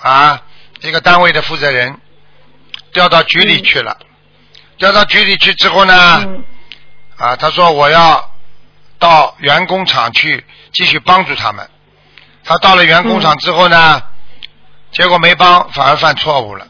[0.00, 0.42] 啊，
[0.82, 1.96] 一个单位的负责人
[2.92, 3.96] 调到局里去了，
[4.78, 5.94] 调到局里去之后呢，
[7.16, 8.30] 啊，他说我要
[8.98, 10.44] 到员工厂去
[10.74, 11.68] 继续帮助他们。
[12.44, 14.02] 他到了原工厂之后呢，
[14.90, 16.66] 结果没帮，反而犯错误了。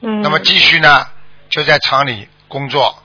[0.00, 0.22] 嗯。
[0.22, 1.06] 那么继续呢，
[1.48, 3.00] 就在厂里工作。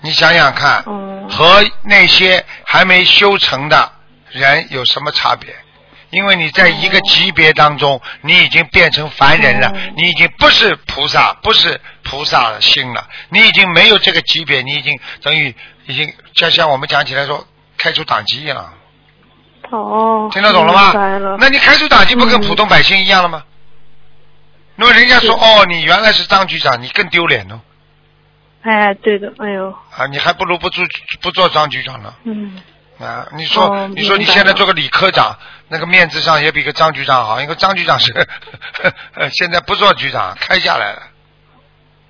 [0.00, 3.90] 你想想看，嗯和那些还没修成的
[4.30, 5.52] 人有什么差别？
[6.10, 14.92] 因为你在一个级别当中，你已经变成凡人了，你已经不是菩萨，不是菩萨的心了，你已经没有这个级别，你已经
[15.22, 15.52] 等于
[15.86, 17.44] 已经就像我们讲起来说
[17.84, 18.72] 开除党籍一样，
[19.70, 21.36] 哦，听得懂了吗？
[21.38, 23.44] 那你开除党籍不跟普通百姓一样了吗？
[24.76, 27.60] 那么人家说哦，你原来是张局长，你更丢脸哦，
[28.62, 30.82] 哎，对的，哎呦，啊，你还不如不做
[31.20, 32.14] 不做张局长呢。
[32.24, 32.58] 嗯，
[32.98, 35.36] 啊，你说、哦你说你现在做个李科长，
[35.68, 38.10] 那个面子上也比个张局长好，因为张局长是
[39.12, 41.02] 呃 现在不做局长，开下来了。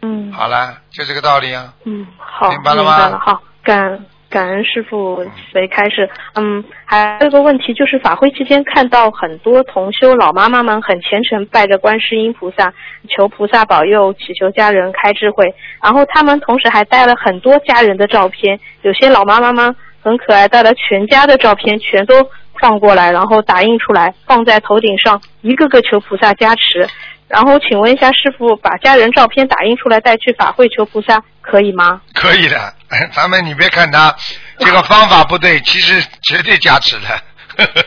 [0.02, 0.32] 嗯。
[0.32, 1.74] 好了，就这个道理啊。
[1.84, 6.10] 嗯，好，明白了吗嗯好，感感恩师傅谁开始？
[6.34, 12.74] 嗯，还有一个问题就是法会期间看到很多同修老妈妈们很虔诚拜着观世音菩萨，
[13.08, 15.54] 求菩萨保佑，祈求家人开智慧。
[15.80, 22.14] 然后他们同时还带了很多家人的照片，有些老妈妈们很可爱，带了全家的照片，全都
[22.60, 26.88] 放过来，然后打印出来放在头顶上，一个个求菩萨加持。
[27.28, 32.00] 然后请问一下师傅，把家人照片打印出来带去法会求菩萨可以吗？
[32.14, 32.74] 可以的，
[33.12, 34.14] 咱们你别看他
[34.58, 37.22] 这个方法不对， 其实绝对加持的。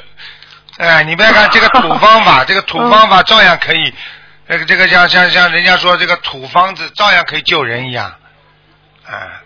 [0.80, 3.94] 哎，你别看这个土方法，这个土方法照样可以，
[4.48, 8.14] 这个这个像像像人家说这个土方子照样可以救人一样，
[9.06, 9.42] 啊。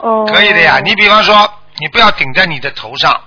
[0.00, 0.24] 哦。
[0.26, 3.22] 可以的呀，你比方说，你不要顶在你的头上，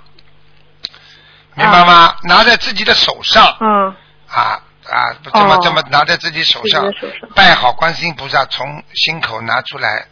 [1.55, 2.15] 明白吗？
[2.23, 3.57] 拿在自己的手上。
[3.59, 3.95] 嗯。
[4.29, 4.61] 啊
[4.91, 6.85] 啊，这么哦这么拿在自己手上
[7.33, 10.07] 拜好观世音菩萨，从心口拿出来。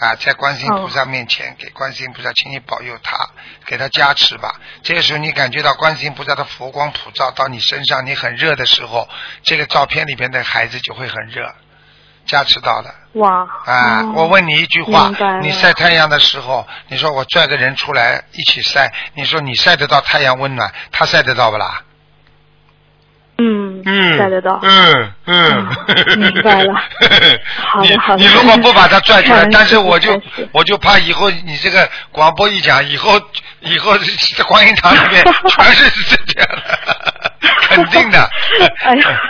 [0.00, 3.18] 啊，在观世音菩萨面前，给观世音菩萨，请你保佑他，
[3.66, 4.54] 给他加持吧。
[4.84, 9.08] 这个时候，你感觉到观世音菩萨的佛光普照到你身上，你很热的时候，
[9.42, 11.52] 这个照片里边的孩子就会很热，
[12.26, 12.94] 加持到了。
[13.14, 13.40] 哇。
[13.64, 15.10] 啊，哦我问你一句话
[15.42, 21.82] 你晒太阳的时候，你说我拽个人出来一起晒，你说你晒得到太阳温暖，他晒得到不啦？
[23.38, 23.67] 嗯。
[23.84, 24.58] 嗯，晒得到。
[24.62, 25.68] 嗯嗯，
[26.18, 26.74] 明白了。
[27.56, 28.22] 好的好的。
[28.22, 30.10] 你如果不把它拽出来， 但是我就
[30.52, 33.20] 我就怕以后你这个广播一讲，以后
[33.60, 38.30] 以后这观音堂里面全是这样的，肯定的。
[38.84, 39.20] 哎呀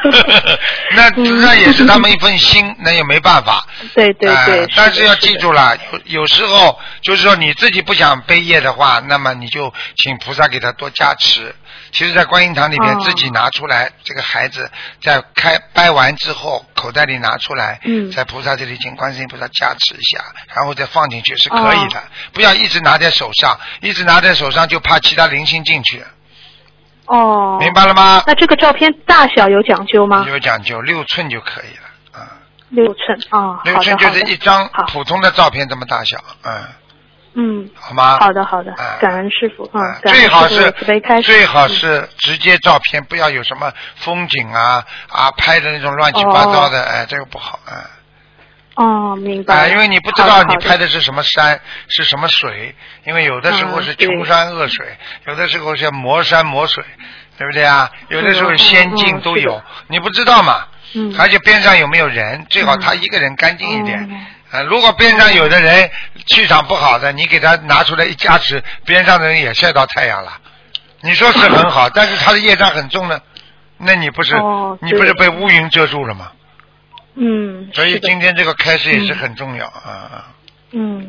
[0.94, 3.66] 那那也是他们一份心，那也没办法。
[3.94, 4.66] 对对哎对。
[4.76, 5.76] 但是要记住了，
[6.06, 11.54] 有有时候就是说你自己不想背业的话，那么你就请菩萨给他多加持。
[11.90, 14.70] 其实，在观音堂里面哦自己拿出来，这个孩子
[15.02, 20.22] 在开掰完之后，口袋里拿出来，嗯在菩萨这里请观世音菩萨加持一下，
[20.54, 22.02] 然后再放进去是可以哦的。
[22.32, 26.04] 不要一直拿在手上，一直拿在手上就怕其他灵性进去，
[27.06, 27.58] 哦。
[27.60, 28.22] 明白了吗？
[28.26, 30.24] 那这个照片大小有讲究吗？
[30.28, 32.28] 有讲究，六寸就可以了啊。
[32.68, 33.60] 六寸啊。
[33.64, 36.64] 六寸就是一张普通的照片这么大小，嗯，
[37.38, 37.70] 嗯。
[37.74, 38.18] 好吗？
[38.18, 40.70] 好的好的，感恩师傅，嗯，最好是
[41.22, 47.86] 最好是直接照片，不要有什么风景啊啊拍的那种乱七八糟的，哎，这个不好，啊。
[48.74, 49.68] 哦，明白。
[49.68, 52.74] 因为你不知道你拍的是什么山，是什么水，
[53.04, 54.86] 因为有的时候嗯是穷山恶水，
[55.26, 56.84] 有的时候是磨山磨水，
[57.36, 57.90] 对不对啊？
[58.08, 60.64] 有的时候嗯仙境嗯都有你不知道嘛？
[60.94, 63.98] 嗯而且边上有没有人，最好他一个人干净一点。
[64.10, 65.90] 嗯呃，如果边上有的人
[66.28, 70.38] 气场不好的，你给他拿出来一加持，边上的人也晒到太阳了，
[71.00, 73.20] 你说是很好，但是他的业障很重呢，
[73.78, 76.32] 那你不是、哦你不是被乌云遮住了吗？
[77.14, 77.70] 嗯。
[77.72, 80.10] 所以今天这个开始也是很重要啊。
[80.14, 80.22] 嗯，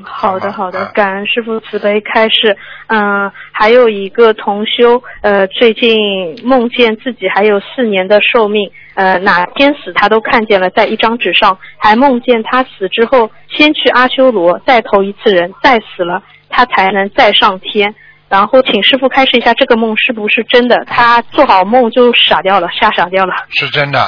[0.04, 2.58] 好的好的，啊感恩师傅慈悲开示。
[2.88, 17.94] 嗯、还有一个同修，呃，最近梦见自己还有四年的寿命，呃，哪天死他都看见了，在一张纸上，还梦见他死之后先去阿修罗，再投一次人，再死了，他才能再上天。
[18.30, 20.86] 然后请师傅开示一下，这个梦是不是真的？
[20.86, 24.00] 他做好梦就傻掉了，吓傻掉了，是真的，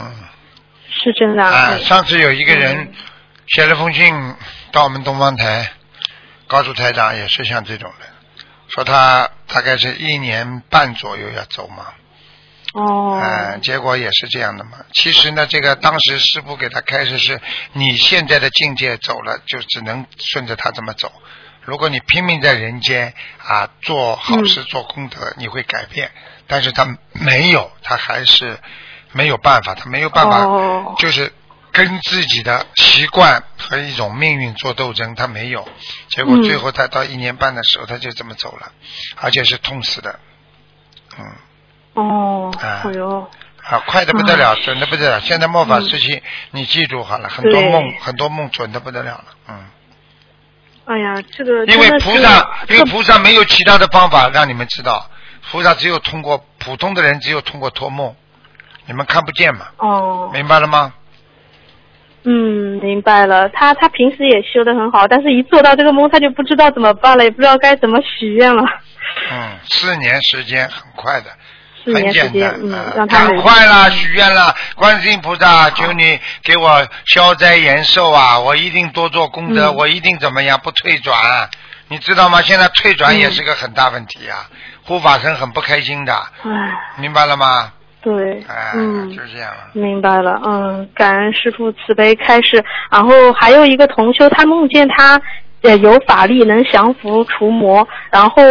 [0.00, 0.06] 嗯。
[0.92, 1.78] 是真的啊。
[1.78, 2.92] 上次有一个人
[3.46, 4.12] 写了封信
[4.72, 5.72] 到我们东方台，
[6.46, 8.08] 告诉台长也是像这种人，
[8.68, 11.86] 说他大概是一年半左右要走嘛，
[12.74, 13.20] 哦。
[13.22, 14.78] 嗯，结果也是这样的嘛。
[14.92, 17.40] 其实呢，这个当时师傅给他开始是，
[17.72, 21.12] 你现在的境界走了，就只能顺着他这么走。
[21.62, 26.10] 如果你拼命在人间啊做好事、做功德，你会改变。
[26.46, 28.58] 但是他没有，他还是
[29.12, 31.32] 没有办法，他没有办法，哦就是
[31.72, 35.66] 跟自己的习惯和一种命运做斗争，他没有。
[36.08, 38.72] 结果嗯最后他到一年半的时候，他就这么走了，
[39.16, 40.18] 而且是痛死的。
[41.18, 41.24] 嗯。
[41.94, 43.30] 哦，啊哎呦。
[43.62, 45.20] 啊，快的不得了，嗯准的不得了。
[45.20, 49.24] 现在末法时期，你记住好了，很多梦，很多梦准的不得了了。
[49.48, 49.66] 嗯，
[50.86, 55.10] 哎呀，这个因为菩萨，因为菩萨没有其他的方法让你们知道，
[55.50, 58.16] 菩萨只有通过普通的人，只有通过托梦，
[58.86, 60.94] 你们看不见嘛，哦，明白了吗？
[62.24, 63.48] 嗯，明白了。
[63.48, 68.62] 他他平时也修得很好，但是一做到这个梦，他就不知道怎么办了，也不知道该怎么许愿了。
[69.32, 71.30] 嗯，四年时间很快的，
[71.84, 78.38] 四很年时间简单，，嗯啊，让他赶快啦，许愿啦，观世音菩萨，求你给我消灾延寿啊！
[78.38, 81.48] 我一定多做功德，嗯我一定怎么样不退转，
[81.88, 82.42] 你知道吗？
[82.42, 84.46] 现在退转也嗯是个很大问题啊，
[84.84, 86.50] 护法神很不开心的，唉，
[86.98, 87.72] 明白了吗？
[88.02, 89.08] 对，哎，嗯。
[89.10, 89.70] 就是这样了。
[89.72, 92.64] 明白了，嗯，感恩师傅慈悲开示。
[92.90, 95.20] 然后还有一个同修，他梦见他
[95.62, 98.42] 呃有法力能降服除魔，然后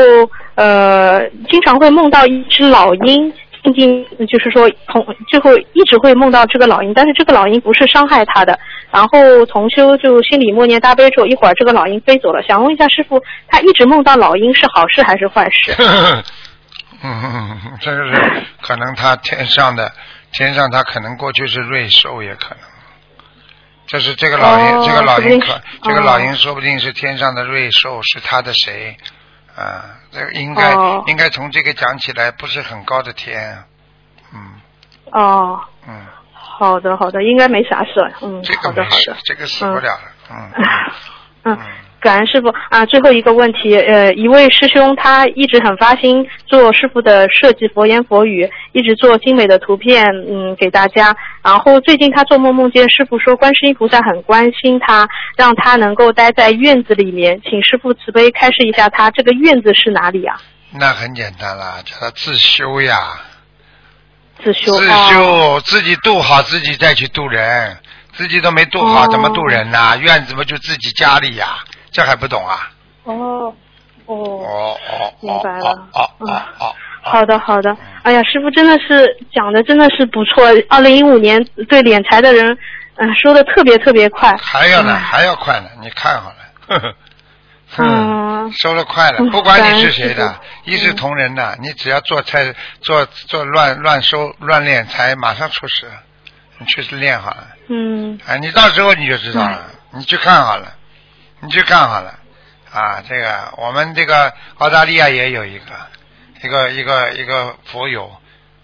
[0.55, 8.57] 呃经常会梦到一只老鹰，静静就是说同最后一直会梦到这个老鹰，但是这个老鹰不是伤害他的。
[8.91, 12.41] 然后同修就心里默念大悲咒，一会儿这个老鹰飞走了。
[12.43, 15.71] 想问一下师傅，他一直梦到老鹰是好事还是坏事？
[17.01, 19.91] 嗯，这个是可能他天上的
[20.31, 22.59] 天上他可能过去是瑞兽也可能，
[23.87, 26.35] 这是这个老鹰、哦这个老鹰可说不定是这个老鹰哦。
[26.35, 28.97] 说不定是天上的瑞兽是他的谁。
[29.55, 29.83] 啊？
[30.11, 31.03] 这个应该、哦。
[31.07, 33.61] 应该从这个讲起来不是很高的天，
[34.33, 34.39] 嗯。
[35.11, 38.13] 哦，嗯，好的好的，应该没啥事。
[38.21, 39.15] 嗯，这好的好的个没事，。
[39.25, 40.51] 这个死不了了，嗯。
[41.43, 41.57] 嗯，
[41.99, 42.85] 感恩师傅啊！
[42.85, 51.15] 最后一个问题，呃，一位师兄他一直很发心做师傅的设计佛言佛语，一直做精美的图片，嗯，给大家。
[51.43, 60.39] 然后最近他做梦梦见师傅说，观世音菩萨很关心他，让他能够待在院子里面，请师傅慈悲开示一下，他这个院子是哪里啊？
[60.71, 63.19] 那很简单啦，叫他自修呀。
[64.41, 64.71] 自修。
[64.77, 67.77] 自修，自己度好自己再去度人，
[68.13, 69.97] 自己都没度好，怎么度人呢？
[69.97, 71.57] 院子不就自己家里呀？
[71.91, 72.71] 这还不懂啊？
[73.03, 73.53] 哦，
[74.05, 75.71] 哦，哦哦，明白了。
[75.93, 77.75] 哦哦哦，好的好的。
[78.03, 80.45] 哎呀，师傅真的是讲的真的是不错。
[80.69, 82.57] 二零一五年对敛财的人，
[82.95, 84.35] 嗯，说的特别特别快。
[84.37, 86.35] 还要呢，还要快呢，你看好了。
[86.67, 86.95] 呵 呵
[87.77, 95.87] 嗯，收的快了，不管你是谁的，一视同仁的，你只要做菜做做乱乱收乱敛财，马上出事。
[96.57, 97.47] 你去练好了。
[97.69, 98.19] 嗯。
[98.25, 100.73] 哎，你到时候你就知道了，你去看好了。
[101.41, 102.19] 你去看好了，
[102.69, 105.65] 啊，这个我们这个澳大利亚也有一个，
[106.43, 108.13] 一个一个一个佛友，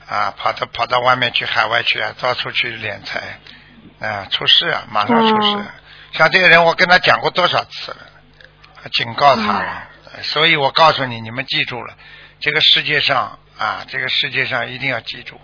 [0.05, 3.39] 啊，跑到跑到外面去海外去啊，到处去敛财，
[4.05, 5.65] 啊，出事啊，马上出事。
[6.11, 7.97] 像这个人，我跟他讲过多少次了，
[8.91, 9.87] 警告他了，
[10.23, 11.93] 所以我告诉你，你们记住了，
[12.41, 15.39] 这个世界上啊，这个世界上一定要记住，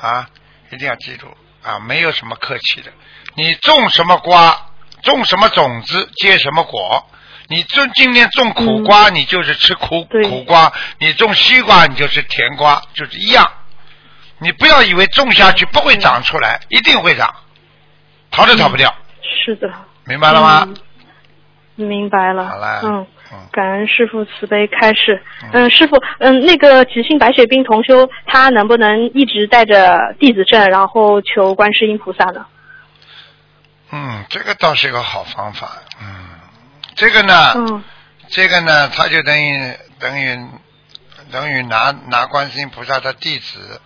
[0.00, 0.28] 啊，
[0.70, 2.92] 一定要记住，啊，没有什么客气的，
[3.34, 4.66] 你种什么瓜。
[5.02, 7.06] 种什么种子结什么果，
[7.48, 13.46] 你种今天种苦瓜，你就是吃苦苦瓜；你种西瓜，你就是甜瓜，就是一样。
[14.38, 17.32] 你不要以为种下去不会长出来，一定会长，
[18.30, 18.92] 逃都逃不掉。
[19.44, 19.70] 是的。
[20.04, 20.68] 明白了吗？
[21.74, 22.48] 明白了。
[22.48, 22.80] 好了。
[22.84, 23.06] 嗯。
[23.50, 25.22] 感恩师傅慈悲开示。
[25.52, 32.44] 嗯，师傅，嗯，那个急性白血病同修，他能不能一直带着弟子证，然后求观世音菩萨呢？
[34.22, 35.72] 嗯，这个倒是一个好方法。
[36.00, 36.28] 嗯，
[36.94, 37.82] 这个呢，
[38.28, 40.48] 这个呢，他就等于等于
[41.30, 43.80] 等于拿拿观世音菩萨的弟子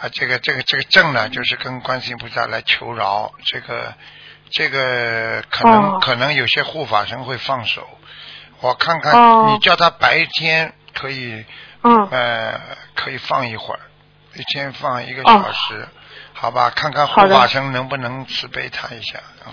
[0.00, 3.32] 啊，这个这个这个证呢，就是跟观世音菩萨来求饶。
[3.44, 3.94] 这个
[4.50, 7.88] 这个可能可能有些护法神会放手。
[8.60, 9.12] 我看看，
[9.52, 11.44] 你叫他白天可以，
[12.10, 12.60] 呃，
[12.94, 13.80] 可以放一会儿，
[14.34, 15.88] 一天放一个小时。
[16.32, 19.52] 好吧，看看护法神能不能慈悲他一下啊。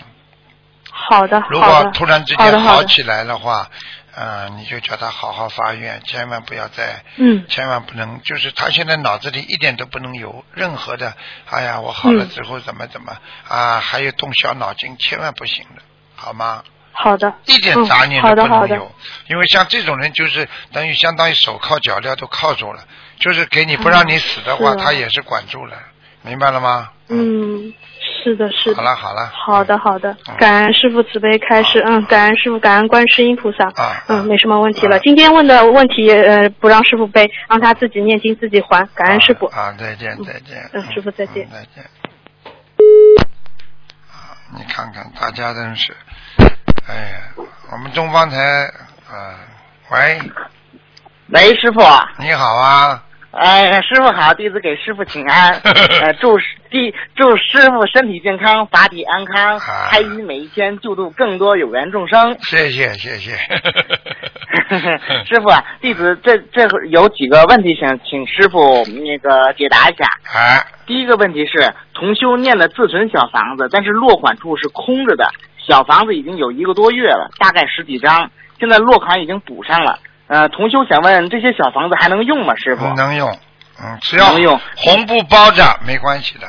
[0.92, 3.70] 好的，如果突然之间好起来的话，
[4.16, 11.14] 嗯，你就叫他好好发愿，千万不要再，嗯，千万不能，就是他现在脑子里一点都不能有任何的，
[11.50, 13.16] 哎呀，我好了之后怎么怎么
[13.48, 15.82] 啊，还有动小脑筋，千万不行的，
[16.16, 16.64] 好吗？
[16.94, 17.34] 好的。
[17.46, 18.92] 一点杂念都不能有，
[19.28, 22.84] 因为像这种人就是等于相当于手铐脚镣都铐住了，
[23.18, 25.78] 就是给你不让你死的话，他也是管住了。
[26.24, 26.92] 明白了吗？
[27.08, 27.74] 嗯，
[28.24, 28.76] 是的，是的。
[28.76, 29.32] 好了，好了。
[29.34, 30.16] 好的，好的。
[30.38, 33.66] 感恩师傅慈悲开示，嗯，感恩师傅，感恩观世音菩萨。
[33.82, 34.04] 啊。
[34.08, 35.00] 嗯，没什么问题了。
[35.00, 38.88] 今天问的问题，呃，不让师傅背，让他自己念经自己还。
[38.94, 39.46] 感恩师傅。
[39.48, 40.70] 啊，再见，再见。
[40.74, 41.48] 嗯，师傅再见。
[41.50, 41.84] 再见。
[44.12, 45.96] 啊，你看看大家真是，
[46.88, 48.38] 哎呀，我们东方台，
[49.10, 49.36] 啊，
[49.92, 50.22] 喂。
[51.34, 51.80] 喂，师傅。
[52.20, 53.04] 你好啊。
[53.32, 55.54] 哎，师傅好，弟子给师傅请安。
[56.04, 56.38] 呃，祝
[56.70, 59.58] 弟祝师傅身体健康，法体安康，
[59.90, 62.36] 开心每一天，救度更多有缘众生。
[62.42, 63.32] 谢谢谢谢。
[65.26, 70.06] 师傅啊，弟子这这有几个问题想请师傅那个解答一下。
[70.38, 70.68] 啊。
[70.86, 78.30] 第一个问题是，同修念了自存小房子，但是落款处是空着的，小房子已经有一个多月了，大概十几张，
[78.60, 80.00] 现在落款已经补上了。
[80.32, 82.56] 呃，同修想问这些小房子还能用吗？
[82.56, 83.30] 师傅能用，
[83.84, 86.48] 嗯，只要能用红布包着没关系的。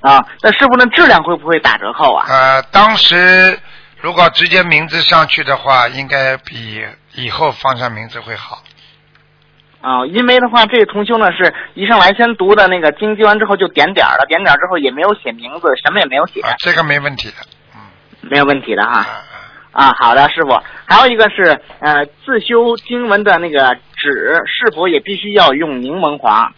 [0.00, 2.24] 啊，那师傅那质量会不会打折扣啊？
[2.28, 3.58] 呃，当时
[4.00, 8.62] 如果直接名字上去的话，应该比以后放上名字会好。
[9.80, 16.40] 啊，因为的话，这个同修呢是一上来先读的那个经，经完之后就点点了，点点之后也没有写名字，什么也没有写。
[16.58, 17.34] 这个没问题的，
[17.74, 17.80] 嗯，
[18.30, 18.98] 没有问题的哈。
[19.00, 19.24] 啊，
[19.72, 20.60] 好的，师傅。
[20.86, 26.52] 还有一个是，呃，自修经文的那个纸是否也必须要用柠檬黄？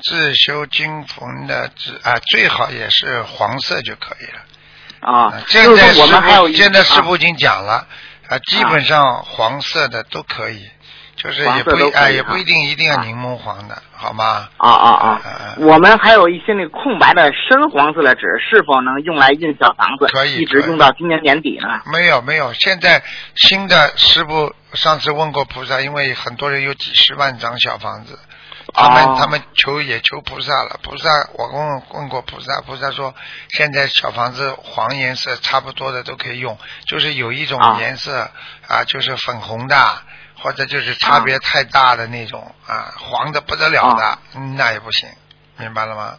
[0.00, 5.12] 自修经文的纸啊，最好也是黄色就可以了。
[5.12, 7.86] 啊，现在我们还有现在师傅已经讲了，
[8.28, 10.68] 啊，基本上黄色的都可以。
[11.22, 14.48] 就是也不哎，也不一定一定要柠檬黄的，好吗？
[14.56, 15.54] 啊啊啊！
[15.58, 20.06] 我们还有一些那个空白的深黄色的纸，是否能用来印小房子？
[20.06, 21.80] 可以，一直用到今年年底呢？
[21.92, 23.02] 没有没有，现在
[23.36, 28.18] 新的师傅上次问过菩萨，因为很多人有几十万张小房子，
[28.74, 33.14] 他们、哦他们求也求菩萨了，菩萨我问问过菩萨，菩萨说
[33.50, 36.58] 现在小房子黄颜色差不多的都可以用，
[36.88, 38.28] 就是有一种啊颜色
[38.66, 39.76] 啊就是粉红的，
[40.42, 45.08] 或者就是差别太大的那种啊黄的不得了的，嗯那也不行，
[45.58, 46.14] 明白了吗？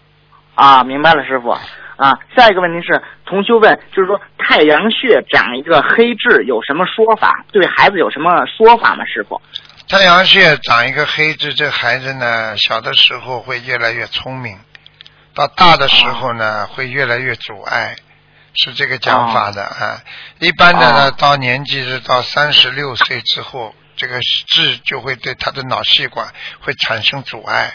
[0.56, 1.52] 啊，明白了，师傅。
[1.95, 7.45] 啊，下一个问题是，同修问，就是说太阳穴长一个黑痣有什么说法？
[7.52, 9.06] 对孩子有什么说法吗？
[9.06, 9.40] 师傅？
[9.88, 14.58] 太阳穴长一个黑痣，这孩子呢，小的时候会越来越聪明，
[15.36, 17.95] 到大的时候呢，会越来越阻碍，
[18.56, 20.02] 是这个讲法的啊。
[20.40, 27.74] 一般的呢，到年纪是到三十六岁之后，这个痣就会对他的脑血管会产生阻碍。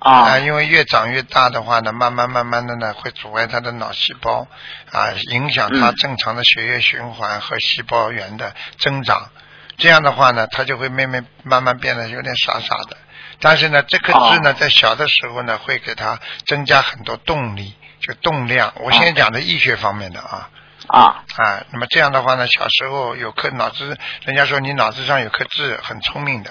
[0.00, 4.46] 啊，因为越长越大的话呢，慢慢慢慢的呢，会阻碍他的脑细胞
[4.92, 9.30] 啊，影响他嗯正常的血液循环和细胞源的增长。
[9.76, 12.96] 这样的话呢，他就会慢慢慢慢变得有点傻傻的。
[13.40, 18.72] 但是呢，这颗痣呢，在小的时候呢，会给他增加很多动力，就动量。
[18.76, 20.48] 我现在讲的医学方面的啊。
[20.88, 26.50] 啊啊，那么这样的话呢，小时候有颗脑子，人家说你脑子上有颗痣，很聪明的，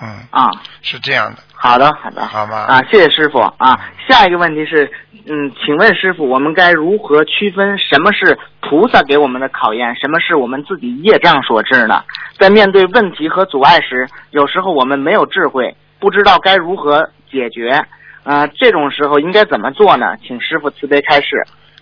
[0.00, 0.50] 嗯，啊，
[0.82, 1.42] 是这样的。
[1.54, 2.56] 好的，好的，好吗。
[2.56, 3.90] 啊，谢谢师傅啊。
[4.08, 4.90] 下一个问题是，
[5.26, 12.04] 嗯，请问师傅，我们该如何区分什么是菩萨给我们的考验，什么是我们自己业障所致呢？
[12.38, 17.84] 在面对问题和阻碍时，有时候我们没有智慧，不知道该如何解决。
[18.22, 20.16] 啊、这种时候应该怎么做呢？
[20.22, 21.28] 请师傅慈悲开示。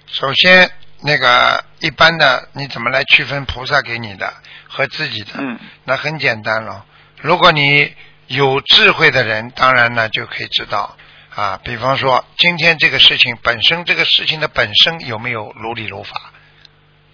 [0.06, 0.70] 首先，
[1.00, 4.32] 那个一般的，你怎么来区分菩萨给你的
[4.66, 5.32] 和自己的？
[5.38, 6.84] 嗯，那很简单了。
[7.20, 7.94] 如果你
[8.26, 10.96] 有智慧的人，当然呢就可以知道
[11.34, 11.60] 啊。
[11.62, 16.32] 比方说，今天这个事情本身，这个事情的本身有没有如理如法，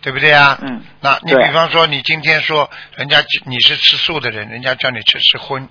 [0.00, 0.58] 对不对啊？
[0.62, 0.82] 嗯。
[1.00, 5.68] 那你比方说，你今天说人家你是吃素的人，人家叫你吃吃荤，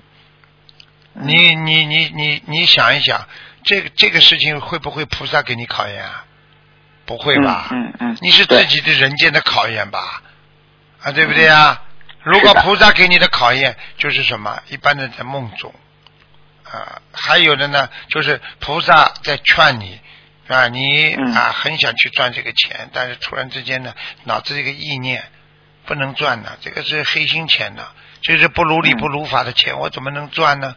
[1.13, 3.27] 你你你你你想一想，
[3.63, 6.25] 这个这个事情会不会菩萨给你考验啊？
[7.11, 7.67] 不会吧？
[7.71, 8.17] 嗯嗯。
[8.21, 10.21] 你是自己的人间的考验吧？
[11.03, 11.81] 啊，对不对啊？
[12.23, 14.61] 如果菩萨给你的考验就是什么？
[14.69, 15.73] 一般的在梦中
[16.63, 19.99] 啊，还有的呢，就是菩萨在劝你
[20.47, 23.93] 啊，你嗯啊很想去赚这个钱，但是突然之间呢，
[24.23, 25.23] 脑子这个意念
[25.85, 27.87] 不能赚了，这个是黑心钱呢，
[28.21, 30.75] 就是不如理嗯不如法的钱，我怎么能赚呢？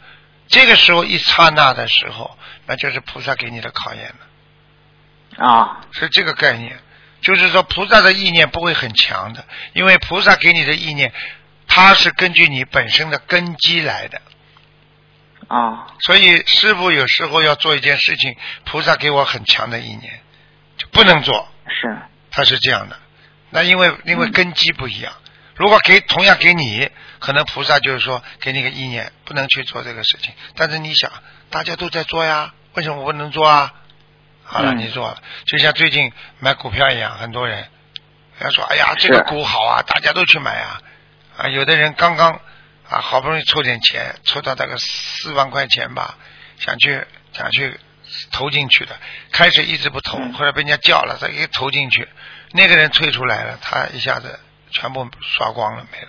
[0.48, 2.36] 这个时候一刹那的时候，
[2.66, 4.16] 那就是菩萨给你的考验了。
[5.38, 6.78] 啊是这个概念，
[7.20, 11.12] 就是说菩萨的意念不会很强的，因为菩萨给你的意念，
[11.66, 14.20] 它是根据你本身的根基来的。
[15.48, 20.20] 啊所以师傅有时候要做一件事情，菩萨给我很强的意念，
[20.78, 21.98] 就不能做，是
[22.30, 22.98] 他是这样的。
[23.50, 25.12] 那因为因为根基不一样，
[25.54, 30.32] 如果给同样给你，可能菩萨就是说给你个意念，不能去做这个事情。
[30.56, 31.12] 但是你想，
[31.50, 33.72] 大家都在做呀，为什么我不能做啊？
[34.44, 35.16] 好了，嗯你做了，
[35.46, 37.56] 就像最近买股票一样，很多人，
[38.38, 40.80] 人家说，哎呀，这个股好啊，大家都去买啊。
[41.36, 42.40] 啊，有的人刚刚
[42.88, 46.16] 啊，好不容易凑点钱，凑到大概四万块钱吧，
[46.58, 47.80] 想去想去
[48.30, 48.94] 投进去的，
[49.32, 52.08] 开始一直不投，后来被人家叫了，再一投进去，
[52.52, 54.38] 那个人退出来了，他一下子
[54.70, 56.08] 全部刷光了，没了。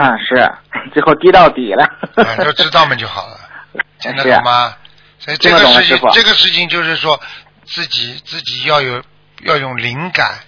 [0.00, 0.34] 啊是，
[0.94, 1.84] 最后跌到底了。
[2.16, 3.38] 啊，就知道嘛就好了，
[4.00, 4.74] 听得是懂吗？
[5.18, 7.20] 所以这个事情这个事情就是说，
[7.66, 9.02] 自己自己要有
[9.42, 10.40] 要有灵感，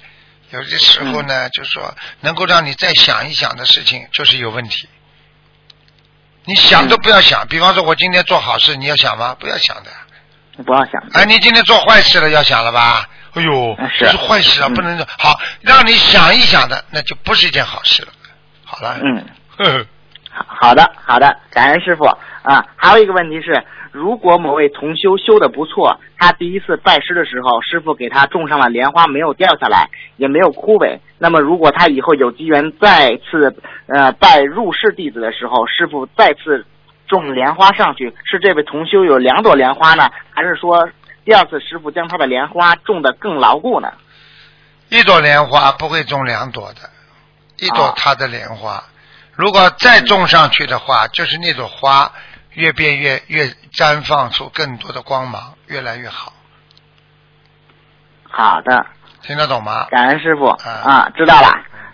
[0.50, 4.88] 有些时候呢，嗯就是说能够让你再想一想的事情，就是有问题。
[6.44, 9.36] 你想都不要想，比方说，我今天做好事，你要想吗？
[9.38, 9.90] 不要想的。
[10.64, 10.92] 不要想。
[11.12, 13.08] 哎，你今天做坏事了，要想了吧？
[13.34, 15.06] 哎呦，是坏事啊，嗯不能做。
[15.18, 18.08] 好，让你想一想的，那就不是一件好事了。
[18.64, 18.98] 好了。
[19.02, 19.26] 嗯。
[19.58, 19.86] 呵呵
[20.30, 22.04] 好的，好的，感恩师傅
[22.44, 22.64] 啊。
[22.76, 23.52] 还有一个问题是，
[23.98, 31.00] 如果某位同修修的不错，他第一次拜师的时候，师傅给他种上了莲花，没有掉下来，也没有枯萎。
[31.18, 33.56] 那么，如果他以后有机缘再次
[33.88, 36.64] 呃拜入室弟子的时候，师傅再次
[37.08, 40.88] 种莲花上去，是这位同修有两朵莲花呢，还是说
[41.24, 43.92] 第二次师傅将他的莲花种的更牢固呢？
[44.90, 46.88] 一朵莲花不会种两朵的，
[47.58, 48.84] 一朵他的莲花，
[49.34, 52.12] 如果再种上去的话，就是那朵花
[52.58, 56.32] 越变越越绽放出更多的光芒，越来越好，
[58.28, 58.84] 好的，
[59.22, 59.86] 听得懂吗？
[59.90, 61.48] 感恩师傅啊，知道了。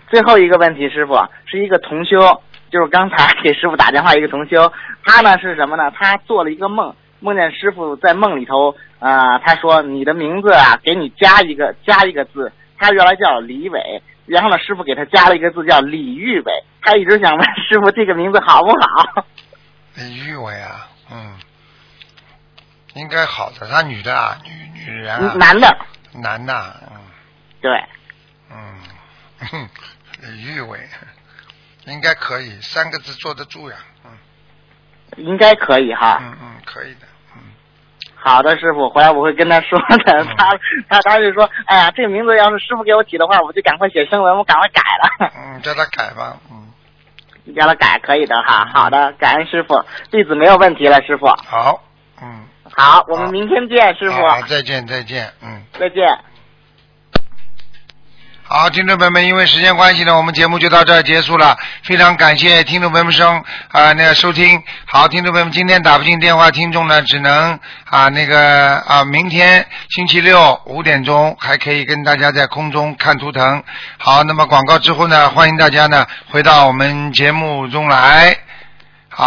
[0.09, 1.13] 最后一个问题，师傅
[1.45, 4.73] 是一个同修，就是刚才给师傅打电话一个同修，
[5.03, 5.91] 他呢是什么呢？
[5.91, 19.25] 他做了一个梦，梦见师傅在梦里头，啊，他说你的名字啊，给你加一个加一个字，他原来叫李伟，然后呢，师傅给他加了一个字叫李玉伟，他一直想问师傅这个名字好不好？
[19.95, 21.39] 李玉伟啊，嗯，
[22.93, 25.77] 应该好的，她女的啊，女女人啊，男的，
[26.13, 26.97] 男的，嗯。
[27.61, 27.83] 对，
[28.51, 29.69] 嗯，
[30.21, 30.79] 李玉伟，
[31.85, 34.11] 应该可以，三个字坐得住呀，嗯。
[35.17, 36.19] 应该可以哈。
[36.21, 37.07] 嗯嗯，可以的，
[38.15, 40.23] 好的，师傅，回来我会跟他说的。
[40.23, 40.35] 嗯。
[40.35, 40.49] 他
[40.89, 45.31] 他他就说，哎呀，这个名字要是师傅给我起的话，我就赶快写声文，我赶快改了。
[45.35, 46.64] 嗯，叫他改吧，嗯，
[47.53, 48.65] 叫他改可以的哈。
[48.73, 51.27] 好的，感恩师傅，弟子没有问题了，师傅。
[51.27, 51.81] 好，
[52.21, 52.45] 嗯，
[52.75, 54.21] 好，我们明天见，师傅。
[54.27, 55.63] 好，再见再见，嗯。
[55.79, 56.07] 再见。
[58.47, 61.57] 好，听众朋友们，因为时间关系呢，我们节目就到这儿结束了。
[61.81, 63.27] 非常感谢听众朋友们收
[63.71, 64.61] 啊、那个收听。
[64.85, 73.63] 好，听众朋友们，今天打不进电话，听众呢只能啊那个啊明天星期六五点钟还可以跟大家在空中看图腾。
[73.97, 78.37] 好，那么广告之后呢，欢迎大家呢回到我们节目中来。